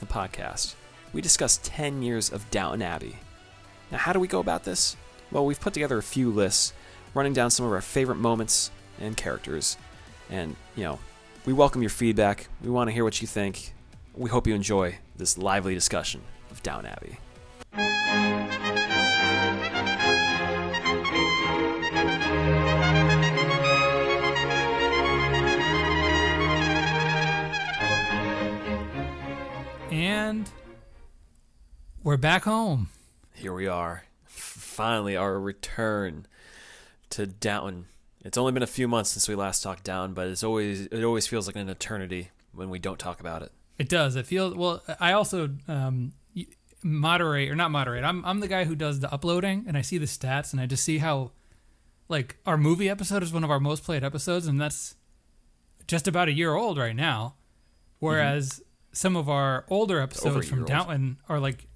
[0.00, 0.74] the podcast,
[1.12, 3.16] we discuss 10 years of Downton Abbey.
[3.90, 4.96] Now, how do we go about this?
[5.30, 6.72] Well, we've put together a few lists,
[7.14, 9.76] running down some of our favorite moments and characters.
[10.30, 10.98] And, you know,
[11.46, 12.48] we welcome your feedback.
[12.62, 13.74] We want to hear what you think.
[14.14, 18.73] We hope you enjoy this lively discussion of Downton Abbey.
[30.04, 30.50] And
[32.02, 32.90] we're back home.
[33.32, 34.04] Here we are.
[34.26, 36.26] Finally, our return
[37.08, 37.86] to Downton.
[38.22, 41.02] It's only been a few months since we last talked down, but it's always it
[41.04, 43.52] always feels like an eternity when we don't talk about it.
[43.78, 44.14] It does.
[44.14, 44.82] It feels well.
[45.00, 46.12] I also um,
[46.82, 48.04] moderate or not moderate.
[48.04, 50.66] I'm I'm the guy who does the uploading, and I see the stats, and I
[50.66, 51.30] just see how,
[52.10, 54.96] like, our movie episode is one of our most played episodes, and that's
[55.86, 57.36] just about a year old right now.
[58.00, 58.60] Whereas
[58.94, 60.64] some of our older episodes from.
[60.64, 61.66] Downton are like,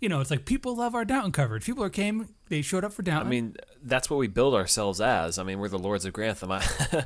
[0.00, 1.64] you know, it's like people love our Downton coverage.
[1.64, 3.26] People are came, they showed up for Downton.
[3.26, 5.38] I mean, that's what we build ourselves as.
[5.38, 6.52] I mean, we're the Lords of Grantham.
[6.52, 6.58] I,
[6.92, 7.02] uh,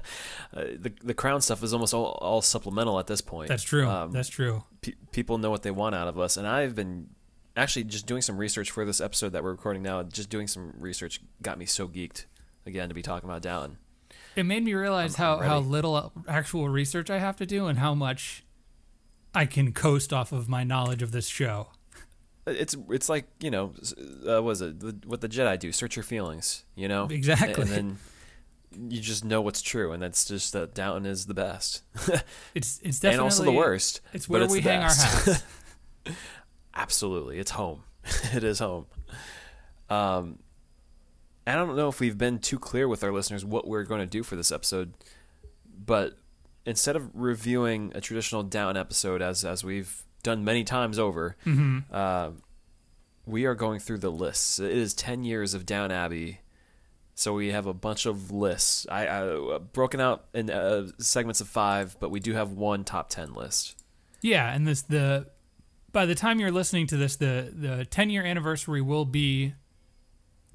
[0.52, 3.48] the the crown stuff is almost all, all supplemental at this point.
[3.48, 3.88] that's true.
[3.88, 4.64] Um, that's true.
[4.80, 7.08] pe- people know what they want out of us, and I've been
[7.56, 10.02] actually just doing some research for this episode that we're recording now.
[10.02, 12.24] Just doing some research got me so geeked
[12.66, 13.78] again to be talking about Downton.
[14.34, 17.66] It made me realize I'm- how, I'm how little actual research I have to do
[17.66, 18.44] and how much
[19.34, 21.68] I can coast off of my knowledge of this show.
[22.46, 23.74] It's it's like you know,
[24.26, 25.70] uh, what was it the, what the Jedi do?
[25.70, 27.06] Search your feelings, you know.
[27.10, 27.62] Exactly.
[27.62, 27.98] And then
[28.88, 31.82] you just know what's true, and that's just that Downton is the best,
[32.54, 34.00] It's it's definitely and also the worst.
[34.12, 35.26] It's but where it's we the hang our best.
[35.26, 35.42] hats.
[36.74, 37.82] Absolutely, it's home.
[38.32, 38.86] it is home.
[39.90, 40.38] Um,
[41.46, 44.06] I don't know if we've been too clear with our listeners what we're going to
[44.06, 44.94] do for this episode,
[45.84, 46.18] but
[46.68, 51.78] instead of reviewing a traditional down episode as as we've done many times over, hmm
[51.90, 52.30] uh,
[53.26, 54.58] we are going through the lists.
[54.58, 56.40] It is ten years of Down Abbey,
[57.14, 58.86] so we have a bunch of lists.
[58.90, 63.10] I, I broken out in uh, segments of five, but we do have one top
[63.10, 63.82] ten list.
[64.20, 65.28] Yeah, and this the
[65.92, 69.54] by the time you're listening to this, the the 10 year anniversary will be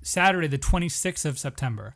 [0.01, 1.95] Saturday, the 26th of September.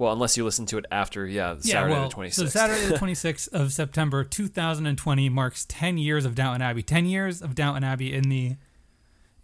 [0.00, 2.46] Well, unless you listen to it after, yeah, yeah, Saturday well, the twenty so.
[2.46, 6.82] Saturday the 26th of September 2020 marks 10 years of Downton Abbey.
[6.82, 8.56] 10 years of Downton Abbey in the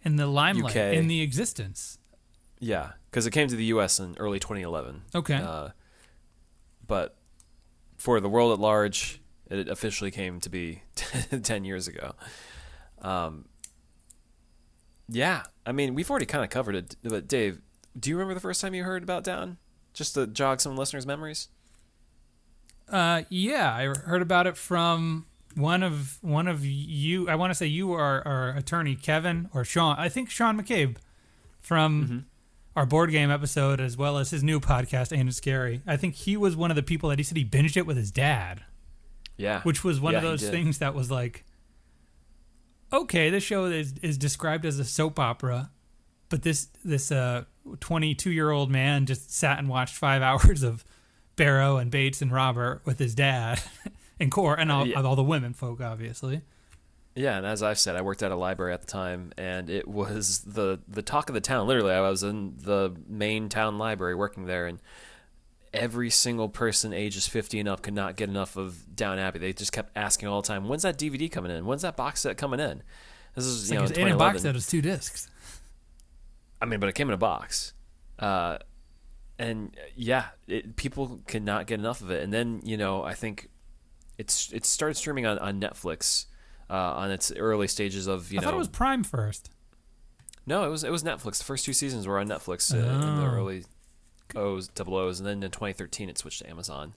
[0.01, 0.95] in the limelight, UK.
[0.95, 1.99] in the existence.
[2.57, 3.99] Yeah, because it came to the U.S.
[3.99, 5.03] in early 2011.
[5.13, 5.35] Okay.
[5.35, 5.69] Uh,
[6.87, 7.15] but
[7.97, 10.81] for the world at large, it officially came to be
[11.43, 12.15] 10 years ago.
[13.03, 13.45] Um,
[15.07, 16.95] yeah, I mean, we've already kind of covered it.
[17.03, 17.61] But Dave,
[17.99, 19.57] do you remember the first time you heard about Down?
[19.97, 21.47] Just to jog some listeners' memories.
[22.87, 25.25] Uh, yeah, I heard about it from
[25.55, 27.27] one of one of you.
[27.27, 29.95] I want to say you are our attorney, Kevin or Sean.
[29.97, 30.97] I think Sean McCabe
[31.59, 32.17] from Mm-hmm.
[32.75, 35.81] our board game episode, as well as his new podcast, Ain't It Scary.
[35.87, 37.97] I think he was one of the people that he said he binged it with
[37.97, 38.61] his dad,
[39.35, 41.43] Yeah, which was one of Yeah, he those things that was like,
[42.93, 45.71] okay, this show is is described as a soap opera,
[46.29, 47.45] but this this uh
[47.79, 50.83] 22 year old man just sat and watched five hours of
[51.35, 53.61] Barrow and Bates and Robert with his dad
[54.19, 55.01] and Cora and all, Yeah.
[55.01, 56.41] all the women folk, obviously.
[57.15, 59.87] Yeah, and as I've said, I worked at a library at the time, and it
[59.87, 61.65] was the the talk of the town.
[61.65, 64.77] Literally, I was in the main town library working there, and
[65.73, 69.39] every single person ages fifty and up could not get enough of Down Abbey.
[69.39, 71.65] They just kept asking all the time, "When's that DVD coming in?
[71.65, 72.83] When's that box set coming in?"
[73.33, 75.27] This is you know like it's in a box set is two discs.
[76.61, 77.73] I mean, but it came in a box.
[78.19, 78.57] Uh,
[79.39, 82.23] and uh, yeah, it, people could not get enough of it.
[82.23, 83.49] And then you know, I think
[84.17, 86.25] it's it started streaming on, on Netflix
[86.69, 88.41] uh, on its early stages of you know.
[88.41, 89.51] I know thought it was Prime first.
[90.45, 91.37] No, it was it was Netflix.
[91.39, 93.25] The first two seasons were on Netflix uh, in the Oh.
[93.35, 93.65] early
[94.35, 96.93] O's, double O's, and then in 2013 it switched to Amazon.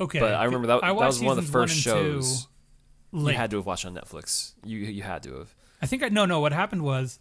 [0.00, 2.48] Okay, But I remember that I that was one of the first shows
[3.12, 4.54] you had to have watched on Netflix.
[4.64, 5.54] You you had to have.
[5.82, 6.40] I think I no no.
[6.40, 7.18] What happened was,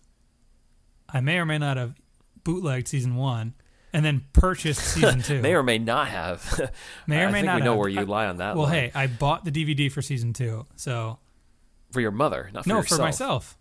[1.13, 1.95] I may or may not have
[2.43, 3.53] bootlegged season one,
[3.93, 5.41] and then purchased season two.
[5.41, 6.71] May or may not have.
[7.07, 7.79] May or I may think not we know have.
[7.79, 8.55] where you lie on that.
[8.55, 8.73] well, line.
[8.73, 11.19] hey, I bought the DVD for season two, so
[11.91, 12.99] for your mother, not for no, yourself.
[12.99, 13.57] for myself.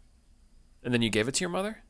[0.82, 1.82] And then you gave it to your mother.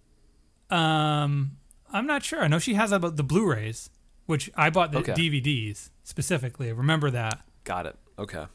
[0.70, 1.58] Um,
[1.92, 2.42] I'm not sure.
[2.42, 3.90] I know she has about the Blu-rays,
[4.26, 5.12] which I bought the Okay.
[5.12, 6.72] DVDs specifically.
[6.72, 7.42] Remember that?
[7.64, 7.96] Got it.
[8.18, 8.46] Okay.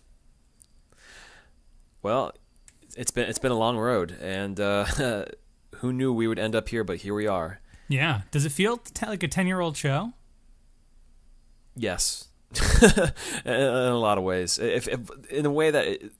[2.01, 2.33] Well,
[2.97, 4.85] it's been it's been a long road, and uh,
[5.85, 6.83] who knew we would end up here?
[6.83, 7.61] But here we are.
[7.87, 8.21] Yeah.
[8.31, 10.13] Does it feel t- like a ten-year-old show?
[11.75, 12.29] Yes,
[13.45, 14.57] in a lot of ways.
[14.57, 16.11] If, if in a way that it,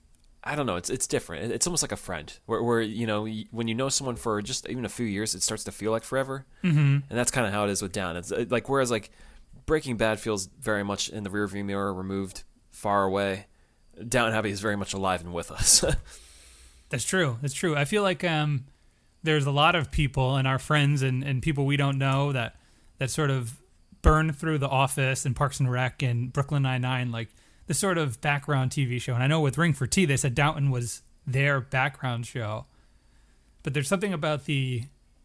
[0.43, 1.51] I don't know, it's it's different.
[1.51, 4.69] It's almost like a friend, where, where you know when you know someone for just
[4.69, 6.45] even a few years, it starts to feel like forever.
[6.63, 6.77] Mm-hmm.
[6.77, 8.17] And that's kind of how it is with Down.
[8.17, 9.11] It's like whereas like
[9.65, 13.47] Breaking Bad feels very much in the rearview mirror, removed, far away.
[14.07, 15.85] Down Abbey is very much alive and with us.
[16.89, 17.37] That's true.
[17.41, 17.75] That's true.
[17.75, 18.65] I feel like um,
[19.25, 22.55] there's a lot of people and our friends and, and people we don't know that
[22.97, 23.59] that sort of
[24.01, 27.29] burn through The Office and Parks and Rec and Brooklyn Nine Nine, like
[27.67, 29.13] the sort of background TV show.
[29.13, 32.67] And I know with Ring for Tea, they said Downton was their background show,
[33.63, 34.83] but there's something about the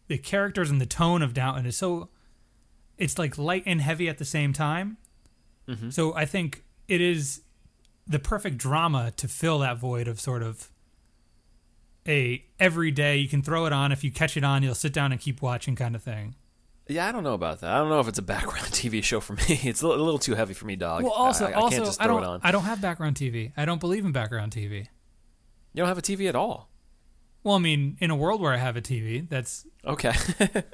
[0.08, 2.08] the characters and the tone of Downton is so
[2.98, 4.96] it's like light and heavy at the same time.
[5.68, 5.90] Mm-hmm.
[5.90, 7.42] So I think it is
[8.06, 10.70] the perfect drama to fill that void of sort of
[12.10, 14.92] a every day you can throw it on if you catch it on you'll sit
[14.92, 16.34] down and keep watching kind of thing.
[16.88, 17.70] Yeah, I don't know about that.
[17.70, 19.42] I don't know if it's a background TV show for me.
[19.48, 21.04] It's a little, too heavy for me, dog.
[21.04, 22.40] Well, also, I, I also, can't just I don't, it on.
[22.42, 23.52] I don't have background TV.
[23.56, 24.88] I don't believe in background TV.
[25.72, 26.68] You don't have a TV at all.
[27.44, 30.12] Well, I mean, in a world where I have a TV, that's Okay.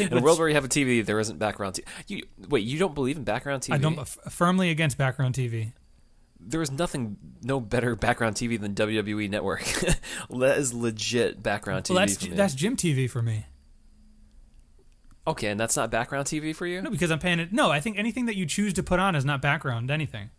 [0.00, 1.84] In a world where you have a TV, there isn't background TV.
[2.06, 2.64] You wait.
[2.64, 3.74] You don't believe in background TV?
[3.74, 5.72] I don't uh, f- firmly against background TV.
[6.40, 9.64] There is nothing, no better background TV than WWE Network.
[10.30, 12.36] that is legit background TV Well, that's for me.
[12.36, 13.46] that's gym TV for me.
[15.26, 16.80] okay, and that's not background TV for you.
[16.80, 17.52] No, because I'm paying it.
[17.52, 20.30] No, I think anything that you choose to put on is not background anything.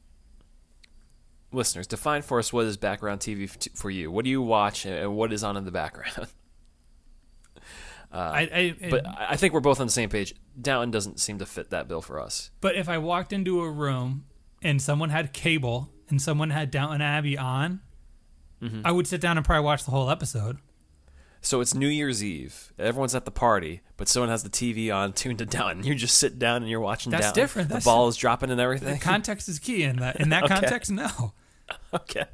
[1.52, 4.12] Listeners, define for us what is background TV for you.
[4.12, 6.28] What do you watch, and what is on in the background?
[8.12, 8.40] Uh, I,
[8.82, 10.34] I but I I think we're both on the same page.
[10.60, 12.50] Downton doesn't seem to fit that bill for us.
[12.60, 14.26] But if I walked into a room
[14.62, 17.82] and someone had cable and someone had Downton Abbey on,
[18.62, 18.82] Mm-hmm.
[18.84, 20.58] I would sit down and probably watch the whole episode.
[21.40, 22.74] So it's New Year's Eve.
[22.78, 25.86] Everyone's at the party, but someone has the TV on, tuned to Downton.
[25.86, 27.42] You just sit down and you're watching That's Downton.
[27.42, 27.70] different.
[27.70, 29.00] The That's- ball is dropping and everything.
[29.00, 30.20] Context is key in that.
[30.20, 30.56] In that Okay.
[30.56, 31.32] context, no.
[31.94, 32.26] okay.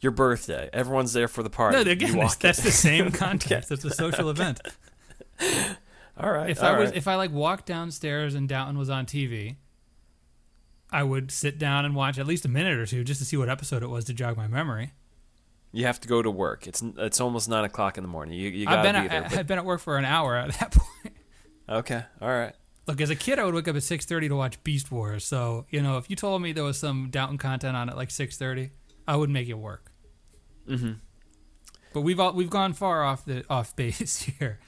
[0.00, 0.68] Your birthday.
[0.72, 1.76] Everyone's there for the party.
[1.84, 3.70] No, again, that's, that's the same context.
[3.70, 4.58] It's a social event.
[6.18, 6.50] all right.
[6.50, 6.96] If all I was, right.
[6.96, 9.56] if I like walked downstairs and Downton was on TV,
[10.92, 13.36] I would sit down and watch at least a minute or two just to see
[13.36, 14.92] what episode it was to jog my memory.
[15.72, 16.66] you have to go to work.
[16.66, 18.34] It's it's almost nine o'clock in the morning.
[18.38, 19.24] You you I've been be there.
[19.24, 20.72] at, I've been at work for an hour at that
[21.02, 21.14] point.
[21.68, 22.04] okay.
[22.20, 22.54] All right.
[22.86, 25.24] Look, as a kid, I would wake up at six thirty to watch Beast Wars.
[25.24, 28.10] So you know, if you told me there was some Downton content on at like
[28.10, 28.70] six thirty,
[29.06, 29.92] I would make it work.
[30.68, 30.92] Mm-hmm.
[31.92, 34.58] But we've all, we've gone far off the off base here.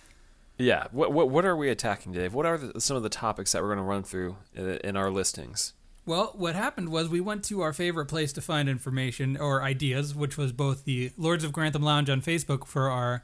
[0.59, 0.87] Yeah.
[0.93, 2.33] What what what are we attacking, Dave?
[2.35, 4.97] What are the, some of the topics that we're going to run through in, in
[4.97, 5.73] our listings?
[6.05, 10.15] Well, what happened was we went to our favorite place to find information or ideas,
[10.15, 13.23] which was both the Lords of Grantham Lounge on Facebook for our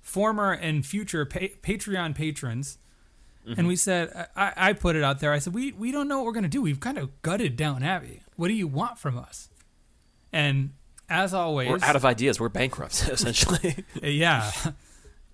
[0.00, 2.78] former and future pa- Patreon patrons.
[3.56, 5.32] And we said, I, I put it out there.
[5.32, 6.62] I said, we, we don't know what we're going to do.
[6.62, 8.22] We've kind of gutted Down Abbey.
[8.36, 9.48] What do you want from us?
[10.32, 10.74] And
[11.08, 12.38] as always, We're out of ideas.
[12.38, 13.84] We're bankrupt essentially.
[14.00, 14.52] Uh, yeah.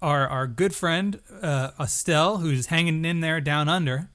[0.01, 4.09] Our our good friend uh, Estelle, who's hanging in there down under,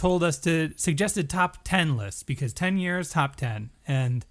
[0.00, 3.68] told us to suggested top ten lists because ten years top ten.
[3.86, 4.24] And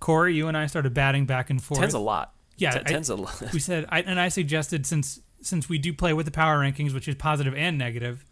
[0.00, 1.80] Corey, you and I started batting back and forth.
[1.80, 2.32] Ten's a lot.
[2.56, 3.42] Yeah, Ten- I- ten's a lot.
[3.52, 6.94] we said, I, and I suggested since since we do play with the power rankings,
[6.94, 8.24] which is positive and negative,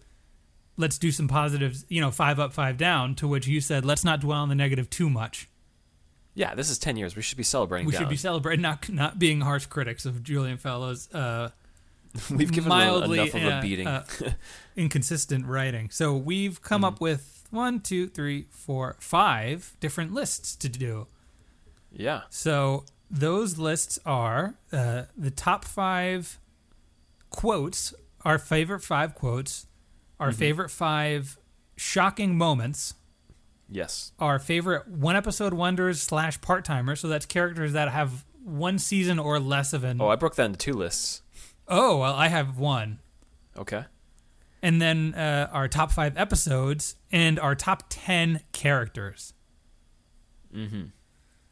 [0.78, 1.84] let's do some positives.
[1.90, 3.14] You know, five up, five down.
[3.16, 5.50] To which you said, let's not dwell on the negative too much.
[6.34, 7.14] Yeah, this is ten years.
[7.14, 7.86] We should be celebrating.
[7.86, 8.00] We down.
[8.00, 11.12] should be celebrating, not not being harsh critics of Julian Fellowes.
[11.12, 11.50] Uh,
[12.30, 13.86] We've given mildly enough of a beating.
[13.86, 14.04] uh,
[14.76, 15.90] inconsistent writing.
[15.90, 16.94] So we've come Mm-hmm.
[16.94, 21.06] up with one, two, three, four, five different lists to do.
[21.92, 22.22] yeah.
[22.30, 26.38] So those lists are uh, the top five
[27.30, 27.94] quotes,
[28.25, 29.66] our favorite five quotes,
[30.18, 30.38] our Mm-hmm.
[30.38, 31.38] favorite five
[31.76, 32.94] shocking moments,
[33.68, 34.12] Yes.
[34.18, 37.00] our favorite one episode wonders slash part timers.
[37.00, 40.00] So that's characters that have one season or less of an.
[40.00, 41.22] Oh, I broke that into two lists.
[41.68, 42.99] Oh well, I have one.
[43.56, 43.85] Okay.
[44.62, 49.32] and then uh, our top five episodes and our top 10 characters
[50.54, 50.85] Mm-hmm.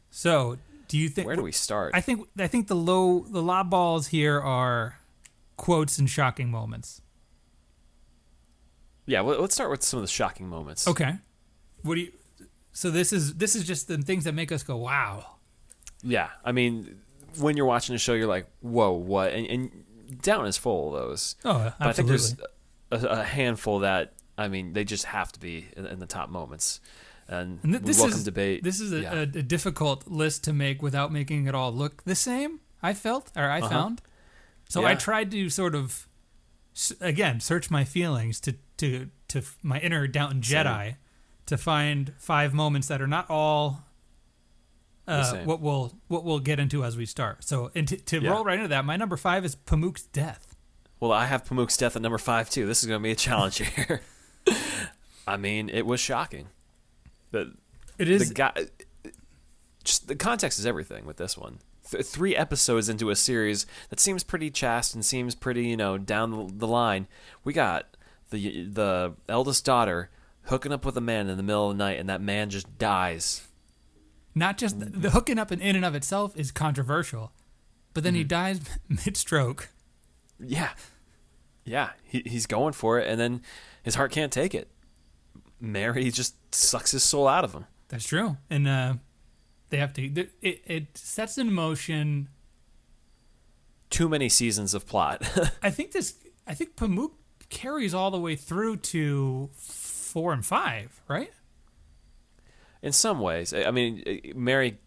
[0.09, 0.57] so
[0.87, 1.91] do you think Where do we start?
[1.93, 4.97] i think i think the low the lob balls here are
[5.57, 7.01] quotes and shocking moments
[9.07, 10.87] yeah, well, let's start with some of the shocking moments.
[10.87, 11.15] okay
[11.83, 12.11] what do you
[12.71, 15.37] so this is this is just the things that make us go wow
[16.03, 16.99] Yeah, I mean,
[17.39, 19.84] when you're watching a show, you're like, "Whoa, what?" And, and
[20.21, 21.35] Down is full of those.
[21.45, 21.79] oh absolutely.
[21.79, 22.35] But I think there's
[22.91, 26.29] a, a handful that I mean, they just have to be in, in the top
[26.29, 26.81] moments.
[27.29, 28.63] and, And th- this welcome is debate.
[28.63, 29.13] This is a, Yeah.
[29.13, 32.59] a, a difficult list to make without making it all look the same.
[32.83, 33.69] I felt or I Uh-huh.
[33.69, 34.01] found.
[34.69, 36.07] So I tried to sort of
[36.99, 40.41] again search my feelings to to to my inner Downton.
[40.41, 40.95] Jedi
[41.45, 43.84] to find five moments that are not all
[45.07, 47.43] uh, what we'll what we'll get into as we start.
[47.43, 48.31] So and to, to Yeah.
[48.31, 50.55] roll right into that, my number five is Pamuk's death.
[50.99, 52.65] Well, I have Pamuk's death at number five too.
[52.65, 54.01] This is going to be a challenge here.
[55.27, 56.47] I mean, it was shocking.
[57.31, 57.53] The
[57.97, 58.53] It the guy,
[59.83, 61.59] just the context is everything with this one.
[61.89, 65.97] Th- three episodes into a series that seems pretty chaste and seems pretty, you know,
[65.97, 67.07] down the, the line.
[67.43, 67.95] We got
[68.31, 70.09] the the eldest daughter
[70.43, 72.77] hooking up with a man in the middle of the night, and that man just
[72.77, 73.47] dies.
[74.35, 77.31] Not just the, the hooking up in, in and of itself is controversial,
[77.93, 78.27] but then he Mm-hmm.
[78.27, 78.59] dies
[79.05, 79.69] mid stroke.
[80.39, 80.71] Yeah,
[81.63, 83.41] yeah, he, he's going for it, and then
[83.83, 84.69] his heart can't take it.
[85.61, 87.65] Mary just sucks his soul out of him.
[87.87, 88.95] That's true, and uh,
[89.69, 90.03] they have to.
[90.03, 92.27] It, it, it sets in motion.
[93.89, 95.21] Too many seasons of plot.
[95.63, 96.15] I think this.
[96.45, 97.11] I think Pamuk
[97.49, 101.31] carries all the way through to four and five, right?
[102.85, 103.51] In some ways.
[103.53, 104.77] I mean, eh, Mary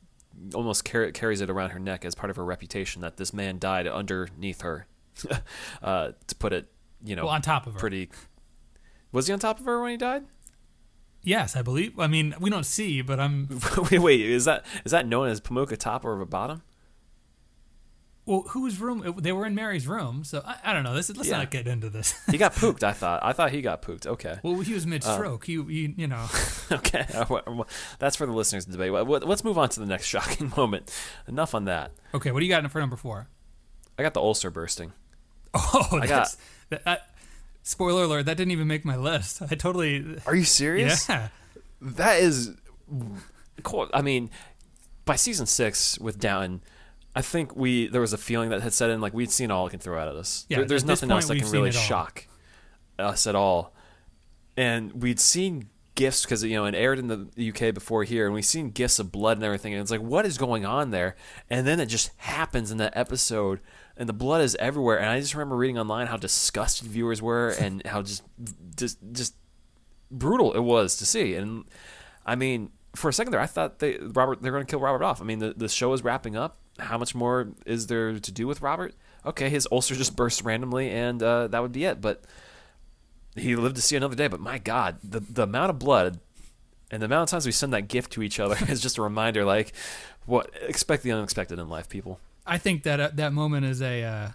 [0.54, 3.58] almost car- carries it around her neck as part of her reputation that this man
[3.58, 4.86] died underneath her.
[5.82, 6.70] uh, to put it,
[7.04, 7.78] you know, Well, on top of her.
[7.80, 8.08] pretty.
[9.10, 10.24] Was he on top of her when he died?
[11.24, 11.98] Yes, I believe.
[11.98, 13.48] I mean, we don't see, but I'm.
[13.90, 16.62] wait, wait, is that is that known as Pamuka top or a bottom?
[18.28, 19.14] Well, whose room?
[19.18, 20.94] They were in Mary's room, so I, I don't know.
[20.94, 21.38] This is, let's Yeah.
[21.38, 22.14] not get into this.
[22.30, 22.84] He got pooked.
[22.84, 23.20] I thought.
[23.24, 24.06] I thought he got pooked.
[24.06, 25.48] Okay, well, he was mid stroke.
[25.48, 26.26] Um, he, he, you know.
[26.72, 27.06] okay.
[27.98, 28.92] That's for the listeners to debate.
[28.92, 30.94] Let's move on to the next shocking moment.
[31.26, 31.92] Enough on that.
[32.12, 33.28] Okay, what do you got for number four?
[33.98, 34.92] I got the ulcer bursting.
[35.54, 36.36] Oh, I got-
[36.68, 37.08] that-
[37.62, 38.26] Spoiler alert!
[38.26, 39.40] That didn't even make my list.
[39.42, 40.18] I totally.
[40.26, 41.08] Are you serious?
[41.08, 41.28] Yeah.
[41.80, 42.54] that is
[43.62, 43.88] cool.
[43.92, 44.30] I mean,
[45.04, 46.62] by season six with Downton,
[47.16, 49.66] I think we there was a feeling that had set in like we'd seen all
[49.66, 50.46] it can throw out at us.
[50.48, 52.26] Yeah, There- there's nothing else that can really shock
[52.98, 53.74] us at all.
[54.56, 58.34] And we'd seen gifts because you know it aired in the UK before here, and
[58.34, 59.72] we've seen gifts of blood and everything.
[59.72, 61.16] And it's like, what is going on there?
[61.50, 63.60] And then it just happens in that episode,
[63.96, 64.98] and the blood is everywhere.
[64.98, 68.22] And I just remember reading online how disgusted viewers were, and how just
[68.76, 69.34] just just
[70.10, 71.34] brutal it was to see.
[71.34, 71.64] And
[72.26, 75.04] I mean, for a second there, I thought they Robert they're going to kill Robert
[75.04, 75.20] off.
[75.20, 76.56] I mean, the the show is wrapping up.
[76.78, 78.94] How much more is there to do with Robert?
[79.26, 82.00] Okay, his ulcer just burst randomly, and uh, that would be it.
[82.00, 82.22] But
[83.36, 84.28] he lived to see another day.
[84.28, 86.20] But my God, the the amount of blood
[86.90, 89.02] and the amount of times we send that gift to each other is just a
[89.02, 89.44] reminder.
[89.44, 89.72] Like,
[90.26, 92.20] what expect the unexpected in life, people.
[92.46, 94.28] I think that uh, that moment is a uh,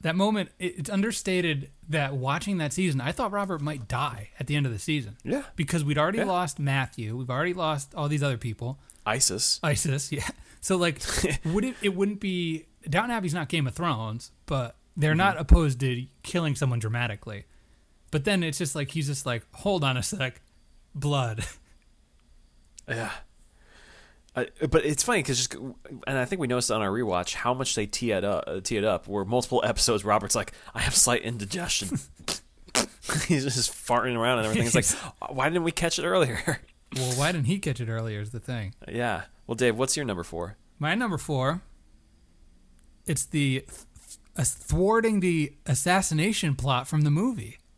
[0.00, 0.50] that moment.
[0.58, 4.66] it- It's understated that watching that season, I thought Robert might die at the end
[4.66, 5.16] of the season.
[5.24, 5.42] Yeah.
[5.56, 6.24] because we'd already Yeah.
[6.26, 8.78] lost Matthew, we've already lost all these other people.
[9.08, 9.58] Isis.
[9.62, 10.28] Isis, yeah.
[10.60, 11.00] So like,
[11.44, 11.74] would it?
[11.82, 15.18] It wouldn't be Downton Abbey's not Game of Thrones, but they're Mm-hmm.
[15.18, 17.44] not opposed to killing someone dramatically.
[18.10, 20.40] But then it's just like he's just like, hold on a sec,
[20.94, 21.44] blood.
[22.88, 23.10] Yeah.
[24.34, 27.52] Uh, but it's funny because just, and I think we noticed on our rewatch how
[27.52, 28.44] much they tee it up.
[28.46, 29.06] Uh, tee it up.
[29.08, 31.88] Where multiple episodes, Robert's like, "I have slight indigestion."
[33.26, 34.66] He's just farting around and everything.
[34.78, 36.60] It's like, why didn't we catch it earlier?
[36.96, 38.20] Well, why didn't he catch it earlier?
[38.20, 38.74] Is the thing.
[38.88, 39.22] yeah.
[39.46, 40.56] Well, Dave, what's your number four?
[40.78, 41.62] My number four.
[43.06, 43.64] It's the
[44.36, 47.58] uh, thwarting the assassination plot from the movie.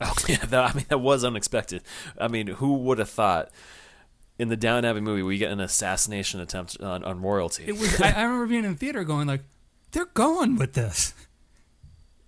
[0.00, 1.82] Oh yeah, that, I mean that was unexpected.
[2.18, 3.50] I mean, who would have thought
[4.40, 7.64] in the Down Abbey movie we get an assassination attempt on, on royalty?
[7.68, 8.00] It was.
[8.00, 9.44] I, I remember being in theater going like,
[9.92, 11.14] "They're going with this."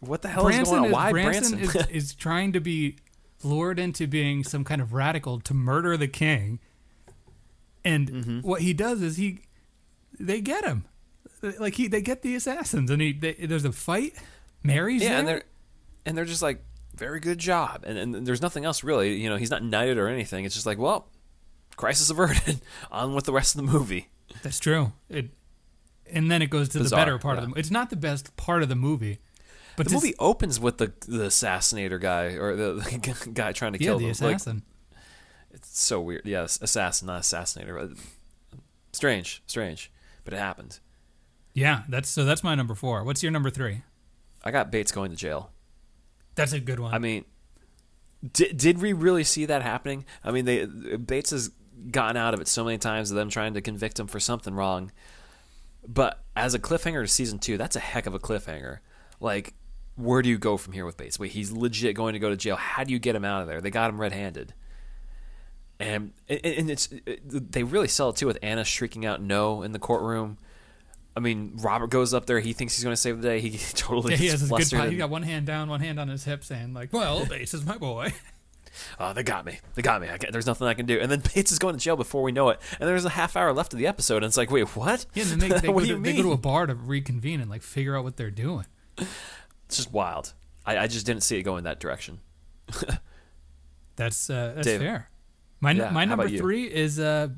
[0.01, 0.87] what the hell is going on?
[0.87, 1.81] is, Why Branson Branson?
[1.83, 2.97] is, is trying to be
[3.47, 6.59] lured into being some kind of radical to murder the king,
[7.85, 8.41] and Mm-hmm.
[8.41, 9.41] what he does is he,
[10.19, 10.85] they get him,
[11.59, 14.15] like he they get the assassins, and he they, there's a fight.
[14.63, 15.19] Mary's yeah, there.
[15.19, 15.43] and they're
[16.05, 16.63] and they're just like,
[16.95, 19.17] very good job, and and there's nothing else really.
[19.17, 20.45] You know, he's not knighted or anything.
[20.45, 21.09] It's just like, well,
[21.77, 22.61] crisis averted.
[22.91, 24.09] on with the rest of the movie.
[24.43, 24.93] That's true.
[25.09, 25.31] It,
[26.11, 27.55] and then it goes to Bizarre, the better part of yeah.
[27.55, 27.61] the.
[27.61, 29.19] It's not the best part of the movie,
[29.77, 32.73] but The this- movie opens with the the assassinator guy or the,
[33.25, 34.27] the guy trying to yeah, kill the them.
[34.27, 34.63] Like, assassin.
[35.53, 36.23] it's so weird.
[36.25, 37.97] Yes, assassin, not assassinator.
[38.93, 39.91] Strange, strange,
[40.25, 40.81] but it happened.
[41.55, 42.25] yeah, that's so.
[42.25, 43.05] That's my number four.
[43.05, 43.83] What's your number three?
[44.45, 45.51] I got Bates going to jail.
[46.35, 46.95] That's a good one.
[46.95, 47.25] I mean,
[48.33, 50.05] did did we really see that happening?
[50.25, 51.51] I mean, they Bates has
[51.91, 54.55] gotten out of it so many times of them trying to convict him for something
[54.55, 54.93] wrong.
[55.87, 58.79] But as a cliffhanger to season two, that's a heck of a cliffhanger.
[59.21, 59.55] Like
[59.97, 61.19] where do you go from here with Bates?
[61.19, 62.57] Wait, he's legit going to go to jail.
[62.57, 63.61] How do you get him out of there?
[63.61, 64.55] They got him red-handed,
[65.81, 66.89] and and it's
[67.25, 70.39] they really sell it too with Anna shrieking out no in the courtroom.
[71.17, 72.41] I mean, Robert goes up there.
[72.41, 73.41] He thinks he's going to save the day.
[73.41, 74.71] He totally Yeah, he has good.
[74.71, 77.55] po- He got one hand down, one hand on his hip, saying like, "Well, Bates
[77.55, 78.13] is my boy."
[79.01, 79.59] oh, they got me.
[79.75, 80.09] They got me.
[80.11, 80.99] I can't, there's nothing I can do.
[81.01, 82.61] And then Bates is going to jail before we know it.
[82.79, 85.07] And there's a half hour left of the episode, and it's like, wait, what?
[85.15, 87.51] Yeah, and then they, they, go to, they go to a bar to reconvene and
[87.51, 88.67] like figure out what they're doing.
[89.67, 90.33] It's just wild.
[90.65, 92.21] I, I just didn't see it going that direction.
[93.97, 94.81] That's uh, that's Dave.
[94.81, 95.09] fair.
[95.61, 97.29] My Yeah, my number three is uh,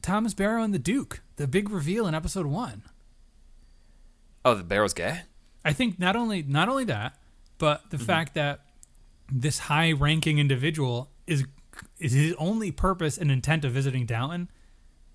[0.00, 1.22] Thomas Barrow and the Duke.
[1.36, 2.82] The big reveal in episode one.
[4.44, 5.22] Oh, the Barrow's gay.
[5.64, 7.18] I think not only not only that,
[7.58, 8.60] but the fact that
[9.30, 11.44] this high-ranking individual is
[11.98, 14.50] is his only purpose and intent of visiting Downton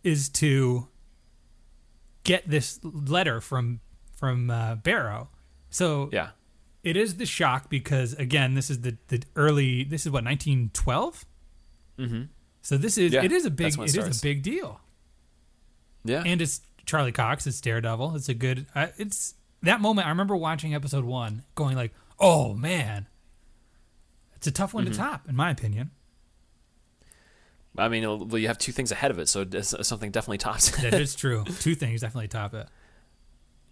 [0.03, 0.88] is to
[2.24, 3.79] get this letter from
[4.15, 5.29] from uh, Barrow.
[5.69, 6.29] So Yeah.
[6.83, 9.83] it is the shock because again, this is the the early.
[9.83, 11.25] This is what 1912.
[12.00, 12.21] Mm-hmm.
[12.62, 14.79] So this is Yeah, it is a big it it is a big deal,
[16.03, 16.24] Yeah.
[16.25, 17.47] and it's Charlie Cox.
[17.47, 18.15] It's Daredevil.
[18.15, 18.65] It's a good.
[18.75, 19.33] Uh, it's
[19.63, 20.05] that moment.
[20.07, 23.07] I remember watching episode one, going like, "Oh man,
[24.36, 24.93] it's a tough one Mm-hmm.
[24.93, 25.91] to top, in my opinion."
[27.77, 30.81] I mean, well, you have two things ahead of it, so something definitely tops it.
[30.81, 31.43] That is true.
[31.59, 32.67] Two things definitely top it.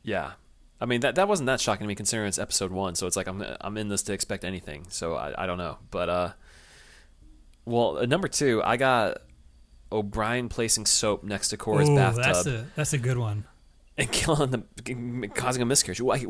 [0.04, 0.34] Yeah.
[0.82, 3.15] I mean that that wasn't that shocking to me considering it's episode one, so it's
[3.15, 4.86] like I'm I'm in this to expect anything.
[4.89, 5.77] So I, I don't know.
[5.91, 6.29] But uh
[7.65, 9.20] well at number two, I got
[9.91, 13.46] O'Brien placing soap next to Cora's Ooh, bathtub that's a that's a good one.
[13.98, 16.01] and killing the causing a miscarriage.
[16.01, 16.25] Why-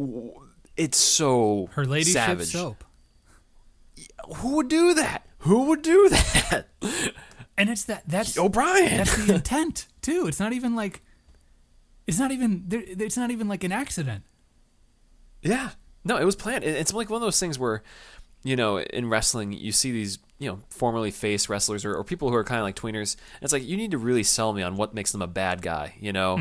[0.78, 2.48] It's so Her ladyship savage.
[2.52, 2.84] soap,
[4.38, 5.26] Who would do that?
[5.40, 6.66] Who would do that?
[7.58, 8.98] and it's that that's O'Brien.
[8.98, 10.28] that's the intent too.
[10.28, 11.02] It's not even like
[12.08, 14.24] it's not even it's not even like an accident.
[15.46, 15.70] Yeah.
[16.04, 16.64] No, it was planned.
[16.64, 17.82] It's like one of those things where,
[18.44, 22.30] you know, in wrestling, you see these, you know, formerly face wrestlers or, or people
[22.30, 23.16] who are kind of like tweeners.
[23.36, 25.62] And it's like, you need to really sell me on what makes them a bad
[25.62, 26.38] guy, you know?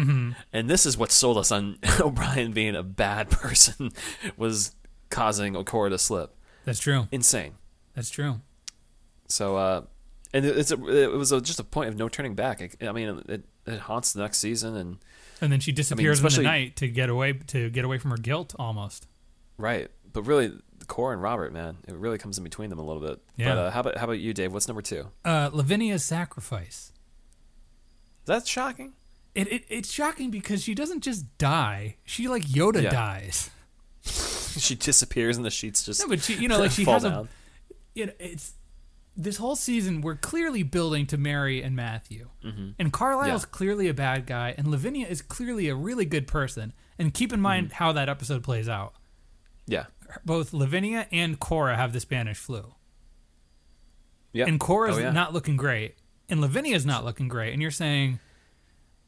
[0.52, 3.92] And this is what sold us on O'Brien being a bad person
[4.36, 4.74] was
[5.10, 6.34] causing Okora to slip.
[6.64, 7.08] That's true.
[7.12, 7.54] Insane.
[7.94, 8.40] That's true.
[9.28, 9.82] So, uh,
[10.34, 12.60] and it's a, it was a, just a point of no turning back.
[12.60, 14.98] I, I mean, it, it haunts the next season and
[15.44, 18.16] And then she disappears in the night to get away to get away from her
[18.16, 19.06] guilt almost.
[19.58, 19.90] right.
[20.12, 20.52] But really,
[20.86, 23.20] Cora and Robert, man, it really comes in between them a little bit.
[23.36, 23.48] Yeah.
[23.54, 24.52] But uh, how about how about you, Dave?
[24.52, 25.08] What's number two?
[25.24, 26.92] Uh, Lavinia's sacrifice.
[28.26, 28.92] That's shocking?
[29.34, 31.96] It, it it's shocking because she doesn't just die.
[32.04, 32.90] She like Yoda Yeah.
[32.90, 33.50] dies.
[34.04, 37.12] she disappears and the sheets just No, but she you know like she has down.
[37.12, 37.28] a
[37.94, 38.52] you know, it's
[39.16, 42.30] this whole season we're clearly building to Mary and Matthew.
[42.44, 42.70] Mm-hmm.
[42.78, 43.48] And Carlisle's Yeah.
[43.50, 46.72] clearly a bad guy and Lavinia is clearly a really good person.
[46.98, 47.74] And keep in mind Mm-hmm.
[47.76, 48.94] how that episode plays out.
[49.66, 49.86] Yeah.
[50.24, 52.74] Both Lavinia and Cora have the Spanish flu.
[54.32, 54.46] Yeah.
[54.46, 55.10] and Cora's Oh, yeah.
[55.12, 55.94] not looking great,
[56.28, 58.18] and Lavinia's not looking great, and you're saying,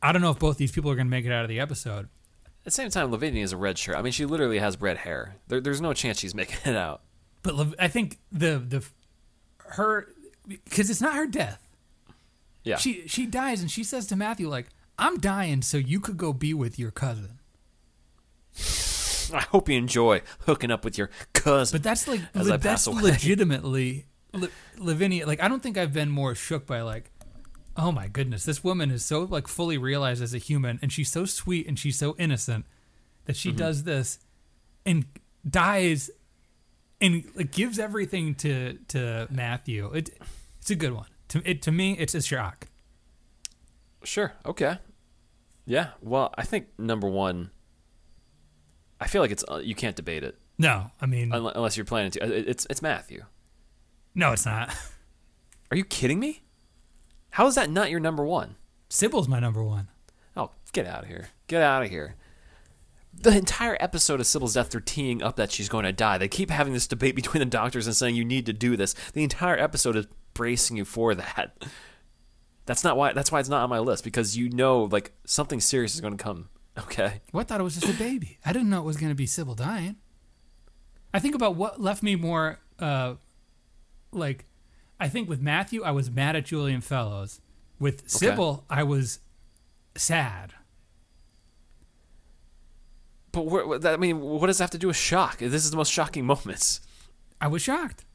[0.01, 1.59] I don't know if both these people are going to make it out of the
[1.59, 2.05] episode.
[2.45, 3.97] At the same time, Lavinia is a red shirt.
[3.97, 5.37] I mean, she literally has red hair.
[5.49, 7.03] There, there's no chance she's making it out.
[7.42, 8.85] But I think the the
[9.70, 10.09] her
[10.46, 11.66] because it's not her death.
[12.64, 12.76] Yeah.
[12.76, 14.66] She she dies, and she says to Matthew like,
[14.98, 17.38] "I'm dying, so you could go be with your cousin."
[19.35, 21.76] I hope you enjoy hooking up with your cousin.
[21.76, 23.02] But that's like le- that's away.
[23.02, 24.48] legitimately La-
[24.79, 25.26] Lavinia.
[25.26, 27.11] Like I don't think I've been more shook by like,
[27.76, 31.11] oh my goodness, this woman is so like fully realized as a human, and she's
[31.11, 32.66] so sweet and she's so innocent
[33.26, 33.59] that she Mm-hmm.
[33.59, 34.18] does this
[34.85, 35.05] and
[35.48, 36.11] dies
[37.00, 39.90] and like gives everything to to Matthew.
[39.92, 40.11] It
[40.59, 41.06] it's a good one.
[41.28, 42.68] To it to me, it's a shock.
[44.04, 44.32] Sure.
[44.44, 44.78] Okay.
[45.64, 45.88] Yeah.
[46.00, 47.50] Well, I think number one.
[49.00, 52.12] I feel like it's uh, you can't debate it No, I mean, unless you're planning
[52.12, 52.22] to.
[52.24, 53.24] Uh, It's it's Matthew.
[54.14, 54.74] no, it's not.
[55.70, 56.42] Are you kidding me?
[57.30, 58.56] How is that not your number one?
[58.88, 59.88] Sybil's my number one.
[60.37, 61.28] Oh, get out of here.
[61.48, 62.14] Get out of here.
[63.22, 66.18] The entire episode of Sybil's death, they're teeing up that she's going to die.
[66.18, 68.94] They keep having this debate between the doctors and saying you need to do this.
[69.12, 71.64] The entire episode is bracing you for that.
[72.66, 73.12] That's not why.
[73.12, 76.16] That's why it's not on my list because you know, like something serious is going
[76.16, 76.48] to come.
[76.79, 77.20] Okay.
[77.33, 78.38] Well, I thought it was just a baby.
[78.44, 79.96] I didn't know it was going to be Sybil dying.
[81.14, 83.14] I think about what left me more, uh,
[84.12, 84.44] like,
[85.00, 87.40] I think with Matthew, I was mad at Julian Fellowes.
[87.79, 89.20] With Sybil, I was
[89.94, 90.52] sad.
[93.37, 95.40] But where, I mean, what does that have to do with shock?
[95.40, 96.81] This is the most shocking moments.
[97.38, 98.07] I was shocked.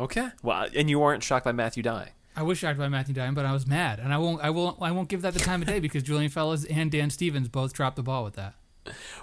[0.00, 0.30] Okay.
[0.42, 2.08] Well, and you weren't shocked by Matthew dying.
[2.34, 4.42] I was shocked by Matthew dying, but I was mad, and I won't.
[4.42, 4.78] I won't.
[4.80, 7.74] I won't give that the time of day because Julian Fellowes and Dan Stevens both
[7.74, 8.54] dropped the ball with that.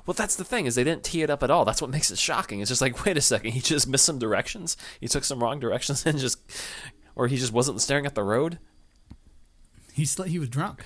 [0.05, 1.65] Well, that's the thing is they didn't tee it up at all.
[1.65, 2.59] That's what makes it shocking.
[2.59, 4.77] It's just like, wait a second, he just missed some directions.
[4.99, 6.37] He took some wrong directions and just,
[7.15, 8.59] or he just wasn't staring at the road.
[9.93, 10.83] He sl- he was drunk.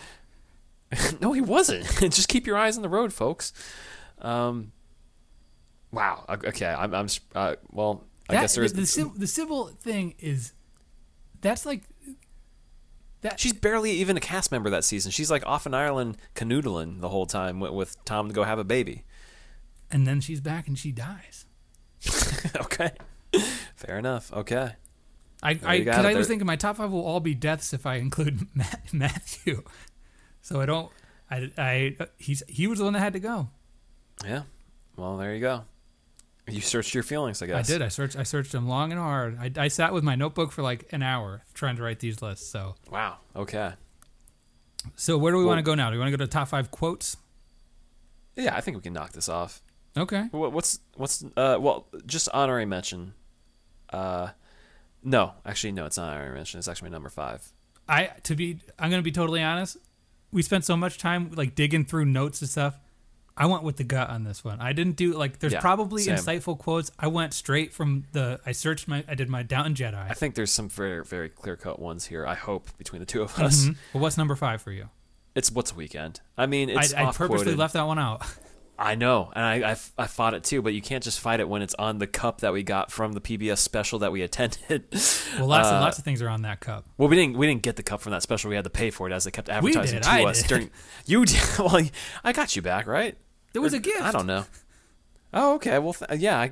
[1.22, 1.86] no, he wasn't.
[2.00, 3.52] just keep your eyes on the road, folks.
[4.22, 4.72] Um,
[5.92, 6.26] wow.
[6.30, 6.94] Okay, I'm.
[6.94, 8.04] I'm uh, well.
[8.30, 8.74] I That- guess there is.
[8.74, 10.54] the, the, the Sybil thing is
[11.42, 11.84] that's like
[13.22, 13.40] that.
[13.40, 15.12] She's barely even a cast member that season.
[15.12, 18.60] She's like off in Ireland canoodling the whole time with, with Tom to go have
[18.60, 19.04] a baby.
[19.92, 21.46] and then she's back and she dies.
[22.58, 22.92] okay.
[23.76, 24.32] Fair enough.
[24.34, 24.72] Okay.
[25.44, 26.06] I because.
[26.06, 29.64] I was thinking my top five will all be deaths if I include Matt, Matthew.
[30.42, 30.92] So I don't.
[31.30, 33.50] I I he's he was the one that had to go.
[34.26, 34.44] Yeah.
[34.96, 35.64] Well, there you go.
[36.50, 37.70] You searched your feelings, I guess.
[37.70, 37.82] I did.
[37.82, 38.16] I searched.
[38.16, 39.38] I searched them long and hard.
[39.40, 42.48] I, I sat with my notebook for like an hour trying to write these lists.
[42.48, 43.18] So Wow.
[43.36, 43.74] Okay.
[44.96, 45.90] so where do we Well- want to go now?
[45.90, 47.18] Do we want to go to top five quotes?
[48.36, 49.62] Yeah, I think we can knock this off.
[49.98, 50.24] Okay.
[50.32, 53.14] What- What's what's uh well just honorary mention.
[53.90, 54.30] Uh,
[55.04, 56.60] no, actually no, it's not honorary mention.
[56.60, 57.52] It's actually my number five.
[57.90, 59.78] I to be I'm gonna be totally honest.
[60.32, 62.80] We spent so much time like digging through notes and stuff.
[63.40, 64.60] I went with the gut on this one.
[64.60, 66.16] I didn't do like there's Yeah, probably same.
[66.16, 66.92] insightful quotes.
[66.98, 70.10] I went straight from the I searched my I did my Downton Jedi.
[70.10, 72.26] I think there's some very very clear cut ones here.
[72.26, 73.66] I hope between the two of us.
[73.66, 73.76] Mhm.
[73.94, 74.90] Well, what's number five for you?
[75.36, 76.20] It's what's a weekend.
[76.38, 78.24] I mean, it's I, I purposely left that one out.
[78.80, 81.64] I know, and I I fought it too, but you can't just fight it when
[81.64, 84.86] it's on the cup that we got from the PBS special that we attended.
[85.38, 86.86] Well, lots Uh, and lots of things are on that cup.
[86.98, 88.50] Well, we didn't we didn't get the cup from that special.
[88.50, 90.48] We had to pay for it as they kept advertising did, to I us did.
[90.48, 90.70] during.
[91.06, 91.40] You did.
[91.60, 91.82] Well,
[92.24, 93.16] I got you back, right?
[93.54, 94.02] There was Or- a gift.
[94.02, 94.46] I don't know.
[95.34, 95.78] Oh, okay.
[95.78, 96.40] Well, th- yeah.
[96.40, 96.52] I,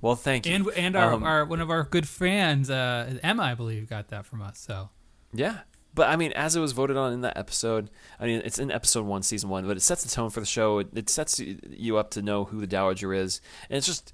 [0.00, 0.52] well, thank you.
[0.54, 4.08] And and our, Um, our one of our good fans, uh, Emma, I believe, got
[4.08, 4.58] that from us.
[4.58, 4.90] So
[5.32, 5.60] Yeah.
[5.94, 8.72] But I mean, as it was voted on in that episode, I mean, it's in
[8.72, 10.80] episode one, season one, but it sets the tone for the show.
[10.80, 14.12] It, it sets you up to know who the Dowager is, and it's just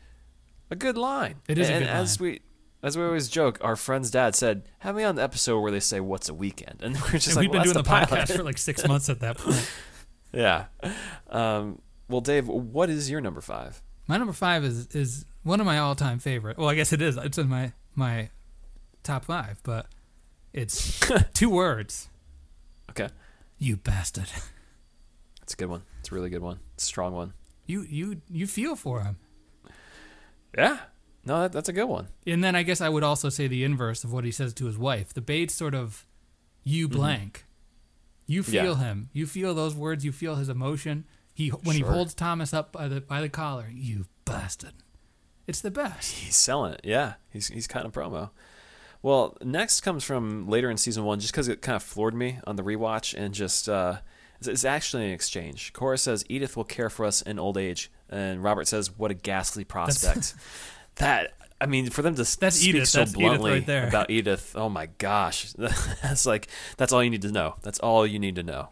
[0.71, 1.37] a good line.
[1.49, 2.41] It is a and good as we
[2.83, 5.81] as we always joke, our friend's dad said, "Have me on the episode where they
[5.81, 8.11] say what's a weekend," and we're just and like, we've well, been doing the, that's
[8.11, 8.29] pilot.
[8.29, 9.71] podcast for like six months at that point.
[10.33, 10.67] yeah.
[11.31, 13.83] Um, well, Dave, what is your number five?
[14.07, 16.57] My number five is is one of my all time favorite.
[16.59, 17.17] Well, I guess it is.
[17.17, 18.31] It's in my my
[19.03, 19.87] top five, but
[20.53, 21.01] it's
[21.35, 22.09] two words.
[22.91, 23.09] Okay,
[23.59, 24.29] You bastard.
[25.43, 25.83] it's a good one.
[26.01, 26.59] It's a really good one.
[26.75, 27.35] It's a strong one.
[27.67, 29.19] You you you feel for him.
[30.57, 30.79] Yeah.
[31.25, 32.09] No, that, that's a good one.
[32.27, 34.65] And then I guess I would also say the inverse of what he says to
[34.67, 35.13] his wife.
[35.13, 36.07] The Bates sort of
[36.65, 37.45] you blank.
[38.27, 38.53] You Mm-hmm.
[38.55, 38.63] Yeah.
[38.63, 39.11] feel him.
[39.13, 40.05] You feel those words.
[40.05, 41.05] You feel his emotion.
[41.39, 41.87] He when Sure.
[41.87, 43.67] he holds Thomas up by the by the collar.
[43.73, 44.73] You bastard.
[45.47, 46.17] It's the best.
[46.17, 46.81] He's selling it.
[46.83, 48.31] Yeah, he's he's kind of promo.
[49.03, 52.41] Well, next comes from later in season one, just because it kind of floored me
[52.45, 53.99] on the rewatch, and just uh,
[54.41, 55.73] it's, it's actually an exchange.
[55.73, 59.15] Cora says Edith will care for us in old age, and Robert says, "What a
[59.15, 60.35] ghastly prospect."
[60.97, 62.89] that I mean, for them to That's speak Edith.
[62.89, 63.87] so That's Edith bluntly right there.
[63.87, 65.53] about Edith, oh my gosh,
[66.03, 67.55] that's like that's all you need to know.
[67.63, 68.71] That's all you need to know.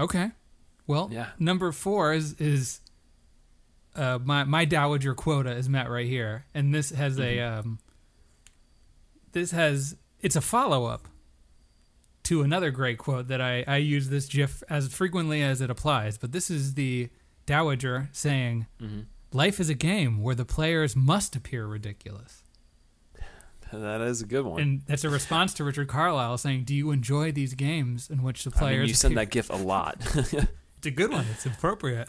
[0.00, 0.32] Okay.
[0.86, 1.28] Well, Yeah.
[1.38, 2.80] number four is is
[3.94, 7.58] uh, my my dowager quota is met right here, and this has a Mm-hmm.
[7.60, 7.78] um,
[9.32, 11.08] this has it's a follow up
[12.24, 16.18] to another great quote that I I use this GIF as frequently as it applies,
[16.18, 17.08] but this is the
[17.46, 19.00] dowager saying, Mm-hmm.
[19.32, 22.42] "Life is a game where the players must appear ridiculous."
[23.72, 24.60] That is a good one.
[24.62, 28.44] And that's a response to Richard Carlisle saying, "Do you enjoy these games in which
[28.44, 29.96] the players?" I players?" mean, you send appear-" that gif a lot.
[30.78, 31.24] It's a good one.
[31.32, 32.08] It's appropriate.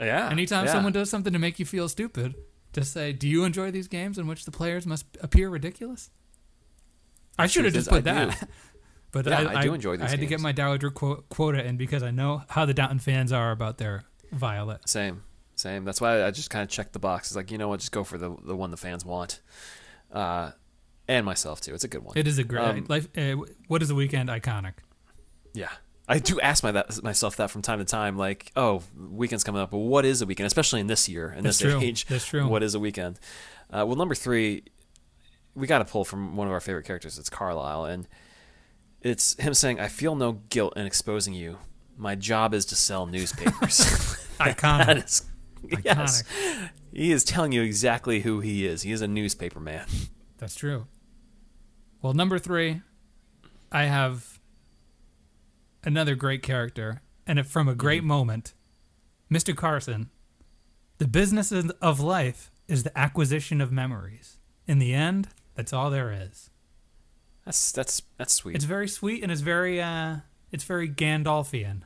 [0.00, 0.28] yeah.
[0.30, 0.72] Anytime yeah.
[0.72, 2.34] someone does something to make you feel stupid,
[2.72, 6.10] just say, "Do you enjoy these games in which the players must appear ridiculous?"
[7.38, 8.48] I should have just put that.
[9.12, 10.06] but Yeah, I, I do enjoy these.
[10.06, 12.98] I had to get my Dowager quo- quota in because I know how the Downton
[12.98, 14.88] fans are about their Violet.
[14.88, 15.22] Same,
[15.54, 15.84] same.
[15.84, 17.28] That's why I just kind of checked the box.
[17.28, 19.40] It's like you know what, just go for the the one the fans want,
[20.12, 20.50] uh,
[21.06, 21.74] and myself too.
[21.74, 22.16] It's a good one.
[22.18, 23.08] It is a great Um, life.
[23.16, 23.36] Uh,
[23.68, 24.74] what is the weekend iconic?
[25.54, 25.70] yeah,
[26.08, 28.16] I do ask my that, myself that from time to time.
[28.16, 30.46] Like, oh, weekend's coming up, but what is a weekend?
[30.46, 31.80] Especially in this year, in That's this true.
[31.80, 32.48] age, That's true.
[32.48, 33.18] what is a weekend?
[33.70, 34.64] Uh, well, number three,
[35.54, 37.18] we got to pull from one of our favorite characters.
[37.18, 38.08] It's Carlisle, and
[39.02, 41.58] it's him saying, "I feel no guilt in exposing you.
[41.96, 43.78] My job is to sell newspapers."
[44.38, 45.04] that Iconic.
[45.04, 45.22] is,
[45.84, 46.24] yes,
[46.92, 48.82] he is telling you exactly who he is.
[48.82, 49.86] He is a newspaper man.
[50.38, 50.86] That's true.
[52.00, 52.80] Well, number three,
[53.72, 54.37] I have
[55.84, 58.08] another great character, and from a great Mm-hmm.
[58.08, 58.54] moment,
[59.32, 59.54] Mr.
[59.56, 60.10] Carson.
[60.98, 64.38] The business of- life is the acquisition of memories.
[64.66, 66.50] In the end, that's all there is.
[67.44, 68.56] That's that's that's sweet.
[68.56, 70.16] It's very sweet and it's very uh,
[70.52, 71.82] it's very Gandalfian.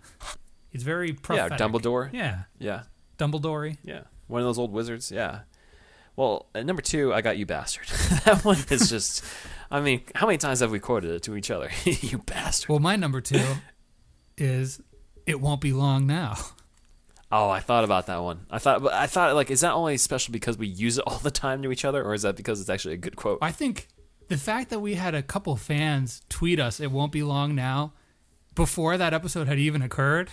[0.71, 1.59] He's very Yeah, prophetic.
[1.59, 2.13] Dumbledore.
[2.13, 2.83] Yeah, Yeah,
[3.19, 3.77] Dumbledore.
[3.85, 4.03] yeah.
[4.27, 5.13] One of those old wizards.
[5.13, 5.41] Yeah.
[6.17, 7.87] Well, at number two, I got you bastard.
[8.25, 9.25] that one is just.
[9.71, 11.71] I mean, how many times have we quoted it to each other?
[11.85, 12.69] you bastard.
[12.71, 13.45] Well, my number two
[14.37, 14.81] is
[15.27, 16.37] "It won't be long now."
[17.35, 18.45] Oh, I thought about that one.
[18.51, 21.17] I thought, but I thought like, is that only special because we use it all
[21.17, 23.39] the time to each other, or is that because it's actually a good quote?
[23.41, 23.89] I think
[24.29, 27.95] the fact that we had a couple fans tweet us "It won't be long now"
[28.55, 30.31] before that episode had even occurred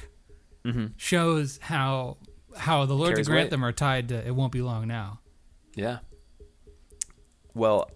[0.65, 0.87] mm-hmm.
[0.97, 2.17] shows how
[2.57, 3.39] how the Lords Carries of weight.
[3.43, 5.21] Grantham are tied to "It won't be long now."
[5.75, 5.99] Yeah.
[7.53, 7.89] Well,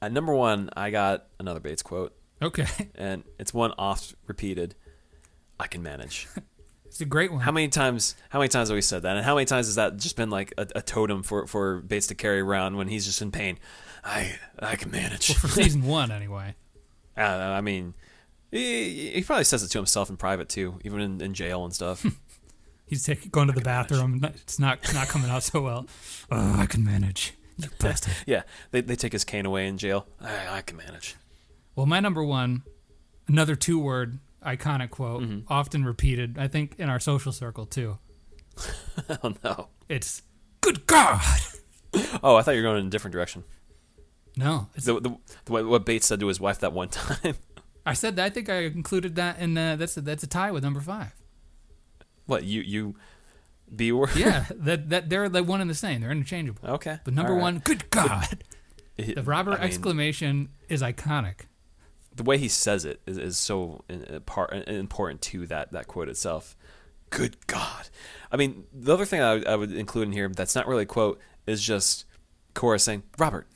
[0.00, 4.74] at number one, I got another Bates quote, Okay, and it's one oft repeated.
[5.58, 6.28] I can manage.
[6.86, 7.40] it's a great one.
[7.40, 8.14] How many times?
[8.30, 9.16] How many times have we said that?
[9.16, 12.06] And how many times has that just been like a, a totem for for Bates
[12.08, 13.58] to carry around when he's just in pain?
[14.04, 15.34] I I can manage.
[15.34, 16.54] for season one, anyway.
[17.16, 17.94] I, know, I mean,
[18.50, 21.74] he, he probably says it to himself in private too, even in, in jail and
[21.74, 22.04] stuff.
[22.86, 24.20] He's taking going to the bathroom.
[24.22, 25.86] It's not not coming out so well.
[26.30, 27.32] Oh, I can manage.
[27.56, 28.14] You bastard.
[28.26, 30.06] yeah, they they take his cane away in jail.
[30.20, 31.16] I, I can manage.
[31.74, 32.64] Well, my number one,
[33.28, 35.52] another two word iconic quote, Mm-hmm.
[35.52, 37.98] often repeated, I think, in our social circle too.
[39.22, 39.68] oh no.
[39.88, 40.22] It's
[40.60, 41.20] good God.
[42.22, 43.44] Oh, I thought you were going in a different direction.
[44.34, 45.10] No, it's, The, the,
[45.44, 47.34] the what- Bates said to his wife that one time.
[47.84, 48.24] I said that.
[48.24, 49.58] I think I included that in.
[49.58, 51.12] Uh, that's a, that's a tie with number five.
[52.24, 52.94] what you you
[53.76, 54.08] B word?
[54.16, 56.00] Yeah, that that they're the one and the same.
[56.00, 56.66] They're interchangeable.
[56.76, 56.98] Okay.
[57.04, 57.42] But number right.
[57.42, 58.38] one, good God,
[58.96, 61.40] It- the Robert I mean, exclamation is iconic.
[62.14, 65.86] The way he says it is, is so in, in part, important to that that
[65.88, 66.56] quote itself.
[67.10, 67.88] Good God!
[68.30, 70.84] I mean, the other thing I, would- I would include in here that's not really
[70.84, 72.06] a quote is just
[72.54, 73.46] Cora saying, "Robert,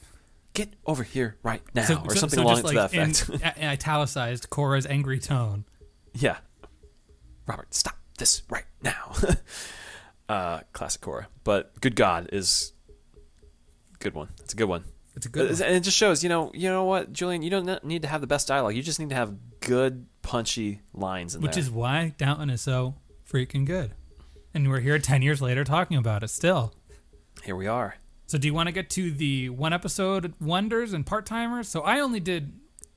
[0.53, 3.59] get over here right now," or something along just to that in, effect.
[3.59, 5.64] a- italicized Cora's angry tone.
[6.12, 6.37] yeah,
[7.47, 9.12] Robert, stop this right now.
[10.29, 12.73] uh, classic Cora, but "Good God" is
[14.01, 14.29] good one.
[14.40, 14.85] It's a good one.
[15.16, 15.50] It's a good.
[15.50, 18.20] and it just shows, you know, you know what, Julian, you don't need to have
[18.20, 18.74] the best dialogue.
[18.74, 21.62] You just need to have good, punchy lines in Which there.
[21.62, 22.96] is why Downton is so
[23.29, 23.92] freaking good.
[24.52, 26.74] And we're here 10 years later talking about it still.
[27.44, 27.96] Here we are.
[28.26, 31.68] So, do you want to get to the one episode wonders and part timers?
[31.68, 32.52] So, I only did,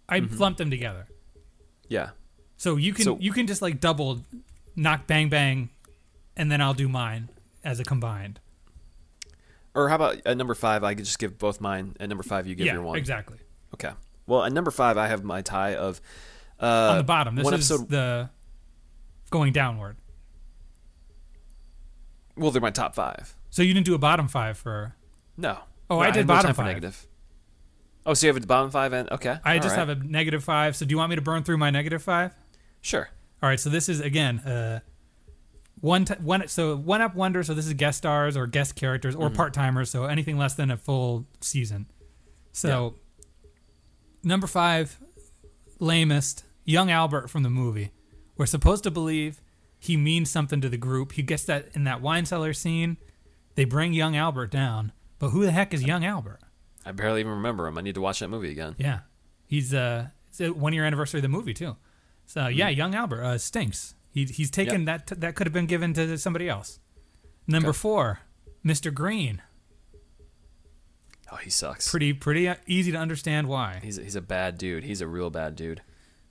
[0.08, 0.38] I mm-hmm.
[0.38, 1.08] lumped them together.
[1.88, 2.10] Yeah.
[2.58, 4.26] So, you can So- you can just like double
[4.76, 5.70] knock bang bang,
[6.36, 7.30] and then I'll do mine
[7.64, 8.40] as a combined.
[9.76, 10.84] Or how about at number five?
[10.84, 11.96] I could just give both mine.
[12.00, 12.98] At number five, you give yeah, your one.
[12.98, 13.38] exactly.
[13.74, 13.92] Okay.
[14.28, 16.02] Well, at number five, I have my tie of
[16.60, 17.90] uh, On the bottom, this is episode.
[17.90, 18.30] the
[19.32, 19.98] going downward.
[22.36, 23.36] well, they're my top five.
[23.50, 24.96] So, you didn't do a bottom five for.
[25.38, 25.58] No.
[25.90, 26.68] Oh, No, I had did no bottom for five.
[26.68, 27.08] negative.
[28.06, 29.38] Oh, so you have a bottom five and okay.
[29.44, 29.88] I all just right.
[29.88, 30.76] have a negative five.
[30.76, 32.34] So, do you want me to burn through my negative five?
[32.82, 33.10] sure.
[33.42, 34.82] All right, so this is again uh,
[35.82, 37.44] one t- one so one up wonder.
[37.44, 39.24] So this is guest stars or guest characters Mm-hmm.
[39.24, 39.90] or part timers.
[39.90, 41.88] So anything less than a full season.
[42.52, 42.96] So
[44.24, 45.00] number five,
[45.80, 47.92] lamest young Albert from the movie.
[48.38, 49.42] We're supposed to believe
[49.78, 51.14] he means something to the group.
[51.14, 52.98] He gets that in that wine cellar scene.
[53.56, 56.40] They bring young Albert down, but who the heck is young Albert?
[56.86, 57.78] I barely even remember him.
[57.78, 58.76] I need to watch that movie again.
[58.78, 59.00] Yeah,
[59.46, 61.76] he's uh, it's a one year anniversary of the movie too.
[62.26, 63.96] So yeah, young Albert uh, stinks.
[64.12, 66.80] He, he's taken that that could have been given to somebody else.
[67.48, 67.78] Number Okay.
[67.78, 68.20] four,
[68.66, 68.94] Mr.
[68.94, 69.42] Green.
[71.32, 71.90] Oh, he sucks.
[71.90, 73.80] Pretty pretty uh, easy to understand why.
[73.84, 74.84] He's a, he's a bad dude.
[74.84, 75.82] He's a real bad dude.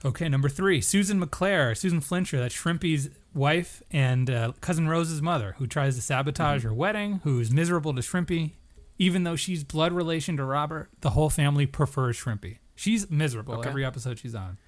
[0.04, 5.56] Okay, number three, Susan MacClare, Susan Flintshire, that's Shrimpy's wife and uh, cousin Rose's mother,
[5.58, 6.68] who tries to sabotage Mm-hmm.
[6.68, 8.52] her wedding, who's miserable to Shrimpy.
[9.00, 12.58] Even though she's blood relation to Robert, the whole family prefers Shrimpy.
[12.76, 13.68] She's miserable Okay.
[13.68, 14.58] every episode she's on.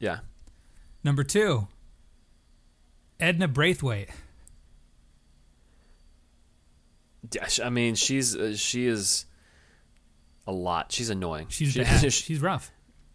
[0.00, 0.18] Yeah.
[1.04, 1.66] Number two,
[3.20, 4.08] Edna Braithwaite.
[7.62, 9.26] I mean, she's uh, she is
[10.46, 10.92] a lot.
[10.92, 11.46] She's annoying.
[11.48, 12.12] She's She- bad.
[12.12, 12.70] She's rough.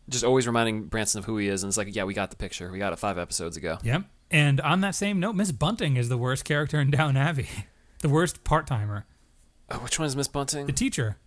[0.10, 2.36] just always reminding Branson of who he is, and it's like, yeah, we got the
[2.36, 2.70] picture.
[2.72, 3.78] We got it five episodes ago.
[3.84, 4.04] Yep.
[4.30, 7.50] And on that same note, Miss Bunting is the worst character in Down Abbey.
[8.02, 9.06] The worst part timer.
[9.70, 10.66] Oh, which one is Miss Bunting?
[10.66, 11.18] The teacher.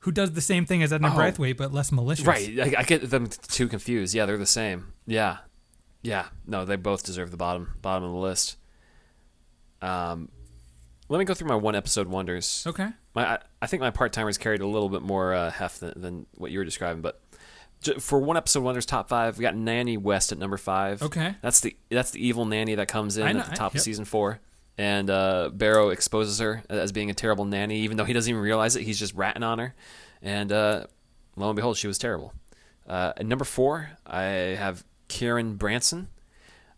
[0.00, 1.14] Who does the same thing as Edna Oh.
[1.14, 2.26] Braithwaite but less malicious.
[2.26, 4.12] Right, I, I get them too confused.
[4.12, 4.92] Yeah, they're the same.
[5.06, 5.36] Yeah,
[6.02, 6.26] yeah.
[6.46, 8.56] No, they both deserve the bottom bottom of the list.
[9.82, 10.28] Um,
[11.08, 12.64] let me go through my one episode wonders.
[12.66, 12.88] Okay.
[13.14, 15.92] My, I, I think my part timers carried a little bit more uh, heft than,
[15.96, 17.20] than what you were describing, but
[17.82, 21.02] j- for one episode wonders top five, we got Nanny West at number five.
[21.02, 21.34] Okay.
[21.42, 23.82] that's the that's the evil nanny that comes in know- at the top I- of
[23.82, 24.38] season four,
[24.78, 28.42] and uh, Barrow exposes her as being a terrible nanny, even though he doesn't even
[28.42, 28.82] realize it.
[28.82, 29.74] He's just ratting on her,
[30.22, 30.86] and uh,
[31.36, 32.32] lo and behold, she was terrible.
[32.86, 36.08] Uh, at number four, I have Kieran Branson.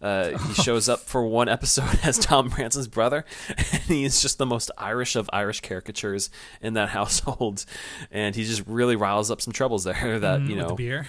[0.01, 3.25] Uh, he shows up for one episode as Tom Branson's brother,
[3.57, 6.29] and he's just the most Irish of Irish caricatures
[6.61, 7.65] in that household,
[8.11, 10.19] and he just really riles up some troubles there.
[10.19, 11.07] That Mm, you with the know, beer.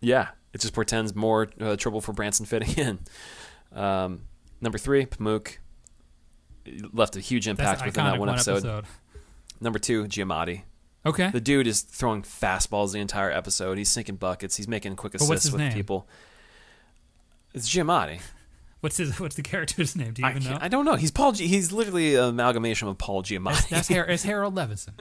[0.00, 2.98] yeah, it just portends more uh, trouble for Branson fitting in.
[3.78, 4.22] Um,
[4.62, 5.58] number three, Pamuk
[6.94, 8.52] left a huge impact an within that one one episode.
[8.64, 8.84] episode.
[9.60, 10.62] Number two, Giamatti.
[11.04, 11.28] Okay.
[11.30, 13.76] The dude is throwing fastballs the entire episode.
[13.76, 14.56] He's sinking buckets.
[14.56, 15.72] He's making quick assists with name?
[15.74, 16.08] people.
[17.54, 18.20] It's Giamatti.
[18.80, 20.12] What's his What's the character's name?
[20.12, 20.58] Do you I, even know?
[20.60, 20.96] I don't know.
[20.96, 21.32] He's Paul.
[21.32, 23.70] G- he's literally an amalgamation of Paul Giamatti.
[23.70, 24.92] That's Har- it's Harold Levinson.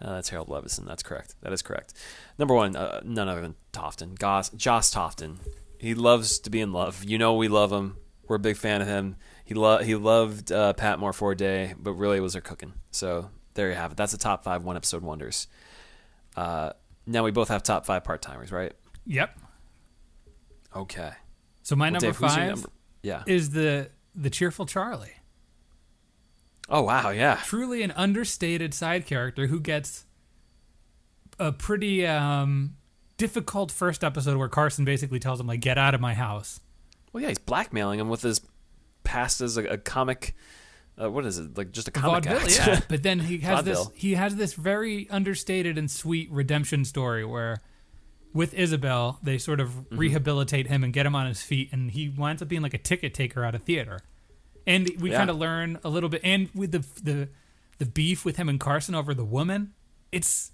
[0.00, 0.86] Uh, that's Harold Levison.
[0.86, 1.34] That's correct.
[1.42, 1.92] That is correct.
[2.38, 4.14] Number one, uh, none other than Tufton.
[4.16, 5.38] Goss, Joss Tufton.
[5.78, 7.04] He loves to be in love.
[7.04, 7.96] You know we love him.
[8.26, 9.16] We're a big fan of him.
[9.44, 12.74] He lo- he loved uh, Patmore Day, but really was her cooking.
[12.90, 13.96] So there you have it.
[13.96, 15.46] That's the top five one episode wonders.
[16.36, 16.72] Uh,
[17.06, 18.72] now we both have top five part timers, right?
[19.06, 19.38] Yep.
[20.76, 21.12] Okay.
[21.68, 22.70] So my Well, number Dave, five number-
[23.02, 23.24] Yeah.
[23.26, 25.12] is the the cheerful Charlie.
[26.66, 27.38] Oh wow, yeah.
[27.44, 30.06] Truly an understated side character who gets
[31.38, 32.76] a pretty um,
[33.18, 36.58] difficult first episode where Carson basically tells him like, "Get out of my house."
[37.12, 38.40] Well, yeah, he's blackmailing him with his
[39.04, 40.34] past as a, a comic.
[40.98, 41.58] Uh, what is it?
[41.58, 42.66] Like just a comic vaudeville, act.
[42.66, 42.80] yeah.
[42.88, 47.60] But then he has this he has this very understated and sweet redemption story where
[48.32, 49.96] with Isobel they sort of Mm-hmm.
[49.98, 52.78] rehabilitate him and get him on his feet and he winds up being like a
[52.78, 54.00] ticket taker out of theater.
[54.66, 55.18] And we Yeah.
[55.18, 57.28] kind of learn a little bit and with the the
[57.78, 59.72] the beef with him and Carson over the woman,
[60.12, 60.50] it's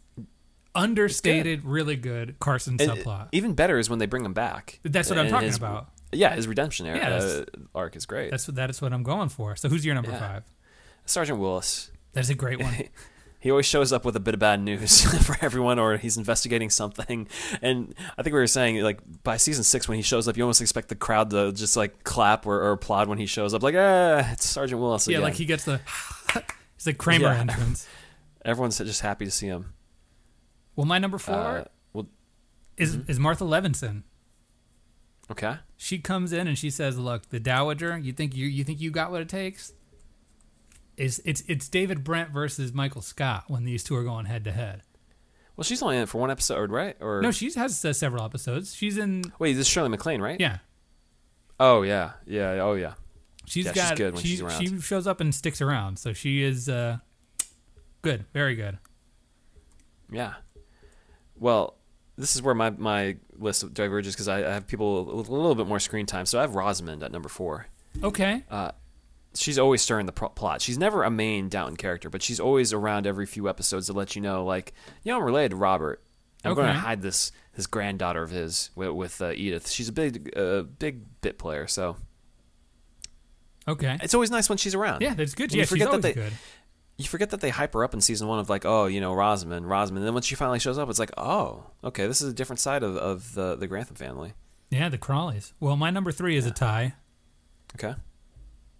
[0.75, 3.29] understated, really good Carson And subplot.
[3.33, 4.81] Even better is when they bring him back.
[4.83, 5.89] That's what I'm talking his- about.
[6.13, 8.31] Yeah, his redemption arc, Yeah, uh, arc is great.
[8.31, 9.57] That's what that is what I'm going for.
[9.57, 10.19] So who's your number Yeah.
[10.21, 10.45] 5?
[11.07, 11.91] Sergeant Willis.
[12.13, 12.75] That's a great one.
[13.45, 16.71] He always shows up with a bit of bad news for everyone, or he's investigating
[16.71, 17.29] something.
[17.61, 20.43] And I think we were saying, like, by season six, when he shows up, you
[20.45, 23.63] almost expect the crowd to just like clap or, or applaud when he shows up.
[23.63, 25.07] Like, ah, it's Sergeant Willis.
[25.07, 25.25] yeah, again.
[25.25, 25.79] like he gets the
[26.75, 27.41] it's like Kramer Yeah.
[27.41, 27.87] entrance.
[28.47, 29.75] everyone's just happy to see him.
[30.75, 32.07] Well, my number 4 Uh, well,
[32.79, 34.05] is is Martha Levinson.
[35.31, 35.57] okay.
[35.77, 37.99] She comes in and she says, "Look, the Dowager.
[37.99, 39.75] You think you you think you got what it takes?
[40.97, 44.53] Is it's it's David Brent versus Michael Scott when these two are going head to
[44.53, 44.83] head.
[45.57, 46.97] Well, she's only in for one episode, right?
[47.01, 48.75] Or No, she has uh, several episodes.
[48.75, 50.41] She's in wait, this is Shirley MacLaine, right?
[50.41, 50.59] yeah.
[51.61, 52.61] Oh yeah, yeah.
[52.61, 52.95] Oh yeah.
[53.47, 54.61] She's Yeah, she's got good when she, she's around.
[54.61, 56.99] she shows up and sticks around, so she is uh,
[58.03, 58.79] good, very good.
[60.11, 60.35] Yeah.
[61.37, 61.77] Well,
[62.17, 65.67] this is where my, my list diverges because I, I have people a little bit
[65.67, 66.27] more screen time.
[66.27, 67.67] So I have Rosamund at number four.
[68.03, 68.45] Okay,
[69.37, 70.63] She's always stirring the pro- plot.
[70.63, 74.15] She's never a main Downton character, but she's always around every few episodes to let
[74.15, 76.03] you know, like, you know, I'm related to Robert.
[76.45, 79.71] I'm going to hide this this granddaughter of his with, with uh, Edith.
[79.71, 81.97] She's a big uh, big bit player, so
[83.67, 85.03] okay, it's always nice when she's around.
[85.03, 85.45] yeah, that's good.
[85.45, 86.33] And you Yeah, she's forget that always they- good.
[86.99, 89.15] you forget that they hype her up in season one of like, oh, you know,
[89.15, 89.99] Rosamund, Rosamund.
[89.99, 92.61] And then when she finally shows up, it's like, oh, okay, this is a different
[92.61, 94.35] side of, of the the Grantham family.
[94.71, 95.53] Yeah, the Crawleys.
[95.61, 96.95] Well, my number three is a tie.
[97.77, 97.95] Okay.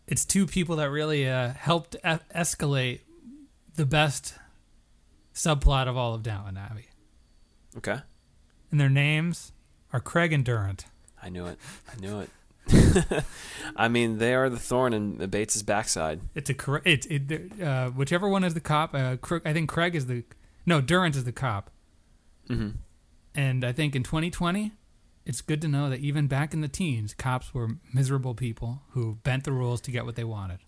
[0.07, 3.01] It's two people that really uh, helped e- escalate
[3.77, 4.35] the best
[5.35, 6.87] subplot of all of Downton Abbey,
[7.77, 7.99] Okay.
[8.71, 9.53] and their names
[9.93, 10.85] are Craig and Durrant.
[11.23, 11.59] I knew it.
[11.91, 12.31] I knew it.
[13.77, 16.21] I mean, they are the thorn in Bates's backside.
[16.35, 18.95] It's a cor- it, it uh, whichever one is the cop.
[18.95, 20.25] Uh, I think Craig is the
[20.67, 21.71] no Durrant is the cop,
[22.49, 22.71] Mm-hmm.
[23.35, 24.73] and I think in 2020,
[25.27, 29.17] it's good to know that even back in the teens, cops were miserable people who
[29.23, 30.59] bent the rules to get what they wanted.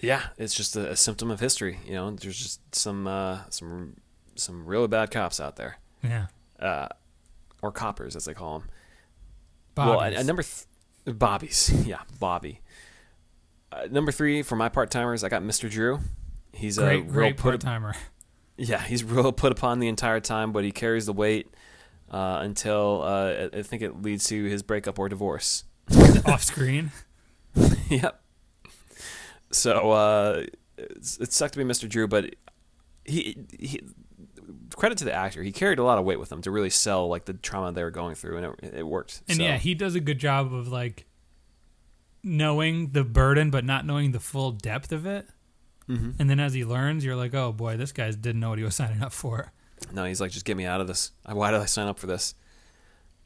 [0.00, 1.78] Yeah, it's just a, a symptom of history.
[1.86, 3.96] You know, there's just some uh, some
[4.34, 6.26] some really bad cops out there, Yeah,
[6.60, 6.88] uh,
[7.62, 8.68] or coppers as they call them.
[9.74, 9.90] Bobbies.
[9.90, 12.60] Well, at, at number th- Bobby's, yeah, Bobby.
[13.72, 15.70] Uh, number three for my part timers, I got Mr.
[15.70, 16.00] Drew.
[16.52, 17.94] He's a great, real great put part timer.
[18.58, 21.48] Yeah, he's real put upon the entire time, but he carries the weight
[22.10, 25.64] uh, until uh, I think it leads to his breakup or divorce.
[26.26, 26.92] off screen.
[27.88, 28.20] yep.
[29.52, 30.44] So uh,
[30.76, 31.88] it's, it sucked to be Mr.
[31.88, 32.34] Drew, but
[33.04, 33.80] he, he
[34.74, 35.42] credit to the actor.
[35.42, 37.82] He carried a lot of weight with him to really sell like the trauma they
[37.84, 39.22] were going through, and it, it worked.
[39.28, 41.06] And So, yeah, he does a good job of like
[42.22, 45.28] knowing the burden, but not knowing the full depth of it.
[45.88, 46.14] Mhm.
[46.18, 48.64] And then as he learns, you're like, oh boy, this guy didn't know what he
[48.64, 49.52] was signing up for.
[49.92, 51.10] No, he's like, just get me out of this.
[51.30, 52.34] Why did I sign up for this?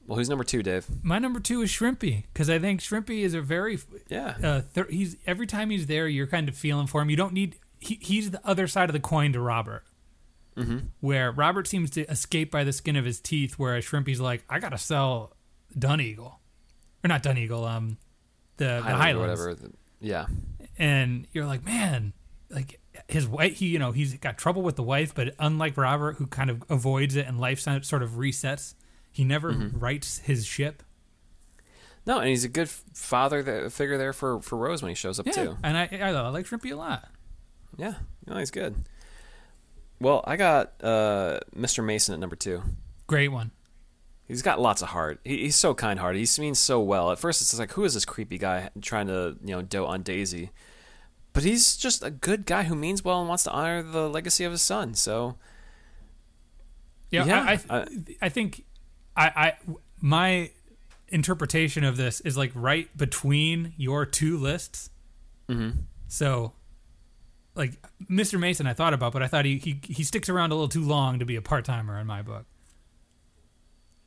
[0.07, 0.87] Well, who's number two, Dave?
[1.03, 3.79] My number two is Shrimpy because I think Shrimpy is a very
[4.09, 7.11] Yeah, uh, th- he's every time he's there, you're kind of feeling for him.
[7.11, 9.85] You don't need he, he's the other side of the coin to Robert.
[10.57, 10.79] mm-hmm.
[11.01, 14.59] Where Robert seems to escape by the skin of his teeth, whereas Shrimpy's like, I
[14.59, 15.37] gotta sell
[15.79, 16.35] Duneagle.
[17.05, 17.97] or not Duneagle, um,
[18.57, 18.97] the the Highland or
[19.29, 19.71] Highlands, whatever.
[20.01, 20.27] Yeah.
[20.77, 22.15] and you're like, man,
[22.49, 26.17] like his wife, he you know he's got trouble with the wife, but unlike Robert,
[26.17, 28.75] who kind of avoids it and life sort of resets,
[29.11, 29.79] he never Mm-hmm.
[29.79, 30.83] rights his ship.
[32.07, 35.21] No, and he's a good father that, figure there for, for Rose when he shows
[35.21, 35.57] up Yeah, too.
[35.63, 37.09] and I I, I like Shrimpy a lot.
[37.77, 37.95] Yeah,
[38.27, 38.75] no, he's good.
[40.01, 41.85] Well, I got uh, Mr.
[41.85, 42.63] Mason at number two.
[43.07, 43.51] Great one.
[44.27, 45.21] He's got lots of heart.
[45.25, 46.19] He, he's so kind-hearted.
[46.25, 47.11] He means so well.
[47.11, 49.89] At first, it's just like, who is this creepy guy trying to, you know, dote
[49.89, 50.51] on Daisy?
[51.41, 54.45] But he's just a good guy who means well and wants to honor the legacy
[54.45, 54.93] of his son.
[54.95, 55.37] So,
[57.11, 57.87] Yeah, Yeah, I, I, I-
[58.23, 58.65] I think
[59.17, 59.53] I, I
[60.01, 60.51] my
[61.09, 64.91] interpretation of this is like right between your two lists.
[65.49, 65.85] mhm.
[66.09, 66.53] So,
[67.55, 67.73] like
[68.09, 68.39] Mr.
[68.39, 70.85] Mason, I thought about, but I thought he he, he sticks around a little too
[70.85, 72.45] long to be a part timer in my book.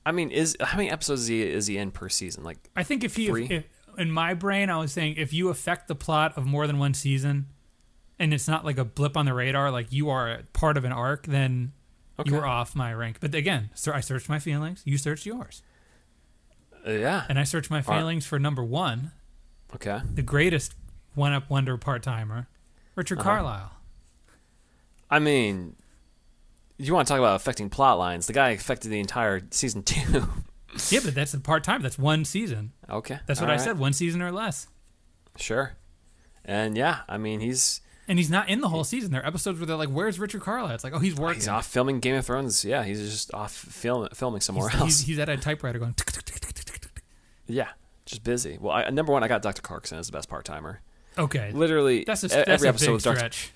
[0.06, 2.44] I mean, is how many episodes is he is he in per season?
[2.44, 3.64] Like, I think if he, if,
[3.98, 6.94] in my brain, I was saying if you affect the plot of more than one
[6.94, 7.48] season,
[8.20, 10.92] and it's not like a blip on the radar, like you are part of an
[10.92, 11.74] arc, then
[12.20, 12.30] Okay.
[12.32, 13.18] you are off my rank.
[13.20, 14.82] But again, sir, I searched my feelings.
[14.86, 15.64] You searched yours,
[16.88, 17.98] uh, yeah, and I searched my All right.
[18.00, 19.12] feelings for number one,
[19.76, 20.02] okay.
[20.14, 20.76] the greatest
[21.16, 22.48] one-up wonder part-timer,
[22.96, 23.30] Richard Uh-huh.
[23.30, 23.72] Carlisle.
[25.10, 25.76] I mean,
[26.78, 28.28] you want to talk about affecting plot lines?
[28.28, 30.28] The guy affected the entire season two.
[30.90, 31.82] Yeah, but that's a part-time.
[31.82, 32.72] That's one season.
[32.90, 33.64] okay, That's what all I right.
[33.64, 33.78] said.
[33.80, 34.68] One season or less.
[35.38, 35.74] Sure,
[36.46, 39.12] and yeah, I mean, he's And he's not in the whole season.
[39.12, 41.36] There are episodes where they're like, "Where's Richard Carlisle?" It's like, "Oh, he's working.
[41.36, 42.64] he's off filming Game of Thrones.
[42.66, 45.00] Yeah, he's just off film, filming somewhere He's, else.
[45.00, 47.04] he's, he's at a typewriter going." tick, tick, tick.
[47.48, 47.70] Yeah,
[48.06, 48.58] just busy.
[48.60, 49.62] Well, I, number one, I got Dr.
[49.62, 50.80] Clarkson as the best part timer.
[51.18, 53.16] Okay, Literally, that's a that's every a episode Dr.
[53.18, 53.52] stretch.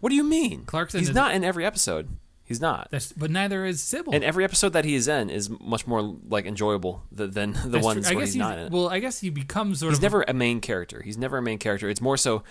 [0.00, 0.64] What do you mean?
[0.64, 2.08] Clarkson He's is- not in every episode.
[2.44, 2.88] He's not.
[2.90, 4.14] That's but neither is Sybil.
[4.14, 7.68] And every episode that he is in is much more like enjoyable th- than the
[7.68, 8.12] That's ones true.
[8.12, 8.72] I where guess he's, not in it.
[8.72, 11.00] Well, I guess he becomes sort he's of never a main character.
[11.02, 11.88] He's never a main character.
[11.88, 12.42] It's more so,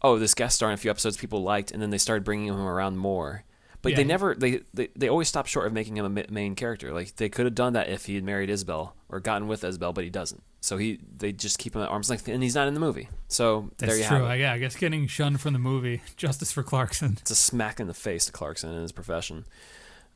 [0.00, 2.46] oh, this guest star in a few episodes people liked, and then they started bringing
[2.46, 3.44] him around more.
[3.82, 3.96] But Yeah.
[3.96, 6.92] they never they, they they always stop short of making him a main character.
[6.92, 9.92] Like they could have done that if he had married Isobel or gotten with Isobel,
[9.92, 10.42] but he doesn't.
[10.60, 13.08] So he they just keep him at arm's length, and he's not in the movie.
[13.28, 14.16] So That's there you true.
[14.18, 14.28] have it.
[14.30, 16.00] I, yeah, I guess getting shunned from the movie.
[16.16, 17.18] Justice for Clarkson.
[17.20, 19.44] It's a smack in the face to Clarkson and his profession.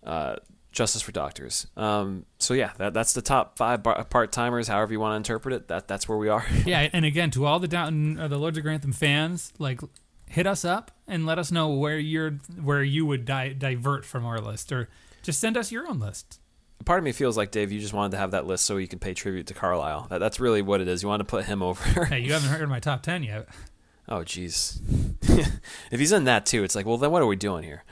[0.04, 0.36] Uh,
[0.70, 1.66] justice for doctors.
[1.76, 4.68] Um, so yeah, that, that's the top five part timers.
[4.68, 6.44] However you want to interpret it, that that's where we are.
[6.64, 9.80] yeah, and again, to all the Downton, uh, the Lords of Grantham fans, like
[10.28, 14.24] hit us up and let us know where you're, where you would di- divert from
[14.26, 14.88] our list, or
[15.22, 16.40] just send us your own list.
[16.84, 18.86] Part of me feels like Dave, you just wanted to have that list so you
[18.86, 20.06] can pay tribute to Carlisle.
[20.10, 21.02] That, that's really what it is.
[21.02, 22.04] You want to put him over.
[22.06, 23.48] Hey, you haven't heard my top ten yet.
[24.08, 24.78] oh, jeez.
[25.90, 27.82] if he's in that too, it's like, well, then what are we doing here?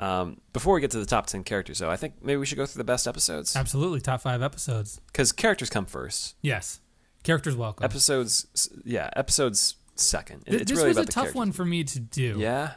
[0.00, 2.58] Um, before we get to the top ten characters, though, I think maybe we should
[2.58, 5.00] go through the best episodes Absolutely, top five episodes.
[5.06, 6.34] because characters come first.
[6.42, 6.80] Yes,
[7.22, 7.84] characters welcome.
[7.84, 10.42] Episodes, yeah, episodes second.
[10.46, 12.36] It- this really was about a the tough one for me to do.
[12.38, 12.74] Yeah.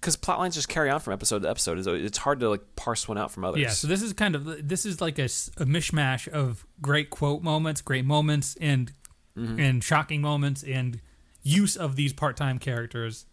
[0.00, 1.78] Because plot lines just carry on from episode to episode.
[1.78, 3.60] It's- It's hard to like parse one out from others.
[3.60, 7.80] Yeah, so this is kind of this is like a mishmash of great quote moments,
[7.80, 8.92] great moments, and
[9.36, 9.58] Mm-hmm.
[9.58, 11.00] and shocking moments, and
[11.42, 13.26] use of these part-time characters.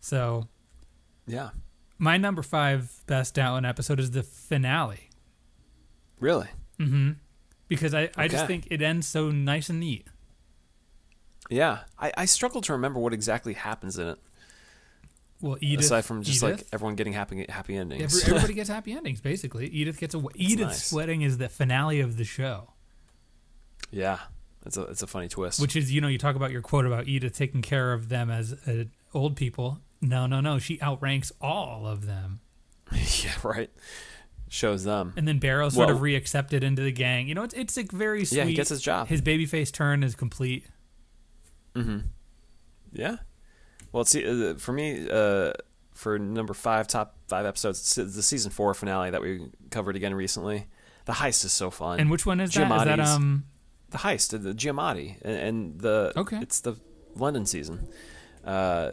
[0.00, 0.48] So
[1.26, 1.50] yeah.
[1.98, 5.10] my number five best Downton episode is the finale.
[6.18, 6.48] Really?
[6.78, 7.10] Mm-hmm.
[7.68, 10.06] Because I, I just think it ends so nice and neat.
[11.50, 11.80] Yeah.
[11.98, 14.18] I, I struggle to remember what exactly happens in it,
[15.40, 18.02] Well, Edith, aside from just like everyone getting happy happy endings.
[18.22, 19.20] every- everybody gets happy endings.
[19.20, 20.92] Basically, Edith gets a w- Edith's nice.
[20.92, 22.72] wedding is the finale of the show.
[23.90, 24.18] yeah.
[24.66, 25.58] It's a it's a funny twist.
[25.58, 28.30] Which is, you know, you talk about your quote about Edith taking care of them
[28.30, 28.84] as uh,
[29.14, 29.78] old people.
[30.02, 30.58] No, no, no.
[30.58, 32.40] She outranks all of them.
[32.92, 33.70] yeah, right.
[34.50, 35.14] Shows them.
[35.16, 37.26] And then Barrow sort of Well- reaccepted into the gang.
[37.26, 38.36] You know, it's it's a very sweet.
[38.36, 39.08] Yeah, he gets his job.
[39.08, 40.66] His babyface turn is complete.
[41.74, 41.98] Mm-hmm.
[42.92, 43.16] Yeah.
[43.92, 45.52] Well, see, uh, for me, uh,
[45.94, 50.66] for number five, top five episodes, the season four finale that we covered again recently.
[51.06, 51.98] The heist is so fun.
[51.98, 52.70] And which one is that?
[52.70, 53.44] Is that um?
[53.90, 56.38] the heist, the Giamatti, and, and the Okay.
[56.40, 56.76] it's the
[57.16, 57.88] London season.
[58.44, 58.92] Uh,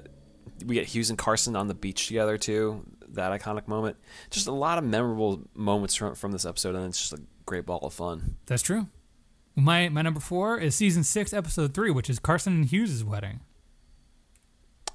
[0.65, 2.84] we get Hughes and Carson on the beach together too.
[3.09, 3.97] That iconic moment.
[4.32, 7.65] Just a lot of memorable moments from from this episode, and it's just a great
[7.65, 8.38] ball of fun.
[8.47, 8.88] That's true.
[9.59, 13.39] My my number four is season six, episode three, which is Carson and Hughes' wedding.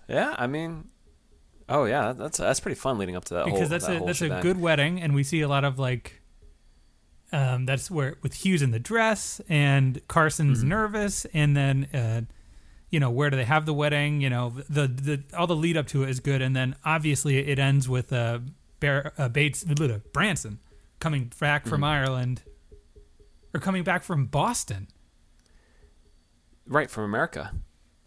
[0.08, 0.84] Yeah, I mean,
[1.68, 4.04] oh yeah, that's that's pretty fun leading up to that because whole that's that a
[4.06, 6.20] that's a good wedding, and we see a lot of like.
[7.34, 10.68] Um, that's where with Hughes in the dress and Carson's Mm-hmm.
[10.68, 12.20] nervous, and then uh,
[12.90, 14.20] you know where do they have the wedding?
[14.20, 17.38] You know the the all the lead up to it is good, and then obviously
[17.38, 18.40] it ends with uh,
[18.80, 19.64] Bear, uh Bates
[20.12, 20.58] Branson
[21.00, 21.84] coming back from Mm-hmm.
[21.84, 22.42] Ireland
[23.55, 24.88] are coming back from Boston.
[26.66, 27.53] Right from America.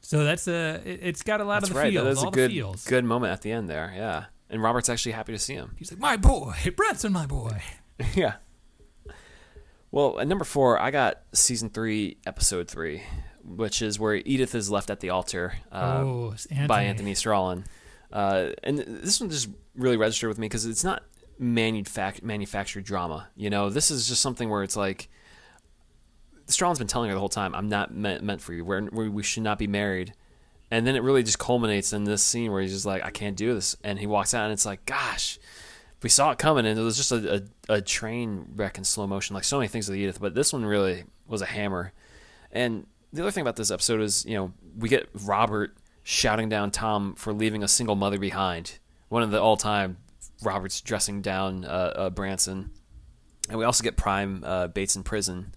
[0.02, 1.92] So that's a it, it's got a lot That's of the right.
[1.92, 2.86] feels, that is all a good feels.
[2.86, 3.92] good moment at the end there.
[3.96, 5.76] Yeah, and Robert's actually happy to see him.
[5.78, 7.62] He's like, my boy, Branson, my boy.
[8.14, 8.36] yeah.
[9.92, 13.02] Well, at number four, I got season three, episode three,
[13.44, 16.68] which is where Edith is left at the altar uh, oh, Anthony.
[16.68, 17.66] by Anthony Strallan.
[18.12, 21.04] Uh, and this one just really registered with me because it's not
[21.42, 23.30] manufac- manufactured drama.
[23.36, 25.10] You know, this is just something where it's like
[26.48, 28.64] Strallan's been telling her the whole time, "I'm not meant, meant for you.
[28.66, 30.14] We're, we we should not be married."
[30.72, 33.38] And then it really just culminates in this scene where he's just like, "I can't
[33.38, 35.40] do this," and he walks out, and it's like, "Gosh."
[36.04, 39.08] We saw it coming, and it was just a, a, a train wreck in slow
[39.08, 40.20] motion, like so many things with Edith.
[40.20, 41.94] But this one really was a hammer.
[42.52, 46.70] And the other thing about this episode is, you know, we get Robert shouting down
[46.70, 48.78] Tom for leaving a single mother behind.
[49.10, 49.98] One of the all-time
[50.44, 52.70] Roberts dressing down uh, uh, Branson,
[53.50, 55.54] and we also get Prime uh, Bates in prison,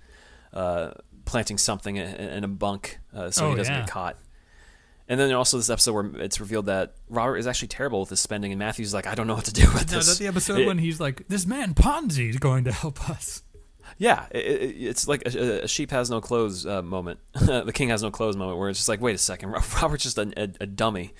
[0.59, 0.91] uh,
[1.25, 3.81] planting something in, in a bunk uh, so Oh, he doesn't yeah.
[3.81, 4.17] get caught.
[5.11, 8.21] And then also this episode where it's revealed that Robert is actually terrible with his
[8.21, 10.09] spending, and Matthew's like, I don't know what to do with No, this.
[10.09, 13.09] is that the episode It- when he's like, "This man Ponzi is going to help
[13.09, 13.43] us."
[13.97, 17.21] Yeah, it, it, it's like a, a sheep has no clothes uh, moment.
[17.33, 19.49] the king has no clothes moment, where it's just like, wait a second,
[19.83, 21.15] Robert's just a, a, a dummy.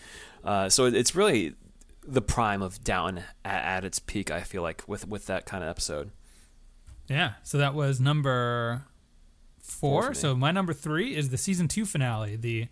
[0.45, 1.55] Uh, so it, it's really
[2.07, 4.31] the prime of Down at, at its peak.
[4.31, 6.11] I feel like with with that kind of episode.
[7.09, 7.33] Yeah.
[7.43, 8.85] So that was number
[9.69, 10.03] four.
[10.03, 12.69] Four so my number three is the season two finale, the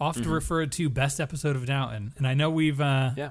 [0.00, 0.32] often Mm-hmm.
[0.32, 2.14] referred to best episode of Downton.
[2.16, 3.30] And I know we've uh, Yeah,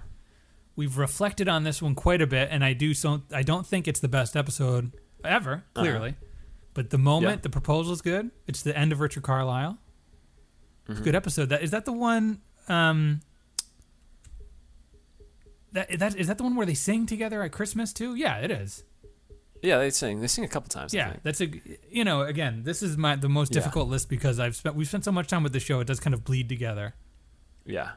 [0.75, 3.21] we've reflected on this one quite a bit, and I do so.
[3.33, 4.91] I don't think it's the best episode
[5.23, 6.15] ever, clearly.
[6.75, 7.35] But the moment Uh-huh.
[7.37, 7.41] Yeah.
[7.41, 8.29] the proposal is good.
[8.47, 9.77] It's the end of Richard Carlisle.
[10.83, 11.01] It's Mm-hmm.
[11.01, 11.49] a good episode.
[11.49, 12.41] That is that the one.
[12.67, 13.21] Um,
[15.71, 18.15] that that is that the one where they sing together at Christmas too?
[18.15, 18.83] Yeah, it is.
[19.61, 20.21] Yeah, they sing.
[20.21, 20.93] They sing a couple times.
[20.93, 21.47] Yeah, that's a
[21.89, 23.59] you know again this is my the most Yeah.
[23.61, 25.99] difficult list because I've spent we've spent so much time with the show it does
[25.99, 26.95] kind of bleed together.
[27.65, 27.91] yeah.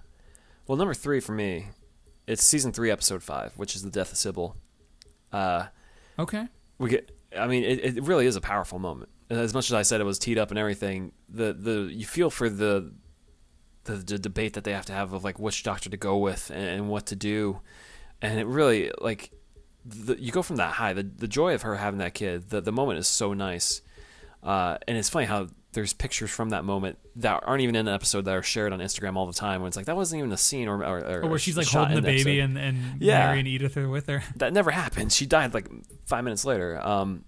[0.66, 1.68] Well, number three for me,
[2.26, 4.56] it's season three, episode five, which is the death of Sybil.
[5.32, 5.66] Uh,
[6.18, 6.46] Okay.
[6.78, 9.80] we get i mean it, it really is a powerful moment as much as i
[9.80, 12.92] said it was teed up and everything the the you feel for the
[13.84, 16.50] the, the debate that they have to have of like which doctor to go with
[16.50, 17.60] and, and what to do
[18.20, 19.30] and it really like
[19.85, 22.61] the, you go from that high the, the joy of her having that kid the,
[22.61, 23.83] the moment is so nice
[24.43, 27.95] uh, and it's funny how there's pictures from that moment that aren't even in an
[27.95, 30.30] episode that are shared on instagram all the time when it's like that wasn't even
[30.33, 33.03] a scene or, or, or Or where she's like holding the baby episode and and
[33.03, 33.26] Yeah.
[33.26, 34.22] Mary and Edith are with her.
[34.37, 35.12] that never happened.
[35.12, 35.68] She died like
[36.07, 36.78] five minutes later.
[36.80, 37.24] Um,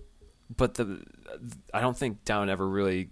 [0.55, 1.03] but the
[1.73, 3.09] I don't think Down ever really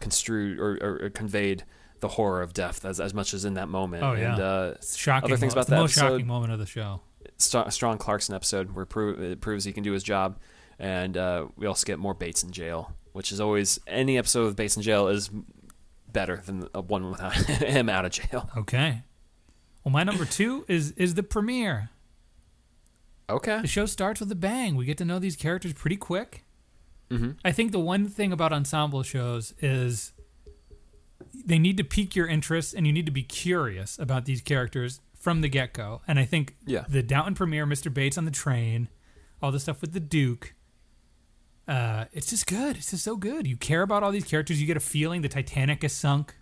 [0.00, 1.64] construed or, or, conveyed
[2.00, 4.02] the horror of death as, as much as in that moment.
[4.02, 4.32] Oh, yeah.
[4.32, 5.30] And uh, shocking.
[5.30, 7.02] Other things about the that most episode- shocking moment of the show.
[7.40, 10.38] St- Strong Clarkson episode where pro- it proves he can do his job,
[10.78, 14.56] and uh, we also get more Bates in jail, which is always any episode with
[14.56, 15.30] Bates in jail is
[16.12, 18.50] better than a one without him out of jail.
[18.56, 19.02] Okay.
[19.84, 21.90] Well, my number two is is the premiere.
[23.28, 23.60] Okay.
[23.60, 24.74] The show starts with a bang.
[24.74, 26.44] We get to know these characters pretty quick.
[27.10, 27.32] Mm-hmm.
[27.44, 30.12] I think the one thing about ensemble shows is
[31.44, 35.00] they need to pique your interest and you need to be curious about these characters
[35.20, 36.00] from the get go.
[36.08, 36.84] And I think Yeah.
[36.88, 37.92] the Downton premiere, Mr.
[37.94, 38.88] Bates on the train,
[39.40, 40.54] all the stuff with the Duke,
[41.68, 42.76] uh, it's just good.
[42.76, 43.46] It's just so good.
[43.46, 44.60] You care about all these characters.
[44.60, 46.34] You get a feeling the Titanic is sunk.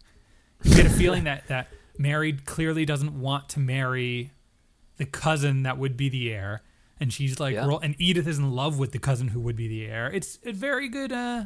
[0.63, 1.69] You get a feeling that that
[1.99, 4.31] Mary clearly doesn't want to marry
[4.97, 6.63] the cousin that would be the heir,
[6.99, 7.79] and she's like, Yeah.
[7.83, 10.09] and Edith is in love with the cousin who would be the heir.
[10.11, 11.45] It's a very good, uh,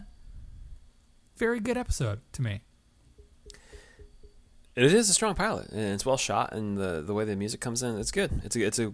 [1.37, 2.63] very good episode to me.
[4.75, 7.61] It is a strong pilot, and it's well shot, and the the way the music
[7.61, 8.31] comes in, it's good.
[8.45, 8.93] It's a it's a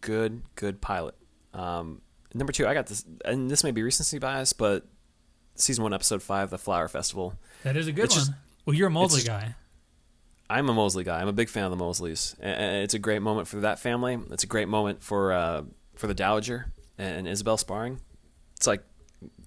[0.00, 1.14] good good pilot.
[1.54, 2.00] Um,
[2.34, 4.86] number two, I got this, and this may be recency bias, but
[5.54, 7.34] season one, episode five, the Flower Festival.
[7.62, 8.26] That is a good It's one.
[8.26, 8.32] just-
[8.66, 9.54] well, you're a Molesley guy.
[10.48, 11.20] I'm a Molesley guy.
[11.20, 14.18] I'm a big fan of the Molesleys, and it's a great moment for that family.
[14.32, 15.62] It's a great moment for uh,
[15.94, 18.00] for the Dowager and Isobel sparring.
[18.56, 18.82] It's like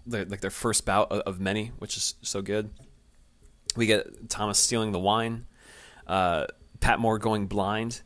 [0.08, 2.70] their, like their first bout of many, which is so good.
[3.76, 5.46] We get Thomas stealing the wine,
[6.08, 6.46] uh,
[6.80, 8.02] Patmore going blind,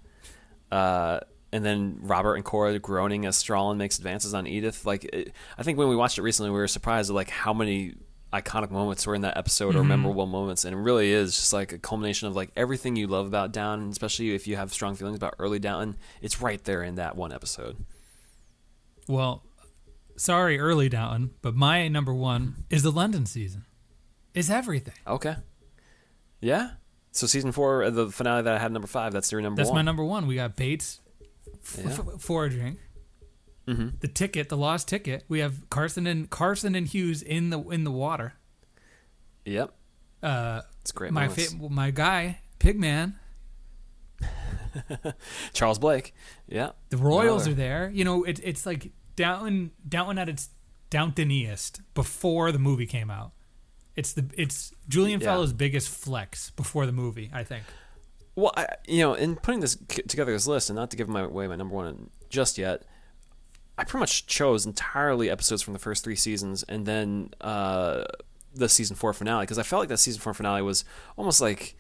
[0.72, 1.20] uh,
[1.52, 4.86] and then Robert and Cora groaning as Strallan makes advances on Edith.
[4.86, 7.54] Like it, I think when we watched it recently, we were surprised at like how
[7.54, 7.96] many
[8.34, 11.72] iconic moments were in that episode or memorable moments, and it really is just like
[11.72, 15.18] a culmination of like everything you love about Down, especially if you have strong feelings
[15.18, 15.96] about early Down.
[16.22, 17.78] It's right there in that one episode.
[19.08, 19.44] Well,
[20.18, 23.66] sorry, early Down, but my number one is the London season.
[24.34, 24.94] Is everything.
[25.08, 25.36] Okay,
[26.42, 26.72] yeah.
[27.12, 29.56] So season four, uh, the finale that I had number five, that's your number one.
[29.58, 29.76] That's one.
[29.78, 30.28] my number one.
[30.28, 31.00] We got Bates
[31.64, 31.90] f- Yeah.
[31.92, 32.78] f- foraging.
[33.68, 33.98] Mm-hmm.
[34.00, 35.26] The ticket, the lost ticket.
[35.28, 38.34] We have Carson and Carson and Hughes in the in the water.
[39.46, 39.74] Yep.
[40.24, 41.12] Uh, It's great.
[41.12, 43.16] my fa- my guy, Pigman.
[45.54, 46.14] Charles Blake.
[46.48, 46.72] Yeah.
[46.90, 47.52] The Royals Another.
[47.52, 47.92] are there.
[47.94, 50.50] You know, it, it's like Downton Downton at its
[50.92, 53.32] Downtoniest before the movie came out.
[53.98, 55.28] It's the it's Julian Yeah.
[55.34, 57.64] Fellowes' biggest flex before the movie, I think.
[58.36, 61.22] Well, I, you know, in putting this together, this list, and not to give my
[61.22, 62.84] away my number one just yet,
[63.78, 68.04] I pretty much chose entirely episodes from the first three seasons, and then uh,
[68.54, 70.86] the season four finale because I felt like that season four finale was
[71.18, 71.76] almost like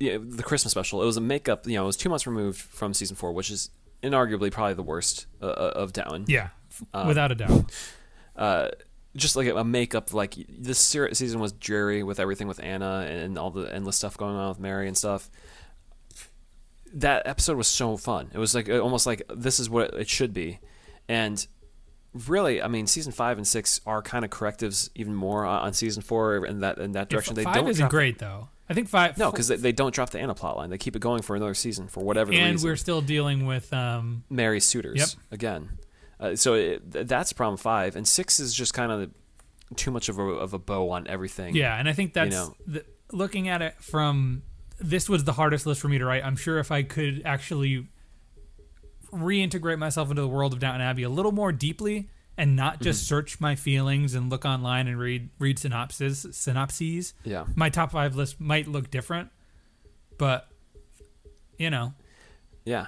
[0.00, 1.00] you know, the Christmas special.
[1.02, 1.66] It was a makeup.
[1.66, 3.70] You know, it was two months removed from season four, which is
[4.02, 6.24] inarguably probably the worst uh, uh, of Down.
[6.26, 6.48] Yeah,
[6.92, 7.72] Uh, without a doubt.
[8.36, 8.68] uh,
[9.16, 13.50] just like a makeup like this season was dreary with everything with Anna and all
[13.50, 15.30] the endless stuff going on with Mary and stuff.
[16.94, 18.30] That episode was so fun.
[18.32, 20.58] It was like almost like this is what it should be,
[21.08, 21.46] and
[22.26, 25.72] really, I mean, season five and six are kind of correctives even more on, on
[25.74, 27.34] season four in that in that direction.
[27.34, 28.48] They five don't isn't drop, great though.
[28.70, 29.18] I think five.
[29.18, 30.70] No, because they, they don't drop the Anna plot line.
[30.70, 32.68] They keep it going for another season for whatever and reason.
[32.68, 35.08] we're still dealing with um, Mary's suitors Yep.
[35.30, 35.78] again.
[36.20, 39.10] Uh, so it, that's problem five, and six is just kind of
[39.76, 41.54] too much of a, of a bow on everything.
[41.54, 42.54] Yeah, and I think that's know.
[42.66, 44.42] the, looking at it from
[44.80, 46.24] this was the hardest list for me to write.
[46.24, 47.86] I'm sure if I could actually
[49.12, 53.00] reintegrate myself into the world of Downton Abbey a little more deeply and not just
[53.00, 53.08] Mm-hmm.
[53.08, 58.14] search my feelings and look online and read read synopses synopses, yeah, my top five
[58.16, 59.30] list might look different.
[60.18, 60.48] But
[61.58, 61.94] you know,
[62.64, 62.86] yeah.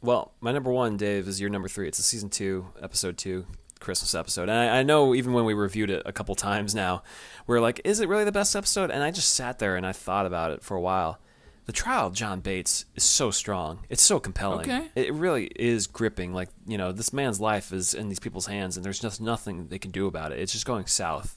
[0.00, 1.88] Well, my number one, Dave, is your number three.
[1.88, 3.46] It's a season two, episode two,
[3.80, 4.48] Christmas episode.
[4.48, 7.02] And I, I know even when we reviewed it a couple times now,
[7.46, 8.90] we're like, is it really the best episode?
[8.90, 11.18] And I just sat there and I thought about it for a while.
[11.66, 13.80] The trial of John Bates is so strong.
[13.90, 14.70] It's so compelling.
[14.70, 14.88] Okay.
[14.94, 16.32] It really is gripping.
[16.32, 19.68] Like, you know, this man's life is in these people's hands and there's just nothing
[19.68, 20.38] they can do about it.
[20.38, 21.36] It's just going south.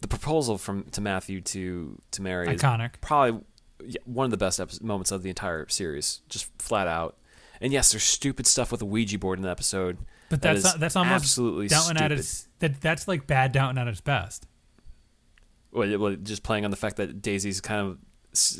[0.00, 3.00] The proposal from to Matthew to to Mary is iconic.
[3.00, 3.40] probably
[4.04, 7.16] one of the best moments of the entire series, just flat out.
[7.62, 9.96] And yes, there's stupid stuff with the Ouija board in the episode.
[10.28, 12.18] But that's is not, that's almost absolutely Downton at stupid.
[12.18, 14.46] its that that's like bad Downton at its best.
[15.72, 17.98] Well, well, just playing on the fact that Daisy's kind of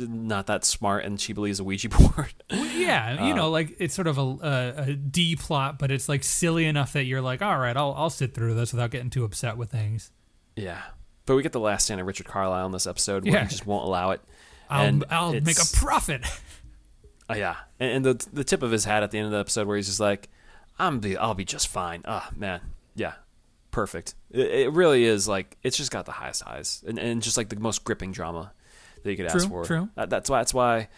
[0.08, 2.32] not that smart and she believes a Ouija board.
[2.50, 5.90] Well, yeah, you Uh, know, like it's sort of a, a, a D plot, but
[5.90, 8.90] it's like silly enough that you're like, all right, I'll I'll sit through this without
[8.90, 10.10] getting too upset with things.
[10.56, 10.82] yeah,
[11.26, 13.42] but we get the last stand of Richard Carlisle in this episode where Yeah.
[13.44, 14.20] he just won't allow it.
[14.70, 16.22] I'll And I'll make a profit.
[17.32, 19.38] Oh, yeah, and, and the the tip of his hat at the end of the
[19.38, 20.28] episode where he's just like,
[20.78, 22.60] "I'm be, I'll be just fine." Ah, man,
[22.94, 23.14] yeah,
[23.70, 24.14] perfect.
[24.30, 27.48] It, it really is like it's just got the highest highs and, and just like
[27.48, 28.52] the most gripping drama
[29.02, 29.64] that you could ask for.
[29.64, 29.88] true.
[29.96, 30.38] That, that's why.
[30.40, 30.88] That's why.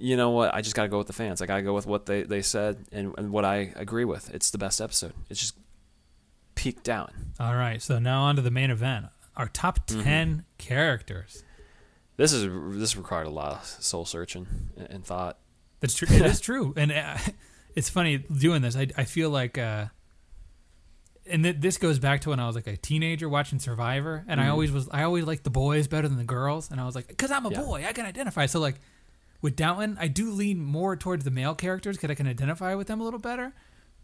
[0.00, 0.54] You know what?
[0.54, 1.42] I just got to go with the fans.
[1.42, 4.32] I got to go with what they, they said and, and what I agree with.
[4.32, 5.12] It's the best episode.
[5.28, 5.56] It's just
[6.54, 7.10] peaked down.
[7.40, 9.06] All right, so now on to the main event.
[9.36, 10.02] Our top Mm-hmm.
[10.02, 11.42] 10 characters.
[12.16, 12.48] This is
[12.78, 15.38] this required a lot of soul searching and, and thought.
[15.80, 16.08] That's true.
[16.10, 17.16] It is true, and uh,
[17.74, 18.76] it's funny doing this.
[18.76, 19.86] I I feel like, uh,
[21.30, 24.40] and th- this goes back to when I was like a teenager watching Survivor, and
[24.40, 24.50] I Mhm.
[24.52, 27.08] always was I always liked the boys better than the girls, and I was like,
[27.08, 27.60] because I'm a Yeah.
[27.62, 28.46] boy, I can identify.
[28.46, 28.76] So like
[29.40, 32.86] with Downton, I do lean more towards the male characters because I can identify with
[32.88, 33.52] them a little better.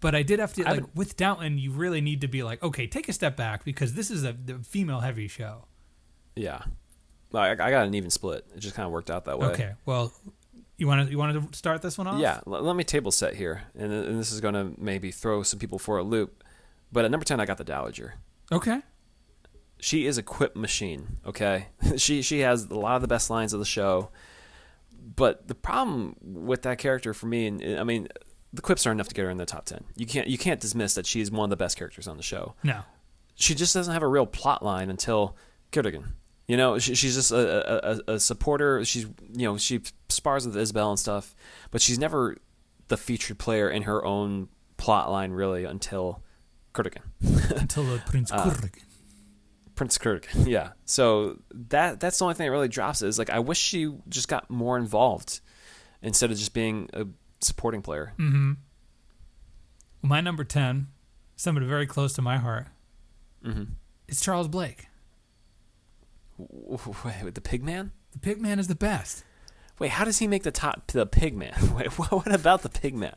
[0.01, 2.43] But I did have to I like would- with Downton, you really need to be
[2.43, 5.65] like, okay, take a step back because this is a, the female heavy show.
[6.37, 6.63] Yeah,
[7.33, 8.45] I, I got an even split.
[8.55, 9.47] It just kind of worked out that way.
[9.49, 10.13] Okay, well,
[10.85, 12.21] you want to you want to start this one off?
[12.21, 15.43] Yeah, l- let me table set here, and, and this is going to maybe throw
[15.43, 16.45] some people for a loop.
[16.93, 18.15] But at number ten, I got the Dowager.
[18.53, 18.81] Okay.
[19.81, 21.17] She is a quip machine.
[21.27, 21.67] Okay,
[21.97, 24.11] she she has a lot of the best lines of the show.
[25.17, 28.09] But the problem with that character for me, and I mean,
[28.53, 29.85] the quips are enough to get her in the top ten.
[29.97, 32.55] You can't you can't dismiss that she's one of the best characters on the show.
[32.63, 32.81] No.
[33.35, 35.37] She just doesn't have a real plot line until
[35.73, 36.13] Kuragin.
[36.47, 38.85] You know, she, she's just a, a, a supporter.
[38.85, 41.35] She's you know she spars with Isobel and stuff,
[41.71, 42.37] but she's never
[42.89, 46.23] the featured player in her own plot line really until
[46.75, 47.03] Kuragin.
[47.61, 48.55] Until the Prince Uh,
[49.75, 50.71] Prince Kuragin, yeah.
[50.85, 51.39] So
[51.71, 53.09] that that's the only thing that really drops it.
[53.09, 55.41] Is like I wish she just got more involved
[56.03, 57.07] instead of just being a
[57.41, 58.13] supporting player.
[58.19, 58.53] Mm-hmm.
[60.03, 60.89] My number 10,
[61.37, 62.67] somebody very close to my heart,
[63.45, 63.65] Mm-hmm.
[64.09, 64.89] is Charles Blake.
[66.39, 67.91] Wait, with the Pigman?
[68.13, 69.25] The Pigman is the best.
[69.79, 70.87] Wait, how does he make the top?
[70.93, 71.73] The Pigman.
[71.77, 73.15] Wait, what, about the Pigman?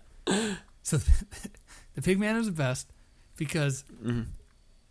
[0.84, 0.98] So
[1.96, 2.92] the Pigman is the best
[3.36, 4.22] because, Mm-hmm.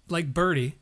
[0.09, 0.77] like Bertie,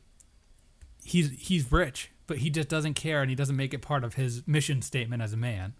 [1.03, 4.15] he's he's rich, but he just doesn't care and he doesn't make it part of
[4.15, 5.73] his mission statement as a man.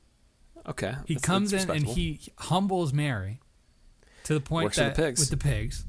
[0.68, 3.39] Okay, He that's- comes that's in and he humbles Mary
[4.24, 5.20] to the point Works that the pigs.
[5.20, 5.86] with the pigs,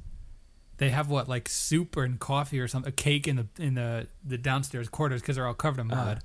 [0.78, 4.06] they have what like soup and coffee or something, a cake in the in the
[4.24, 5.98] the downstairs quarters because they're all covered in mud.
[5.98, 6.20] Uh-huh.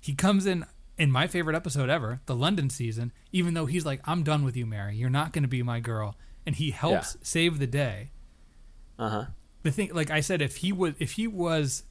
[0.00, 0.64] He comes in
[0.96, 3.12] in my favorite episode ever, the London season.
[3.32, 4.96] Even though he's like, "I'm done with you, Mary.
[4.96, 6.16] You're not going to be my girl,"
[6.46, 8.10] and he helps save the day.
[8.98, 9.24] Uh huh.
[9.64, 11.84] The thing, like I said, if he was if he was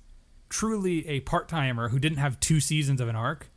[0.50, 3.50] truly a part timer who didn't have two seasons of an arc,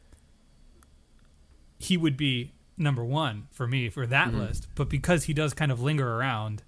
[1.78, 4.38] he would be number one for me for that Mm-hmm.
[4.40, 4.66] list.
[4.74, 6.62] But because he does kind of linger around,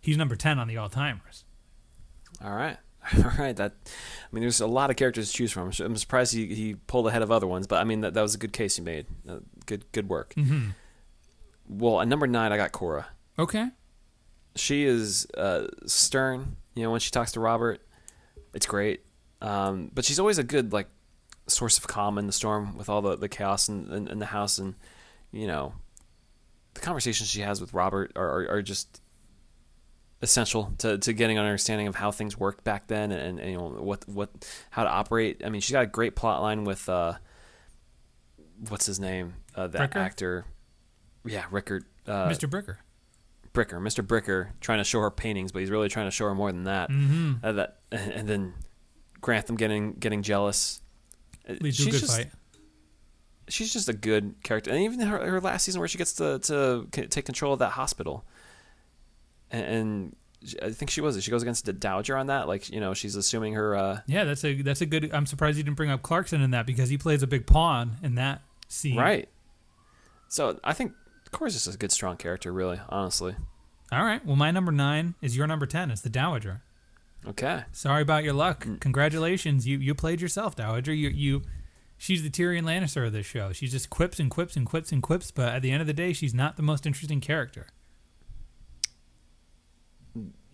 [0.00, 1.44] he's number ten on the all timers.
[2.42, 2.76] All right.
[3.16, 3.56] All right.
[3.56, 3.72] That.
[3.84, 5.70] I mean, there's a lot of characters to choose from.
[5.80, 8.34] I'm surprised he, he pulled ahead of other ones, but I mean that, that was
[8.34, 9.06] a good case he made.
[9.28, 10.34] Uh, good good work.
[10.36, 10.70] Mm-hmm.
[11.68, 13.06] Well, at number nine, I got Cora.
[13.38, 13.68] Okay.
[14.56, 16.56] She is uh, stern.
[16.74, 17.80] You know, when she talks to Robert,
[18.54, 19.04] it's great.
[19.40, 20.88] Um, but she's always a good like
[21.46, 24.26] source of calm in the storm with all the, the chaos in, in, in the
[24.26, 24.74] house, and
[25.30, 25.74] you know,
[26.74, 29.00] the conversations she has with Robert are, are, are just
[30.20, 33.56] essential to, to getting an understanding of how things worked back then and, and you
[33.56, 34.30] know what what
[34.70, 35.42] how to operate.
[35.44, 37.14] I mean, she's got a great plot line with uh,
[38.68, 39.96] what's his name, uh, that Bricker?
[39.96, 40.44] actor.
[41.24, 41.84] Yeah, Rickard.
[42.06, 42.48] Uh, Mr.
[42.48, 42.78] Bricker.
[43.52, 44.06] Bricker, Mr.
[44.06, 46.64] Bricker, trying to show her paintings, but he's really trying to show her more than
[46.64, 46.90] that.
[46.90, 47.34] Mm-hmm.
[47.42, 48.54] Uh, that and, and then
[49.20, 50.80] Grantham getting getting jealous.
[51.48, 52.30] Uh, Leads to a she's good just fight.
[53.48, 56.38] she's just a good character, and even her, her last season where she gets to
[56.40, 58.24] to take control of that hospital,
[59.50, 60.16] and,
[60.62, 61.22] I think she was.
[61.22, 63.74] She goes against the Dowager on that, like you know she's assuming her.
[63.74, 65.10] Uh, Yeah, that's a that's a good.
[65.12, 67.96] I'm surprised you didn't bring up Clarkson in that because he plays a big pawn
[68.02, 68.96] in that scene.
[68.96, 69.28] right.
[70.28, 70.92] So I think
[71.32, 73.34] Cora's just a good, strong character, really, honestly.
[73.90, 74.24] All right.
[74.24, 75.90] Well, my number nine is your number ten.
[75.90, 76.62] It's the Dowager.
[77.26, 77.64] Okay.
[77.72, 78.64] Sorry about your luck.
[78.64, 78.80] Mm.
[78.80, 80.92] Congratulations, you you played yourself, Dowager.
[80.92, 81.42] You you.
[82.00, 83.52] She's the Tyrion Lannister of this show.
[83.52, 85.92] She just quips and quips and quips and quips, but at the end of the
[85.92, 87.66] day, she's not the most interesting character.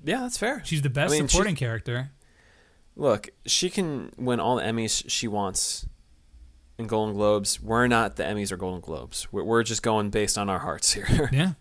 [0.04, 0.62] Yeah, that's fair.
[0.64, 2.10] She's the best I mean, she- supporting character.
[2.96, 5.86] Look, she can win all the Emmys she wants
[6.78, 7.60] in Golden Globes.
[7.60, 9.26] We're not the Emmys or Golden Globes.
[9.32, 11.28] We're, we're just going based on our hearts here.
[11.32, 11.52] Yeah.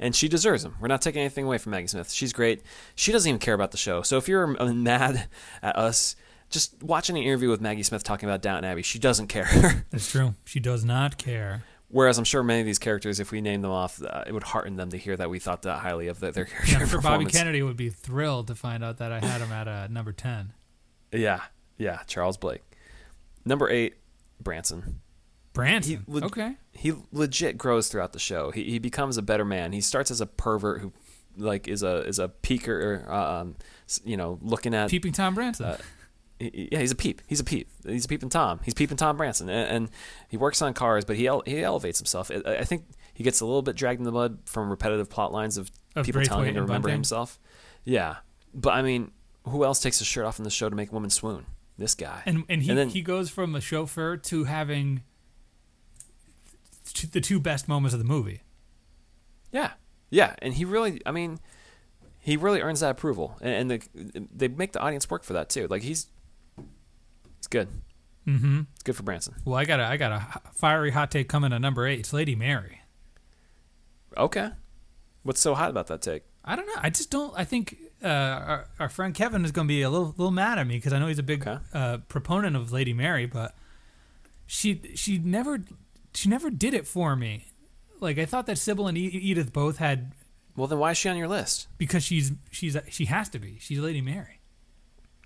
[0.00, 0.74] and she deserves them.
[0.80, 2.10] We're not taking anything away from Maggie Smith.
[2.10, 2.62] She's great.
[2.96, 4.02] She doesn't even care about the show.
[4.02, 5.28] So if you're mad
[5.62, 6.16] at us,
[6.48, 8.82] just watch an interview with Maggie Smith talking about Downton Abbey.
[8.82, 9.84] She doesn't care.
[9.90, 10.34] That's true.
[10.44, 11.62] She does not care.
[11.92, 14.44] Whereas I'm sure many of these characters, if we name them off, uh, it would
[14.44, 17.00] hearten them to hear that we thought that highly of their, their character Yeah, I'm
[17.02, 17.24] Bobby.
[17.26, 20.52] Kennedy would be thrilled to find out that I had him at uh, number ten.
[21.12, 21.40] Yeah,
[21.78, 22.62] yeah, Charles Blake.
[23.44, 23.96] Number eight,
[24.40, 25.00] Branson.
[25.52, 25.96] Branson.
[25.96, 26.54] He would- okay.
[26.72, 28.52] he legit grows throughout the show.
[28.52, 29.72] He he becomes a better man.
[29.72, 30.92] He starts as a pervert who
[31.36, 33.56] like is a is a peeker, um,
[34.04, 34.90] you know, looking at.
[34.90, 35.66] Peeping Tom Branson.
[35.66, 35.78] Uh,
[36.40, 37.20] yeah, he's a peep.
[37.26, 37.68] He's a peep.
[37.86, 38.60] He's a peeping Tom.
[38.64, 39.90] He's peeping Tom Branson, and, and
[40.28, 42.30] he works on cars, but he ele- he elevates himself.
[42.30, 42.84] I, I think
[43.14, 46.06] he gets a little bit dragged in the mud from repetitive plot lines of, Of
[46.06, 46.96] people telling him to remember Bunting.
[46.98, 47.38] himself.
[47.84, 48.16] Yeah,
[48.54, 49.10] but I mean,
[49.44, 51.46] who else takes his shirt off in the show to make a woman swoon?
[51.78, 52.22] This guy.
[52.26, 55.02] and and he And then- he goes from a chauffeur to having
[57.12, 58.42] the two best moments of the movie.
[59.52, 59.72] Yeah,
[60.10, 61.38] yeah, and he really, I mean
[62.22, 65.48] he really earns that approval, and, and the, they make the audience work for that
[65.48, 65.66] too.
[65.68, 66.06] Like he's,
[67.50, 67.68] good.
[68.26, 68.60] Mm-hmm.
[68.74, 69.34] It's good for Branson.
[69.44, 72.00] Well, I got a I got a fiery hot take coming at number eight.
[72.00, 72.80] It's Lady Mary.
[74.16, 74.50] Okay,
[75.22, 76.22] what's so hot about that take?
[76.44, 76.74] I don't know.
[76.78, 77.32] I just don't.
[77.36, 80.58] I think uh, our, our friend Kevin is going to be a little little mad
[80.58, 81.58] at me because I know he's a big Okay.
[81.72, 83.54] uh, proponent of Lady Mary, but
[84.46, 85.62] she she never
[86.14, 87.46] she never did it for me.
[88.00, 90.12] Like I thought that Sybil and Edith both had
[90.56, 91.68] Well, then why is she on your list?
[91.78, 93.58] because she's she's she has to be.
[93.60, 94.39] She's Lady Mary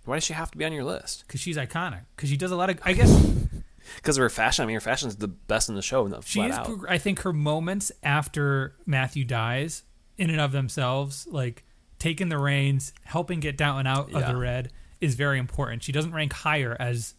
[0.05, 1.25] Why does she have to be on your list?
[1.27, 2.01] because she's iconic.
[2.17, 2.79] Because she does a lot of.
[2.85, 3.11] I guess
[3.97, 4.63] Because of her fashion.
[4.63, 6.09] I mean, her fashion is the best in the show.
[6.25, 6.55] She is.
[6.57, 6.71] out.
[6.89, 9.83] I think her moments after Matthew dies,
[10.17, 11.65] in and of themselves, like
[11.99, 14.33] taking the reins, helping get Downton out of Yeah.
[14.33, 15.83] the red, is very important.
[15.83, 17.15] She doesn't rank higher as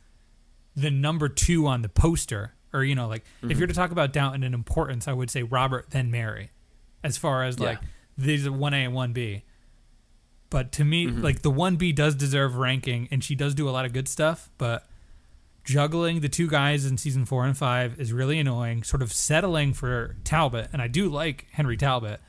[0.76, 3.52] the number two on the poster, or you know, like Mm-hmm.
[3.52, 6.50] if you're to talk about Downton in importance, I would say Robert then Mary,
[7.04, 7.66] as far as Yeah.
[7.66, 7.80] like
[8.18, 9.44] these are one A and one B.
[10.50, 11.22] But to me, Mm-hmm.
[11.22, 14.08] like the one B does deserve ranking, and she does do a lot of good
[14.08, 14.86] stuff, but
[15.64, 18.84] juggling the two guys in season four and five is really annoying.
[18.84, 22.22] Sort of settling for Talbot, and I do like Henry Talbot.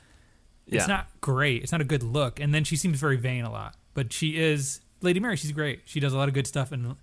[0.65, 0.79] yeah.
[0.79, 1.63] It's not great.
[1.63, 3.75] It's not a good look, and then she seems very vain a lot.
[3.93, 5.35] But she is Lady Mary.
[5.35, 5.81] She's great.
[5.85, 6.95] She does a lot of good stuff in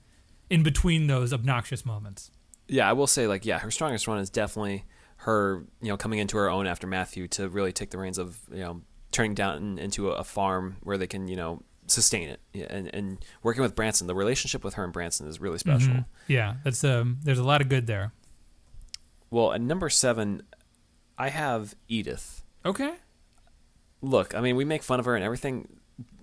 [0.51, 2.31] in between those obnoxious moments.
[2.69, 4.85] yeah, I will say, like, yeah, her strongest run is definitely
[5.19, 8.39] her, you know, coming into her own after Matthew to really take the reins of,
[8.51, 8.83] you know,
[9.15, 12.41] turning down into a, farm where they can, you know, sustain it.
[12.71, 15.93] And and working with Branson, the relationship with her and Branson is really special.
[15.93, 16.05] Mhm.
[16.29, 17.19] Yeah, that's um.
[17.23, 18.13] There's a lot of good there.
[19.31, 20.43] Well, at number seven,
[21.19, 22.43] I have Edith.
[22.65, 22.95] Okay.
[24.03, 25.69] Look, I mean, we make fun of her and everything.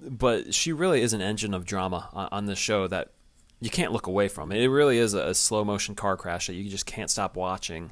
[0.01, 3.11] but she really is an engine of drama on, on this show that
[3.61, 4.51] you can't look away from.
[4.51, 7.91] It really is a, a slow motion car crash that you just can't stop watching.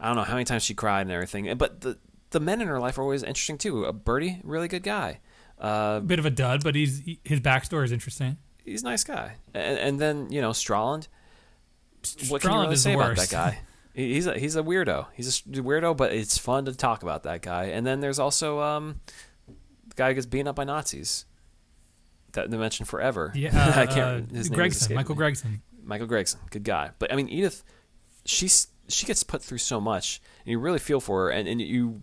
[0.00, 1.98] I don't know how many times she cried and everything, but the
[2.30, 3.84] the men in her life are always interesting too.
[3.84, 5.20] A Bertie, really good guy.
[5.58, 8.38] Uh, Bit of a dud, but he's he- his backstory is interesting.
[8.64, 9.36] he's a nice guy.
[9.52, 11.08] And, and then you know Strawland.
[12.28, 13.58] What can you really say about that guy?
[13.92, 15.08] He's a he's a weirdo.
[15.14, 17.64] He's a weirdo, but it's fun to talk about that guy.
[17.64, 19.00] And then there's also um,
[19.48, 21.26] the guy who gets beaten up by Nazis.
[22.32, 23.32] That they mentioned forever.
[23.34, 24.30] Yeah, I uh, can't.
[24.30, 25.18] His name Gregson, Michael me.
[25.18, 25.62] Gregson.
[25.82, 26.90] Michael Gregson, good guy.
[27.00, 27.64] But I mean, Edith,
[28.24, 31.30] she's she gets put through so much, and you really feel for her.
[31.30, 32.02] And, and you,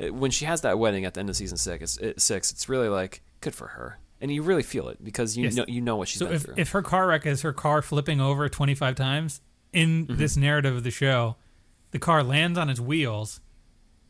[0.00, 2.50] uh, when she has that wedding at the end of season six, it's, it, six,
[2.52, 5.54] it's really like good for her, and you really feel it because you Yes.
[5.54, 6.54] know you know what she's So been if, through.
[6.58, 9.40] if her car wreck is her car flipping over 25 times
[9.72, 10.16] in Mm-hmm.
[10.18, 11.36] this narrative of the show,
[11.90, 13.40] the car lands on its wheels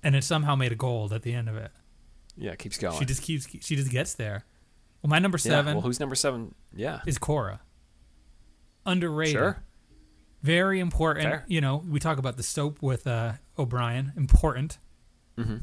[0.02, 1.70] and it somehow made a gold at the end of it.
[2.36, 2.98] yeah, it keeps going.
[2.98, 4.44] She just keeps she just gets there.
[5.02, 5.50] Well, my number yeah.
[5.50, 6.54] 7 Well, who's number seven?
[6.74, 7.00] Yeah.
[7.06, 7.60] is Cora.
[8.84, 9.32] Underrated.
[9.34, 9.62] Sure.
[10.42, 11.24] Very important.
[11.26, 11.44] Fair.
[11.48, 14.78] You know, we talk about the soap with uh, O'Brien, important.
[15.36, 15.56] hmm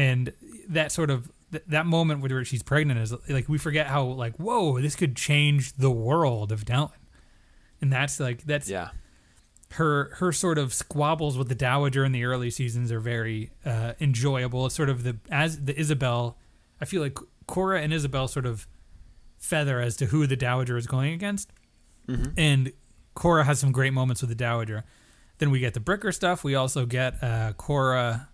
[0.00, 0.32] and
[0.68, 4.36] that sort of th- that moment where she's pregnant is like we forget how like
[4.36, 7.00] whoa this could change the world of Downton,
[7.80, 8.90] and that's like that's Yeah.
[9.72, 13.92] her her sort of squabbles with the dowager in the early seasons are very uh,
[14.00, 14.66] enjoyable.
[14.66, 16.36] It's sort of the as the Isobel,
[16.80, 18.66] I feel like Cora and Isobel sort of
[19.38, 21.52] feather as to who the dowager is going against,
[22.06, 22.72] hmm and
[23.14, 24.84] Cora has some great moments with the dowager.
[25.38, 26.44] Then we get the Bricker stuff.
[26.44, 28.28] We also get uh, Cora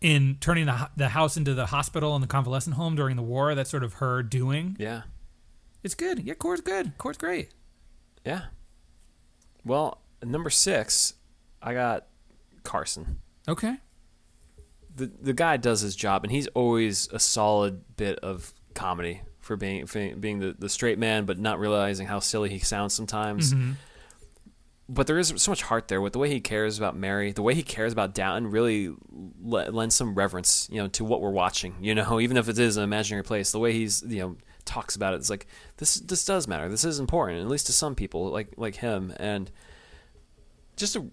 [0.00, 3.54] in turning the the house into the hospital and the convalescent home during the war.
[3.54, 4.76] That's sort of her doing.
[4.78, 5.02] Yeah.
[5.82, 6.20] It's good.
[6.20, 6.98] Yeah, Cora's good.
[6.98, 7.50] Cora's great.
[8.24, 8.46] Yeah.
[9.64, 11.14] Well, number six,
[11.62, 12.06] I got
[12.62, 13.20] Carson.
[13.48, 13.76] Okay.
[14.94, 19.56] the the guy does his job, and he's always a solid bit of comedy for
[19.56, 23.52] being for being the, the straight man, but not realizing how silly he sounds sometimes.
[23.52, 23.72] hmm
[24.88, 27.42] But there is so much heart there with the way he cares about Mary, the
[27.42, 28.50] way he cares about Downton.
[28.50, 28.94] Really
[29.42, 31.74] le- lends some reverence, you know, to what we're watching.
[31.80, 34.94] You know, even if it is an imaginary place, the way he's you know talks
[34.94, 35.46] about it, it's like
[35.78, 36.68] this this does matter.
[36.68, 39.50] This is important, at least to some people like like him, and
[40.76, 41.06] just a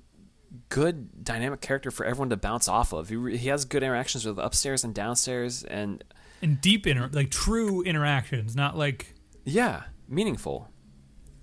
[0.70, 3.10] good dynamic character for everyone to bounce off of.
[3.10, 6.04] He, re- he has good interactions with upstairs and downstairs, and
[6.42, 9.16] And deep inter like true interactions, not like
[9.46, 10.70] yeah, meaningful.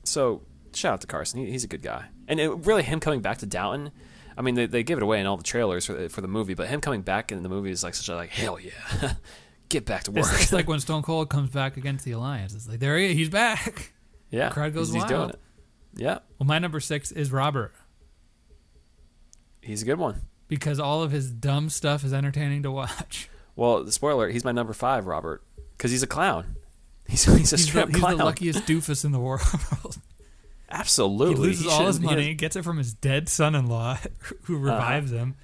[0.04, 0.42] So
[0.74, 1.40] shout out to Carson.
[1.44, 3.90] He, he's a good guy, and it, really him coming back to Downton.
[4.38, 6.28] I mean, they, they give it away in all the trailers for the, for the
[6.28, 9.14] movie, but him coming back in the movie is like such a like hell yeah,
[9.68, 10.24] get back to work.
[10.32, 12.54] it's, it's like when Stone Cold comes back against the Alliance.
[12.54, 13.92] It's like there he is, he's back.
[14.30, 15.30] yeah, crowd goes he's, he's doing wild.
[15.32, 15.40] it.
[15.96, 17.74] Yeah, Well, my number six is Robert
[19.62, 20.22] he's a good one.
[20.48, 23.28] because all of his dumb stuff is entertaining to watch.
[23.56, 25.42] Well, the spoiler, he's my number five, Robert,
[25.76, 26.56] because he's a clown.
[27.06, 28.16] He's, he's a He's, the, straight up he's clown.
[28.18, 29.98] the luckiest doofus in the world.
[30.70, 33.98] Absolutely, he loses all his he money, gets it from his dead son-in-law,
[34.42, 35.34] who revives him.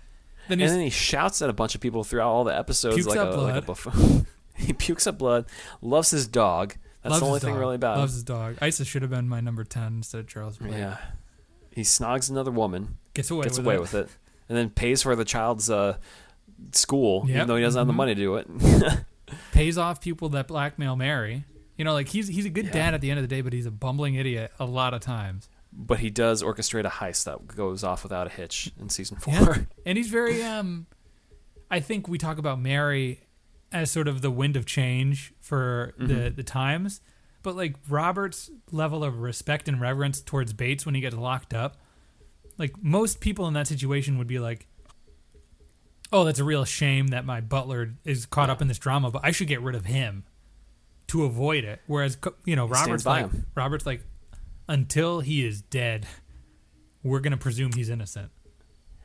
[0.49, 3.09] Then and then he shouts at a bunch of people throughout all the episodes Pukes
[3.09, 4.25] like, up a, like a
[4.57, 5.47] he pukes up blood,
[5.83, 6.75] loves his dog.
[7.03, 8.17] That's loves the only thing dog, really about Loves him.
[8.17, 8.57] his dog.
[8.61, 10.59] Isis should have been my number ten instead of Charles.
[10.59, 10.73] Blake.
[10.75, 10.97] Yeah.
[11.73, 13.81] He snogs another woman, gets away gets with away it.
[13.81, 14.09] with it,
[14.49, 15.97] and then pays for the child's uh,
[16.73, 17.35] school, Yep.
[17.37, 17.97] even though he doesn't have the Mhm.
[17.97, 18.49] money to do it.
[19.53, 21.45] Pays off people that blackmail Mary.
[21.77, 22.73] You know, like he's he's a good Yeah.
[22.73, 25.01] dad at the end of the day, but he's a bumbling idiot a lot of
[25.01, 25.49] times.
[25.79, 29.35] but he does orchestrate a heist that goes off without a hitch in season four.
[29.35, 29.57] Yeah.
[29.85, 30.87] And he's very um
[31.71, 33.21] I think we talk about Mary
[33.73, 36.37] as sort of the wind of change for the Mhm.
[36.37, 37.01] the times,
[37.43, 41.77] but like Robert's level of respect and reverence towards Bates when he gets locked up,
[42.57, 44.67] like most people in that situation would be like
[46.13, 49.23] Oh, that's a real shame that my butler is caught up in this drama, but
[49.25, 50.25] I should get rid of him
[51.09, 51.81] to avoid it.
[51.87, 53.47] Whereas, you know, Robert's by like, him.
[53.55, 54.03] Robert's like,
[54.69, 56.07] until he is dead,
[57.03, 58.31] we're gonna presume he's innocent.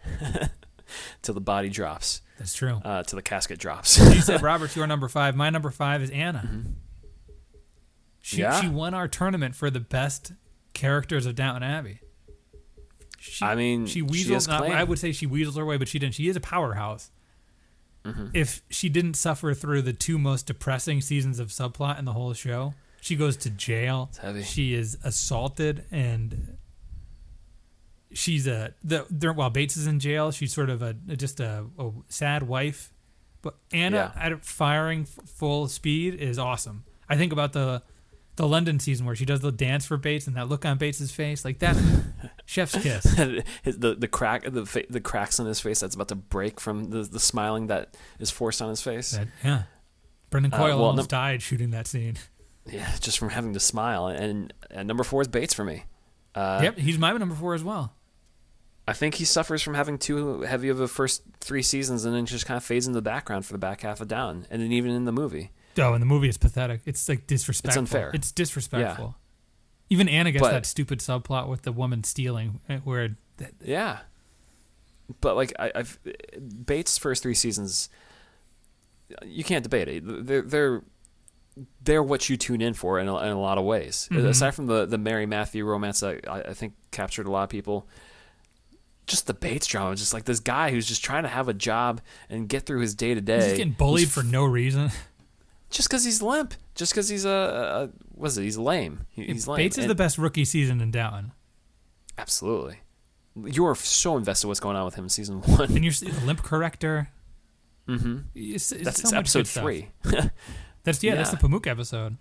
[1.22, 2.82] till the body drops, That's true.
[2.84, 3.97] uh, till the casket drops.
[3.99, 5.36] you said Robert's your number five.
[5.36, 6.49] My number five is Anna.
[8.22, 8.41] She Mm-hmm.
[8.41, 8.62] Yeah.
[8.62, 10.34] she won our tournament for the best
[10.74, 11.99] characters of Downton Abbey.
[13.20, 14.47] She, I mean, she she weasels.
[14.47, 14.64] has not.
[14.64, 16.16] I would say she weasels her way, but she didn't.
[16.16, 17.12] She is a powerhouse.
[18.06, 18.28] Mm-hmm.
[18.34, 22.34] If she didn't suffer through the two most depressing seasons of subplot in the whole
[22.34, 24.10] show, she goes to jail.
[24.43, 26.58] She is assaulted and
[28.14, 31.66] she's a the there- while Bates is in jail, she's sort of a just a,
[31.78, 32.91] a sad wife.
[33.41, 34.22] But Anna Yeah.
[34.24, 36.84] at firing f- full speed is awesome.
[37.10, 37.82] I think about the
[38.38, 41.12] the London season where she does the dance for Bates and that look on Bates's
[41.12, 41.78] face, like that
[42.46, 43.04] chef's kiss.
[43.04, 46.86] The the crack the fa- the cracks on his face that's about to break from
[46.86, 49.12] the the smiling that is forced on his face.
[49.12, 49.64] That- yeah.
[50.30, 52.16] Brendan Uh, Coyle well, almost num- died shooting that scene.
[52.66, 54.08] Yeah, just from having to smile.
[54.08, 55.84] And, and number four is Bates for me.
[56.34, 57.94] Uh, yep, he's my number four as well.
[58.88, 62.26] I think he suffers from having too heavy of a first three seasons and then
[62.26, 64.46] just kind of fades into the background for the back half of Down.
[64.50, 65.52] And then even in the movie.
[65.78, 66.82] Oh, and the movie is pathetic.
[66.86, 67.84] It's like disrespectful.
[67.84, 68.12] It's unfair.
[68.14, 69.16] It's disrespectful.
[69.90, 73.16] Even Anna gets But- that stupid subplot with the woman stealing, eh, where
[73.64, 74.00] Yeah.
[75.20, 76.00] But like I, I've
[76.66, 77.90] Bates' first three seasons,
[79.26, 80.04] you can't debate it.
[80.26, 80.84] They're they're
[81.84, 84.08] they're what you tune in for in a, in a lot of ways.
[84.12, 84.26] Mhm.
[84.26, 87.50] Aside from the the Mary Matthew romance that I, I think captured a lot of
[87.50, 87.90] people,
[89.06, 92.00] just the Bates drama, just like this guy who's just trying to have a job
[92.30, 93.40] and get through his day to day.
[93.40, 94.92] just getting bullied for no reason.
[95.72, 98.44] just because he's limp, just because he's a, a was it?
[98.44, 99.08] He's lame.
[99.10, 99.58] He, he's lame.
[99.58, 101.32] Bates is And- the best rookie season in Down,
[102.18, 102.80] absolutely.
[103.36, 105.72] You are so invested what's going on with him in season one.
[105.76, 107.10] and you're the limp corrector.
[107.88, 108.20] mm-hmm.
[108.36, 109.88] It's, it's That's so episode three.
[110.84, 111.48] That's yeah, that's the Yeah.
[111.48, 112.18] Pamuk episode.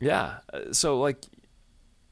[0.00, 0.38] yeah.
[0.52, 1.18] Uh, So like,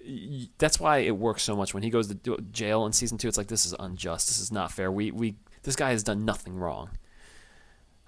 [0.05, 3.29] y- that's why it works so much when he goes to jail in season two.
[3.29, 4.27] It's like this is unjust.
[4.29, 4.91] This is not fair.
[4.93, 6.91] We we this guy has done nothing wrong.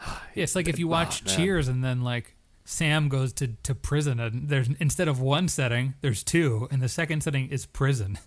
[0.35, 1.35] Yeah, it's like if you Oh, watch man.
[1.37, 2.36] Cheers and then like
[2.67, 6.89] Sam goes to, to prison and there's instead of one setting, there's two, and the
[6.89, 8.19] second setting is prison.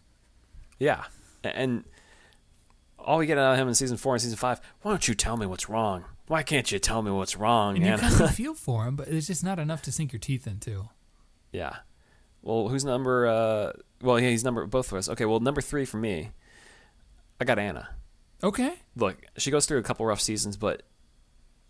[0.80, 1.04] Yeah,
[1.44, 1.84] and
[2.98, 4.62] all we get out of him in season four and season five.
[4.82, 6.06] Why don't you tell me what's wrong?
[6.28, 7.76] Why can't you tell me what's wrong?
[7.76, 10.20] And you kind of feel for him, but it's just not enough to sink your
[10.22, 10.88] teeth into.
[11.52, 11.78] Yeah.
[12.42, 13.28] Well, who's number?
[13.28, 15.10] Uh, well, yeah, he's number both of us.
[15.10, 15.26] Okay.
[15.26, 16.32] Well, number three for me.
[17.42, 17.90] I got Anna.
[18.42, 18.74] Okay.
[18.96, 20.84] Look, she goes through a couple rough seasons, but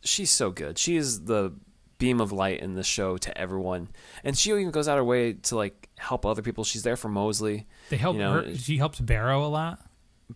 [0.01, 0.77] she's so good.
[0.77, 1.53] She is the
[1.99, 3.89] beam of light in the show to everyone,
[4.23, 6.63] and she even goes out of her way to like help other people.
[6.63, 8.55] She's there for Molesley, They help You know, her.
[8.55, 9.79] She helps Barrow a lot.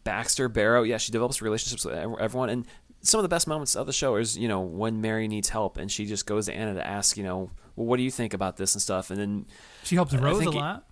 [0.03, 0.83] Baxter, Barrow.
[0.83, 2.67] Yeah, she develops relationships with everyone, and
[3.01, 5.77] some of the best moments of the show is you know when Mary needs help
[5.77, 8.33] and she just goes to Anna to ask you know well what do you think
[8.33, 9.45] about this and stuff, and then
[9.83, 10.85] She helps Rose a it- lot.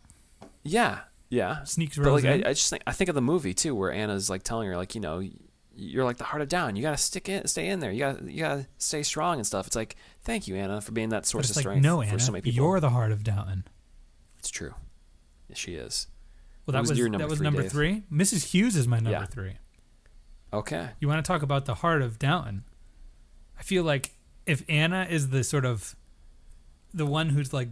[0.63, 0.99] yeah,
[1.29, 2.45] yeah, Sneaks But Rose like, in.
[2.45, 4.75] I, I just think I think of the movie too, where Anna's like telling her,
[4.77, 5.21] like, you know,
[5.75, 6.75] you're like the heart of down.
[6.75, 7.91] You gotta stick in, stay in there.
[7.91, 9.67] You gotta, you gotta stay strong and stuff.
[9.67, 12.19] It's like, thank you, Anna, for being that source of like, strength no, for Anna,
[12.19, 12.55] so many people.
[12.55, 13.65] you're the heart of Downton.
[14.39, 14.73] It's true.
[15.47, 16.07] Yeah, she is.
[16.65, 17.71] Well, What that was was, your that number was three, number Dave?
[17.71, 18.03] three.
[18.11, 18.45] Mrs.
[18.51, 19.25] Hughes is my number Yeah.
[19.25, 19.53] three.
[20.53, 20.89] Okay.
[20.99, 22.63] You want to talk about the heart of Downton?
[23.57, 24.11] I feel like
[24.45, 25.95] if Anna is the sort of
[26.93, 27.69] the one who's like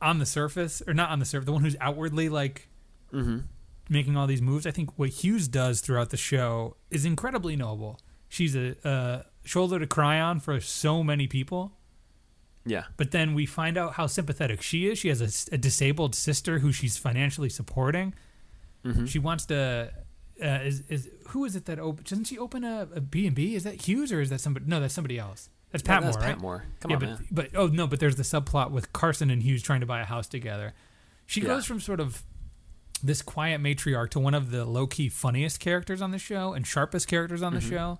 [0.00, 2.68] on the surface, or not on the surface, the one who's outwardly like
[3.12, 3.40] Mm-hmm.
[3.88, 8.00] Making all these moves, I think what Hughes does throughout the show is incredibly noble.
[8.28, 11.72] She's a, a shoulder to cry on for so many people.
[12.64, 12.84] Yeah.
[12.96, 14.98] But then we find out how sympathetic she is.
[14.98, 18.14] She has a, a disabled sister who she's financially supporting.
[18.84, 19.06] Mm-hmm.
[19.06, 19.92] She wants to.
[20.42, 22.04] Uh, is is who is it that open?
[22.08, 23.54] Doesn't she open a, B and B?
[23.54, 24.66] Is that Hughes or is that somebody?
[24.66, 25.50] No, that's somebody else.
[25.70, 26.32] That's Patmore, that's right?
[26.34, 26.64] Patmore.
[26.80, 27.26] Come yeah, on, but man.
[27.30, 30.04] but oh no, but there's the subplot with Carson and Hughes trying to buy a
[30.04, 30.72] house together.
[31.26, 31.48] She Yeah.
[31.48, 32.22] goes from sort of
[33.02, 36.66] this quiet matriarch to one of the low key funniest characters on the show and
[36.66, 37.68] sharpest characters on the Mhm.
[37.68, 37.98] show.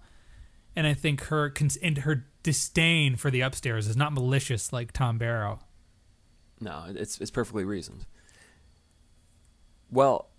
[0.77, 4.93] And I think her cons- and her disdain for the upstairs is not malicious like
[4.93, 5.61] Tom Barrow.
[6.61, 8.07] No, it's it's perfectly reasoned.
[9.91, 10.31] Well,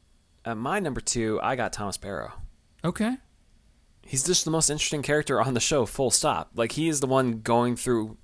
[0.46, 2.34] at my number two, I got Thomas Barrow.
[2.84, 3.18] Okay.
[4.06, 7.08] he's just the most interesting character on the show full stop like he is the
[7.08, 8.18] one going through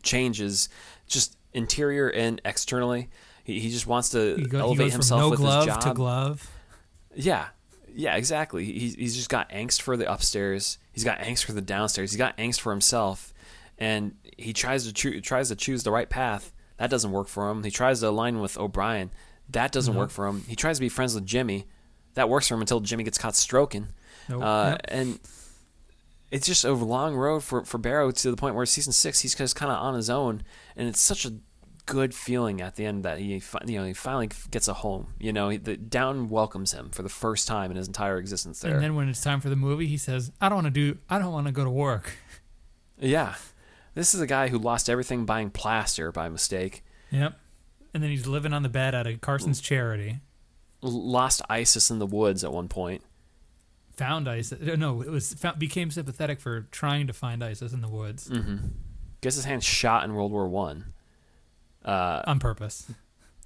[0.00, 0.68] changes
[1.08, 3.10] just interior and externally
[3.44, 5.82] he, he just wants to He, go, he elevate himself no with glove his job.
[5.82, 6.50] to glove.
[7.14, 7.46] yeah.
[7.96, 8.64] Yeah exactly.
[8.64, 10.78] He's, he's just got angst for the upstairs.
[10.92, 12.10] He's got angst for the downstairs.
[12.10, 13.32] He's got angst for himself.
[13.78, 16.52] And he tries to choo- tries to choose the right path.
[16.78, 17.62] That doesn't work for him.
[17.62, 19.10] He tries to align with o'brien.
[19.50, 20.00] That doesn't No.
[20.00, 20.42] work for him.
[20.48, 21.66] He tries to be friends with jimmy.
[22.14, 23.88] That works for him until jimmy gets caught stroking.
[24.28, 24.42] Nope.
[24.42, 24.80] uh, Yep.
[24.88, 25.20] and
[26.30, 29.34] it's just a long road for, for Barrow to the point where season six he's
[29.34, 30.42] just kind of on his own,
[30.76, 31.34] and it's such a
[31.86, 35.14] good feeling at the end that he you know he finally gets a home.
[35.18, 38.60] You know, he, the Down welcomes him for the first time in his entire existence
[38.60, 38.74] there.
[38.74, 40.98] And then when it's time for the movie, he says, "I don't want to do.
[41.08, 42.16] I don't want to go to work."
[42.98, 43.34] yeah,
[43.94, 47.38] this is a guy who lost everything buying plaster by mistake, Yep.
[47.92, 50.18] And then he's living on the bed at a Carson's charity.
[50.80, 53.02] Lost Isis in the woods at one point.
[53.96, 54.60] Found Isis.
[54.76, 58.56] No, it was found, became sympathetic for trying to find Isis in the woods Mm-hmm.
[59.20, 60.92] Gets his hand shot in World War One.
[61.84, 62.90] Uh, on purpose.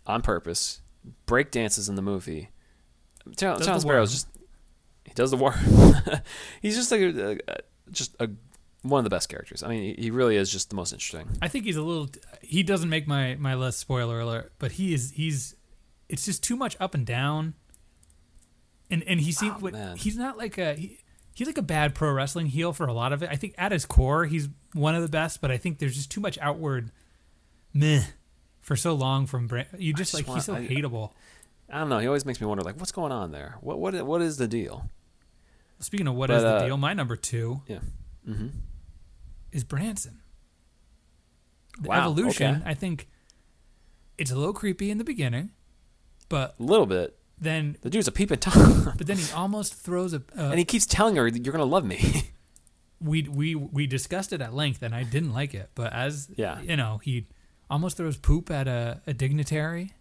[0.07, 0.81] on purpose.
[1.27, 2.51] Break dances in the movie.
[3.37, 4.15] Ter- Does Terrence the Barrow's worm.
[4.15, 4.29] just
[5.05, 5.53] he does the war.
[6.63, 7.57] He's just like a, a,
[7.91, 8.29] just a
[8.83, 9.63] one of the best characters.
[9.63, 11.29] I mean, he- he really is just the most interesting.
[11.43, 12.09] I think he's a little.
[12.43, 13.79] He doesn't make my my list.
[13.81, 14.53] Spoiler alert!
[14.59, 15.11] But he is.
[15.13, 15.55] He's.
[16.09, 17.55] It's just too much up and down.
[18.91, 19.57] And and he seems.
[19.63, 20.75] Oh, he's not like a.
[20.75, 20.99] He,
[21.35, 23.29] he's like a bad pro wrestling heel for a lot of it.
[23.31, 26.11] I think at his core, he's one of the best, but I think there's just
[26.11, 26.91] too much outward
[27.75, 28.03] meh
[28.69, 29.65] for so long from Bran.
[29.79, 31.13] You just, just like want- he's so I- hateable.
[31.71, 31.99] I don't know.
[31.99, 33.57] He always makes me wonder, like, what's going on there?
[33.61, 34.91] What what what is the deal?
[35.81, 37.79] Speaking of what But, is the uh, deal, my number two Yeah.
[38.29, 38.49] Mm-hmm.
[39.53, 40.21] is Branson.
[41.81, 42.71] The Wow, evolution, okay.
[42.71, 43.07] I think,
[44.19, 45.51] it's a little creepy in the beginning,
[46.29, 47.17] but A little bit.
[47.41, 50.23] then The dude's a peeping tom, but then he almost throws a.
[50.37, 52.31] Uh, and he keeps telling her that you're gonna love me.
[53.01, 55.71] we we we discussed it at length, and I didn't like it.
[55.77, 56.61] But as Yeah.
[56.63, 57.27] you know, he
[57.71, 59.93] almost throws poop at a, a dignitary.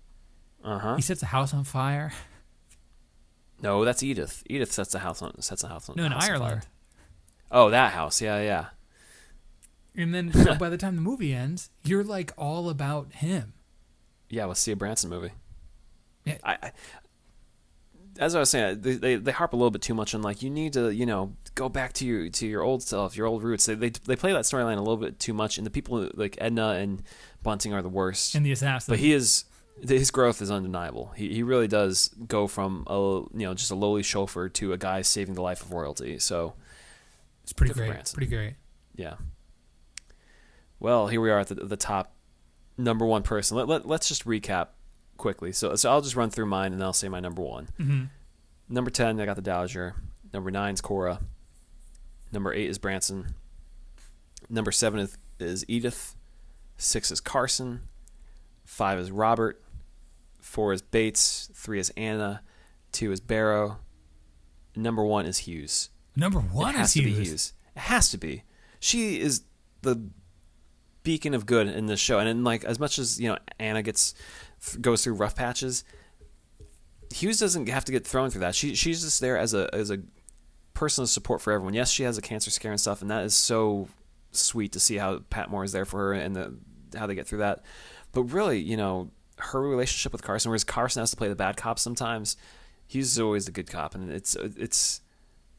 [0.63, 0.95] uh huh.
[0.95, 2.13] He sets a house on fire.
[3.61, 4.43] No, that's Edith.
[4.49, 5.95] Edith sets a house on sets a house on.
[5.95, 6.13] No, in.
[6.13, 6.68] Ireland.
[7.51, 8.22] Oh, that house.
[8.22, 8.65] Yeah, yeah.
[9.95, 13.53] And then so by the time the movie ends, you're like all about him.
[14.30, 15.32] Yeah, let's see a Branson movie.
[16.26, 16.38] Yeah.
[16.43, 16.72] I, I
[18.20, 20.41] as I was saying, they, they they harp a little bit too much on like
[20.41, 23.43] you need to you know go back to your to your old self, your old
[23.43, 23.65] roots.
[23.65, 26.38] They they, they play that storyline a little bit too much, and the people like
[26.39, 27.03] Edna and
[27.48, 28.36] Bunting are the worst.
[28.36, 28.91] And the assassin.
[28.91, 29.45] but he is
[29.88, 31.14] his growth is undeniable.
[31.16, 32.98] He he really does go from a
[33.34, 36.20] you know just a lowly chauffeur to a guy saving the life of royalty.
[36.20, 36.56] So
[37.43, 37.89] it's pretty great.
[37.91, 38.18] Branson.
[38.18, 38.56] Pretty great.
[38.95, 39.16] yeah.
[40.80, 42.14] Well, here we are at the, the top
[42.78, 43.56] number one person.
[43.58, 44.68] Let, let, let's just recap
[45.16, 45.52] quickly.
[45.54, 47.68] So, so I'll just run through mine and then I'll say my number one.
[47.78, 48.04] hmm
[48.70, 49.95] Number 10, I got the Dowager.
[50.34, 51.22] Number 9 is Cora.
[52.34, 53.34] Number 8 is Branson.
[54.50, 56.16] Number 7 is, is Edith.
[56.78, 57.82] 6 is Carson.
[58.65, 59.61] 5 is Robert.
[60.39, 61.49] 4 is Bates.
[61.53, 62.41] 3 is Anna.
[62.91, 63.80] 2 is Barrow.
[64.75, 65.89] Number 1 is Hughes.
[66.17, 67.17] Number one it has is to Hughes.
[67.17, 67.53] be Hughes.
[67.75, 68.43] It has to be.
[68.80, 69.43] She is
[69.84, 70.09] the
[71.03, 73.84] beacon of good in this show, and then, like as much as you know, Anna
[73.84, 74.15] gets
[74.82, 75.84] goes through rough patches.
[77.13, 78.55] Hughes doesn't have to get thrown through that.
[78.55, 79.99] She she's just there as a as a
[80.73, 81.75] person of support for everyone.
[81.75, 83.88] Yes, she has a cancer scare and stuff, and that is so
[84.38, 86.53] sweet to see how Patmore is there for her and the,
[86.97, 87.63] how they get through that.
[88.11, 91.57] But really, you know, her relationship with Carson, whereas Carson has to play the bad
[91.57, 92.38] cop sometimes,
[92.88, 95.01] Hughes is always the good cop, and it's it's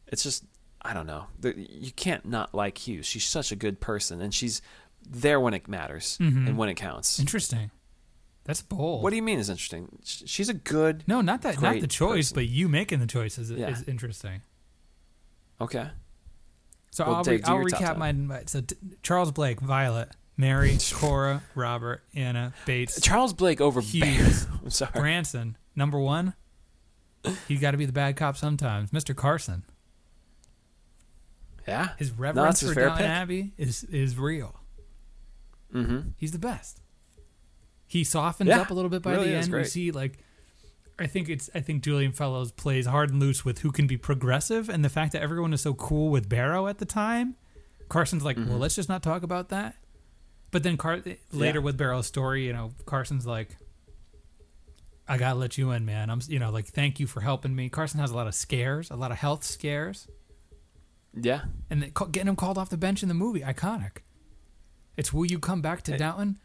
[0.06, 0.44] it's just
[0.82, 1.26] I don't know.
[1.42, 3.04] You can't not like Hughes.
[3.06, 4.62] She's such a good person, and she's
[5.08, 6.46] there when it matters Mhm.
[6.48, 7.20] and when it counts.
[7.20, 7.70] Interesting.
[8.44, 9.02] That's bold.
[9.02, 9.98] What do you mean is interesting?
[10.04, 11.04] She's a good.
[11.06, 11.60] no, not that.
[11.60, 12.34] Not the choice, person.
[12.36, 13.68] but you making the choice is, Yeah.
[13.68, 14.40] is interesting.
[15.60, 15.88] Okay.
[16.90, 21.42] So Well, I'll, Dave, re- I'll recap my, so t- Charles Blake, Violet, Mary, Cora,
[21.54, 24.46] Robert, Anna, Bates, Charles Blake over Hughes.
[24.64, 24.92] I'm sorry.
[24.94, 25.56] Branson.
[25.76, 26.34] Number one,
[27.46, 28.90] you got to be the bad cop sometimes.
[28.90, 29.14] Mr.
[29.14, 29.64] Carson,
[31.66, 31.90] Yeah.
[31.98, 33.04] his reverence a for Downton.
[33.06, 34.58] Abbey is is real.
[35.74, 36.10] Mm-hmm.
[36.16, 36.80] He's the best.
[37.86, 39.50] He softens Yeah, up a little bit by really the end.
[39.50, 39.66] Great.
[39.68, 40.18] see like
[40.98, 43.96] I think it's I think Julian Fellowes plays hard and loose with who can be
[43.96, 47.36] progressive and the fact that everyone is so cool with Barrow at the time.
[47.88, 48.50] Carson's like, Mm-hmm.
[48.50, 49.76] well, let's just not talk about that.
[50.50, 51.64] But then Car- later Yeah.
[51.64, 53.56] with Barrow's story, you know, Carson's like,
[55.06, 56.10] I gotta let you in, man.
[56.10, 57.68] I'm, you know, like, thank you for helping me.
[57.68, 60.06] Carson has a lot of scares, a lot of health scares,
[61.14, 61.42] Yeah.
[61.70, 63.98] and getting him called off the bench in the movie, iconic.
[64.96, 66.38] It's will you come back to Downton?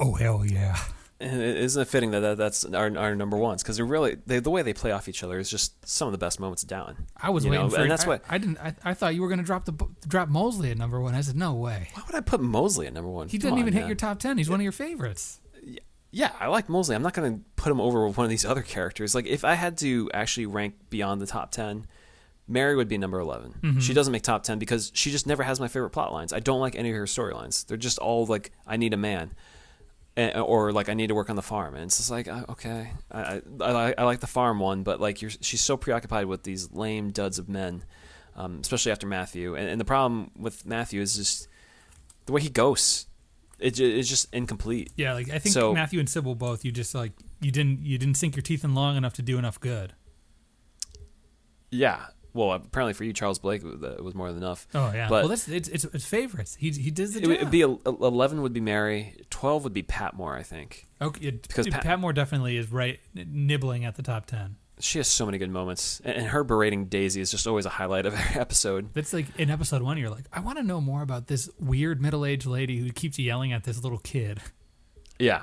[0.00, 0.78] Oh hell yeah!
[1.22, 3.62] Isn't it fitting that, that that's our, our number ones?
[3.62, 6.12] Because they're really they, the way they play off each other is just some of
[6.12, 7.06] the best moments of Downton.
[7.16, 8.58] I was waiting know, for and that's I, what- I didn't.
[8.58, 9.72] I, I thought you were gonna drop the
[10.06, 11.14] drop Molesley at number one.
[11.14, 11.88] I said no way.
[11.94, 13.28] Why would I put Molesley at number one?
[13.28, 14.38] He Come didn't on, even hit your top ten.
[14.38, 15.40] He's one of your favorites.
[16.14, 16.94] Yeah, I like Molesley.
[16.94, 19.14] I'm not going to put him over one of these other characters.
[19.14, 21.86] Like, if I had to actually rank beyond the top 10,
[22.46, 23.54] Mary would be number 11.
[23.62, 23.78] Mm-hmm.
[23.78, 26.34] She doesn't make top 10 because she just never has my favorite plot lines.
[26.34, 27.66] I don't like any of her storylines.
[27.66, 29.32] They're just all like, I need a man.
[30.16, 32.44] Eh, Or like I need to work on the farm, and it's just like uh,
[32.50, 36.26] okay, I, I I I like the farm one, but like you're she's so preoccupied
[36.26, 37.84] with these lame duds of men,
[38.36, 41.48] um, especially after Matthew, and, and the problem with Matthew is just
[42.26, 43.06] the way he ghosts.
[43.58, 44.90] It, it's just incomplete.
[44.96, 46.62] Yeah, like I think So- Matthew and Sybil both.
[46.64, 49.38] You just like you didn't you didn't sink your teeth in long enough to do
[49.38, 49.94] enough good.
[51.70, 52.06] Yeah.
[52.34, 54.66] Well, apparently for you, Charles Blake, it was more than enough.
[54.74, 55.08] Oh yeah.
[55.08, 56.56] But- well, that's it's, it's it's favorites.
[56.58, 57.38] He he does the It job.
[57.40, 60.36] would be eleven would be Mary, twelve would be Patmore.
[60.36, 64.56] I think okay, because Pat, Pat- Moore definitely is right nibbling at the top ten.
[64.80, 67.70] she has so many good moments, and, and her berating Daisy is just always a
[67.70, 68.88] highlight of every episode.
[68.94, 69.98] That's like in episode one.
[69.98, 73.18] You're like, I want to know more about this weird middle aged lady who keeps
[73.18, 74.40] yelling at this little kid.
[75.18, 75.42] Yeah.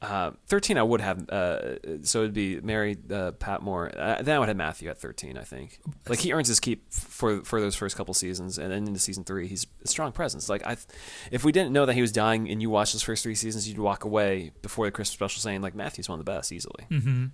[0.00, 1.28] Uh, thirteen, I would have.
[1.28, 3.90] Uh, so it'd be Mary, uh, Patmore.
[3.96, 5.36] Uh, then I would have Matthew at thirteen.
[5.36, 5.80] I think.
[6.08, 9.24] Like he earns his keep for for those first couple seasons, and then into season
[9.24, 10.48] three, he's a strong presence.
[10.48, 10.76] Like I,
[11.32, 13.68] if we didn't know that he was dying, and you watched those first three seasons,
[13.68, 16.86] you'd walk away before the Christmas special saying like Matthew's one of the best easily.
[16.90, 17.26] Mm-hmm.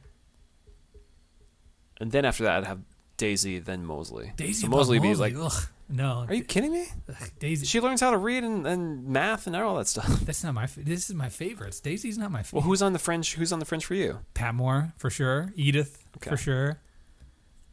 [2.01, 2.81] And then after that, I'd have
[3.17, 4.35] Daisy then Molesley.
[4.37, 6.25] Daisy so Molesley be like, ugh, no.
[6.29, 6.87] are you kidding me?
[7.09, 7.67] Ugh, Daisy?
[7.67, 10.07] She learns how to read and, and math and all that stuff.
[10.25, 10.67] that's not my.
[10.67, 11.81] fa- This is my favorites.
[11.81, 12.61] Daisy's not my favorite.
[12.61, 13.35] Well, who's on the fringe?
[13.35, 14.21] Who's on the fringe for you?
[14.35, 15.53] Patmore for sure.
[15.57, 16.31] Edith Okay.
[16.31, 16.81] for sure.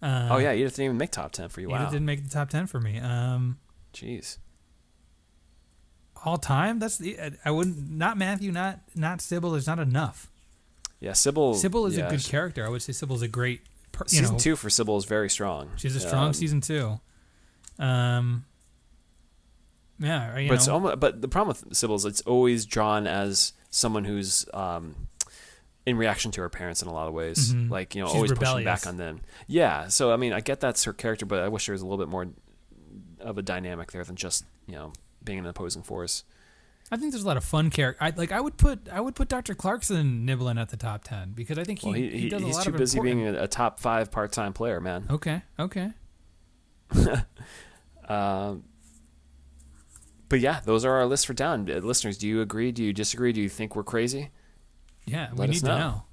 [0.01, 1.67] Uh, oh yeah, Edith didn't even make top ten for you.
[1.69, 2.99] Edith Wow, didn't make the top ten for me.
[2.99, 3.59] Um,
[3.93, 4.37] jeez.
[6.25, 6.79] all time.
[6.79, 7.17] That's the.
[7.45, 7.89] I wouldn't.
[7.91, 8.51] Not Matthew.
[8.51, 9.51] Not not Sybil.
[9.51, 10.29] There's not enough.
[10.99, 11.53] Yeah, Sybil.
[11.55, 12.65] Sybil is yeah, a good she- character.
[12.65, 13.61] I would say Sybil's a great.
[13.91, 15.69] Per, you Season know, two for Sybil is very strong.
[15.75, 16.99] She's a strong Um, season two.
[17.79, 18.45] Um.
[19.99, 23.05] Yeah, you but it's know, almost, but the problem with Sybil is it's always drawn
[23.05, 24.95] as someone who's um,
[25.85, 27.69] in reaction to her parents in a lot of ways, Mhm.
[27.69, 29.21] like you know, She's always pushing back on them.
[29.47, 31.85] Yeah, so I mean, I get that's her character, but I wish there was a
[31.85, 32.27] little bit more
[33.19, 34.91] of a dynamic there than just you know
[35.23, 36.23] being an opposing force.
[36.93, 38.03] I think there's a lot of fun character.
[38.03, 38.31] I like.
[38.31, 38.89] I would put.
[38.91, 39.53] I would put Dr.
[39.53, 42.45] Clarkson nibbling at the top ten because I think he, Well, he, he, does a
[42.47, 45.05] he's lot too of busy important- being a, a top five part time player, man.
[45.11, 45.43] Okay.
[45.59, 45.91] Okay.
[48.09, 48.63] Um,
[50.27, 51.69] but yeah, those are our lists for down.
[51.69, 52.71] Uh, Listeners, do you agree?
[52.73, 53.31] Do you disagree?
[53.31, 54.31] Do you think we're crazy?
[55.05, 56.03] Yeah, we Let us need to know.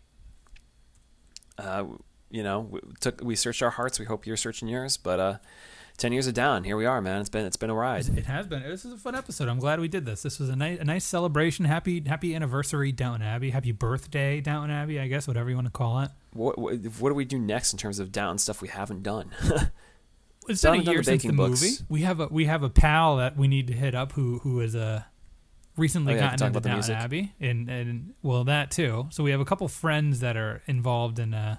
[1.58, 1.64] know.
[1.64, 1.84] uh,
[2.30, 3.98] you know, we took we searched our hearts.
[3.98, 4.96] We hope you're searching yours.
[4.96, 5.36] But uh,
[5.96, 7.20] ten years of down, here we are, man.
[7.20, 8.06] It's been it's been a ride.
[8.16, 8.62] It has been.
[8.62, 9.48] This is a fun episode.
[9.48, 10.22] I'm glad we did this.
[10.22, 11.64] This was a nice, a nice celebration.
[11.64, 13.50] Happy, happy anniversary, Downton Abbey.
[13.50, 15.00] Happy birthday, Downton Abbey.
[15.00, 16.10] I guess whatever you want to call it.
[16.32, 19.30] What, what what do we do next in terms of down stuff we haven't done?
[20.48, 21.62] It's been a year since the books.
[21.62, 21.74] movie.
[21.88, 24.60] We have a we have a pal that we need to hit up who who
[24.60, 25.02] is uh,
[25.76, 26.94] recently Oh, yeah, gotten into Downton.
[26.94, 29.06] Abbey and and well that too.
[29.10, 31.58] So we have a couple friends that are involved in uh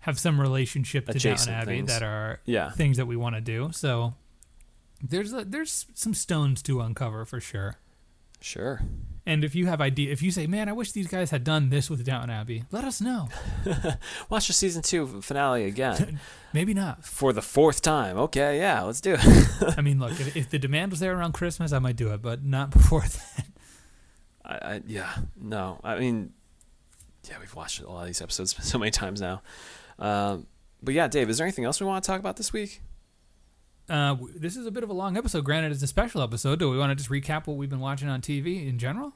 [0.00, 1.88] have some relationship to Adjacent Downton Abbey things.
[1.88, 3.70] that are yeah, things that we want to do.
[3.72, 4.14] So
[5.00, 7.76] there's a, there's some stones to uncover for sure.
[8.40, 8.82] sure.
[9.24, 11.70] And if you have idea, if you say, "Man, I wish these guys had done
[11.70, 13.28] this with Downton Abbey," let us know.
[14.28, 16.18] Watch the season two finale again
[16.52, 17.04] Maybe not.
[17.04, 18.18] for the fourth time.
[18.18, 19.74] Okay, yeah, let's do it.
[19.78, 22.20] I mean, look, if, if the demand was there around Christmas, I might do it,
[22.20, 23.46] but not before then.
[24.44, 25.80] I, I yeah no.
[25.84, 26.32] I mean,
[27.28, 29.42] yeah, we've watched a lot of these episodes so many times now.
[30.00, 30.48] Um,
[30.82, 32.80] but yeah, Dave, is there anything else we want to talk about this week?
[33.88, 35.44] Uh, this is a bit of a long episode.
[35.44, 36.58] Granted, it's a special episode.
[36.58, 39.12] Do we want to just recap what we've been watching on TV in general?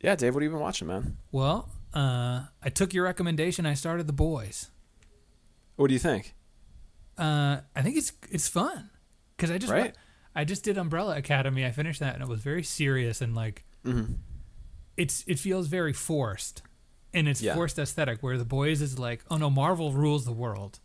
[0.00, 1.16] Yeah, Dave, what have you been watching, man?
[1.32, 3.64] Well, uh, I took your recommendation.
[3.66, 4.70] I started The Boys.
[5.76, 6.34] What do you think?
[7.18, 8.90] Uh, I think it's it's fun
[9.36, 9.94] because I just Right.
[10.34, 11.64] I just did Umbrella Academy.
[11.64, 14.14] I finished that and it was very serious and like Mm-hmm.
[14.98, 16.60] it's it feels very forced
[17.14, 17.54] and it's Yeah.
[17.54, 18.22] forced aesthetic.
[18.22, 20.78] Where The Boys is like, oh no, Marvel rules the world,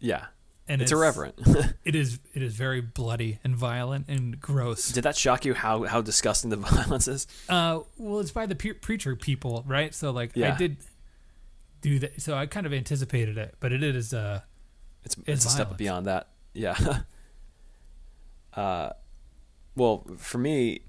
[0.00, 0.26] Yeah,
[0.68, 1.38] and it's, irreverent.
[1.84, 4.90] It is it is very bloody and violent and gross.
[4.90, 5.52] Did that shock you?
[5.54, 7.26] How how disgusting the violence is?
[7.48, 9.94] Uh, well, it's by the preacher people, right?
[9.94, 10.54] So like Yeah.
[10.54, 10.76] I did
[11.82, 12.20] do that.
[12.22, 14.40] So I kind of anticipated it, but it is uh
[15.04, 16.28] It's it's, It's a step beyond that.
[16.54, 17.00] Yeah.
[18.54, 18.90] uh,
[19.76, 20.80] well, for me,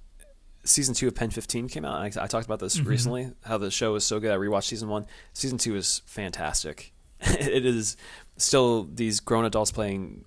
[0.64, 2.02] season two of PEN15 came out.
[2.02, 2.86] I, I talked about this Mhm.
[2.86, 3.32] recently.
[3.44, 4.32] How the show is so good.
[4.32, 5.06] I rewatched season one.
[5.34, 6.94] Season two is fantastic.
[7.22, 7.98] it is
[8.38, 10.26] still these grown adults playing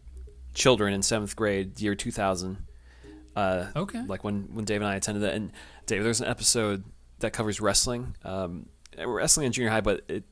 [0.54, 2.58] children in seventh grade, year two thousand.
[3.36, 4.02] Uh, okay.
[4.08, 5.34] like when when Dave and I attended that.
[5.34, 5.52] And
[5.86, 6.84] Dave, there's an episode
[7.20, 8.66] that covers wrestling, um,
[8.98, 10.24] wrestling in junior high, but it,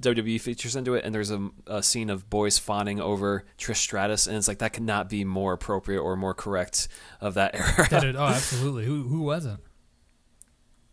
[0.00, 4.26] WWE features into it, and there's a, a scene of boys fawning over Trish Stratus,
[4.26, 6.88] and it's like that could not be more appropriate or more correct
[7.20, 7.88] of that era.
[7.90, 8.84] That it, oh, absolutely.
[8.86, 9.60] Who who wasn't?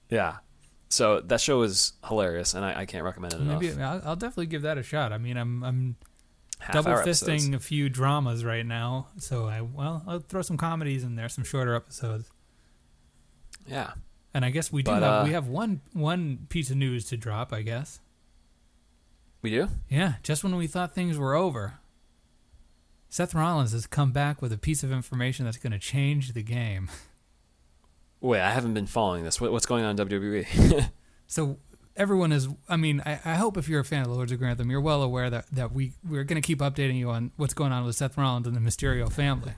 [0.10, 0.38] yeah.
[0.90, 3.62] So that show is hilarious, and I, I can't recommend it enough.
[3.62, 5.14] Maybe I'll, I'll definitely give that a shot.
[5.14, 5.96] I mean, I'm I'm
[6.72, 7.54] double fisting episodes.
[7.56, 11.44] a few dramas right now, so I well I'll throw some comedies in there, some
[11.44, 12.30] shorter episodes.
[13.68, 13.92] Yeah.
[14.34, 17.06] And I guess we do But, have uh, we have one one piece of news
[17.06, 17.52] to drop.
[17.54, 18.00] I guess.
[19.42, 19.70] We do?
[19.90, 21.80] Yeah, just when we thought things were over,
[23.10, 26.44] Seth Rollins has come back with a piece of information that's going to change the
[26.44, 26.90] game.
[28.22, 29.42] Wait, I haven't been following this.
[29.42, 30.08] What, what's going on in?
[30.08, 30.90] WWE?
[31.26, 31.58] So
[31.96, 32.48] everyone is.
[32.70, 34.82] I mean, I, I hope if you're a fan of the Lords of Grantham, you're
[34.82, 37.86] well aware that that we we're going to keep updating you on what's going on
[37.86, 39.54] with Seth Rollins and the Mysterio family.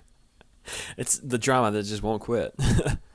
[0.98, 2.54] it's the drama that just won't quit.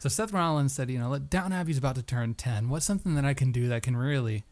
[0.01, 2.69] So Seth Rollins said, you know, let Down Abbey's about to turn 10.
[2.69, 4.45] What's something that I can do that can really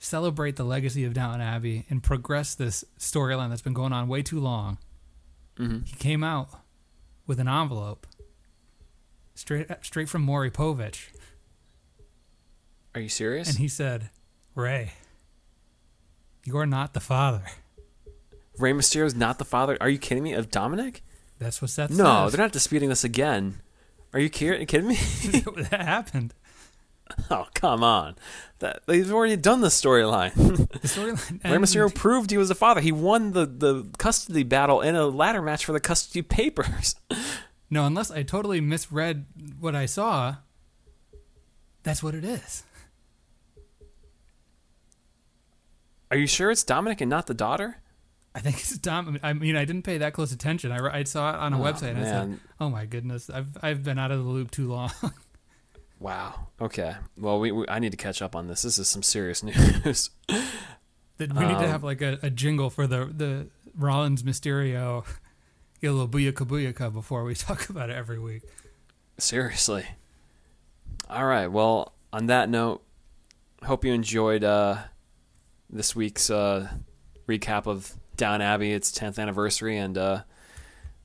[0.00, 4.22] celebrate the legacy of Downton Abbey and progress this storyline that's been going on way
[4.22, 4.78] too long?
[5.56, 6.48] hmm He came out
[7.28, 8.08] with an envelope
[9.36, 11.10] straight straight from Maury Povich,
[12.96, 13.48] Are you serious?
[13.50, 14.10] and he said,
[14.54, 14.92] "Rey,
[16.44, 17.42] you're not the father."
[18.58, 19.76] Rey Mysterio's not the father.
[19.82, 20.32] Are you kidding me?
[20.32, 21.02] Of Dominic?
[21.38, 22.32] That's what Seth No, says.
[22.32, 23.60] they're not disputing this again.
[24.14, 24.94] Are you kidding me?
[25.70, 26.32] that happened.
[27.30, 28.16] Oh come on!
[28.58, 30.32] That they've already done the storyline.
[30.80, 31.44] The storyline.
[31.44, 32.80] Rey ends Mysterio proved he was the father.
[32.80, 36.96] He won the, the custody battle in a ladder match for the custody papers.
[37.70, 39.26] No, unless I totally misread
[39.60, 40.36] what I saw.
[41.84, 42.64] That's what it is.
[46.10, 47.78] Are you sure it's Dominic and not the daughter?
[48.34, 49.18] I think it's Dom.
[49.22, 50.70] I mean, I didn't pay that close attention.
[50.70, 51.90] I, I saw it on a Oh, website.
[51.90, 54.90] And I said, "Oh my goodness, I've I've been out of the loop too long."
[55.98, 56.48] Wow.
[56.60, 56.94] Okay.
[57.16, 58.60] Well, we, we I need to catch up on this.
[58.60, 60.10] This is some serious news.
[60.28, 65.06] that we need to Um, have like a, a jingle for the the Rollins Mysterio.
[65.80, 68.42] Get a little booyaka booyaka before we talk about it every week.
[69.16, 69.86] Seriously.
[71.08, 71.46] All right.
[71.46, 72.82] Well, on that note,
[73.64, 74.76] hope you enjoyed uh,
[75.70, 76.68] this week's uh,
[77.28, 80.22] recap of Down Abbey, its 10th anniversary, and uh,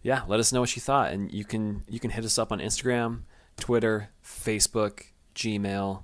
[0.01, 1.11] yeah, let us know what you thought.
[1.11, 3.21] And you can you can hit us up on Instagram,
[3.59, 5.03] Twitter, Facebook,
[5.35, 6.03] Gmail.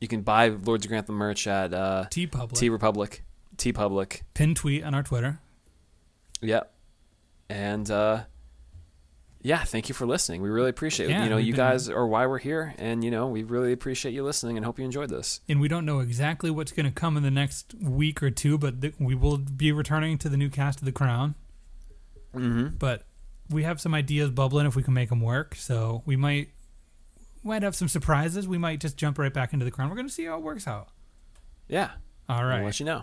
[0.00, 3.22] You can buy Lords of Grantham merch at uh, TeePublic T Republic,
[3.56, 4.22] TeePublic.
[4.34, 5.40] pin tweet on our Twitter.
[6.40, 6.72] Yep.
[7.48, 8.24] And uh
[9.46, 10.40] yeah, thank you for listening.
[10.42, 11.12] We really appreciate it.
[11.12, 13.72] Yeah, you know, you been- guys are why we're here and you know, we really
[13.72, 15.40] appreciate you listening and hope you enjoyed this.
[15.48, 18.56] and we don't know exactly what's going to come in the next week or two,
[18.58, 21.34] but th- we will be returning to the new cast of The Crown.
[22.34, 22.78] Mhm.
[22.78, 23.04] But
[23.50, 25.54] we have some ideas bubbling if we can make them work.
[25.54, 26.48] So we might
[27.44, 28.48] might have some surprises.
[28.48, 29.90] We might just jump right back into The Crown.
[29.90, 30.88] We're going to see how it works out.
[31.68, 31.90] Yeah.
[32.26, 32.56] All right.
[32.60, 33.02] We'll let you know.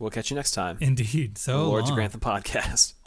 [0.00, 0.76] We'll catch you next time.
[0.80, 1.38] indeed.
[1.38, 1.96] So Lords of long.
[1.96, 2.94] Grantham podcast.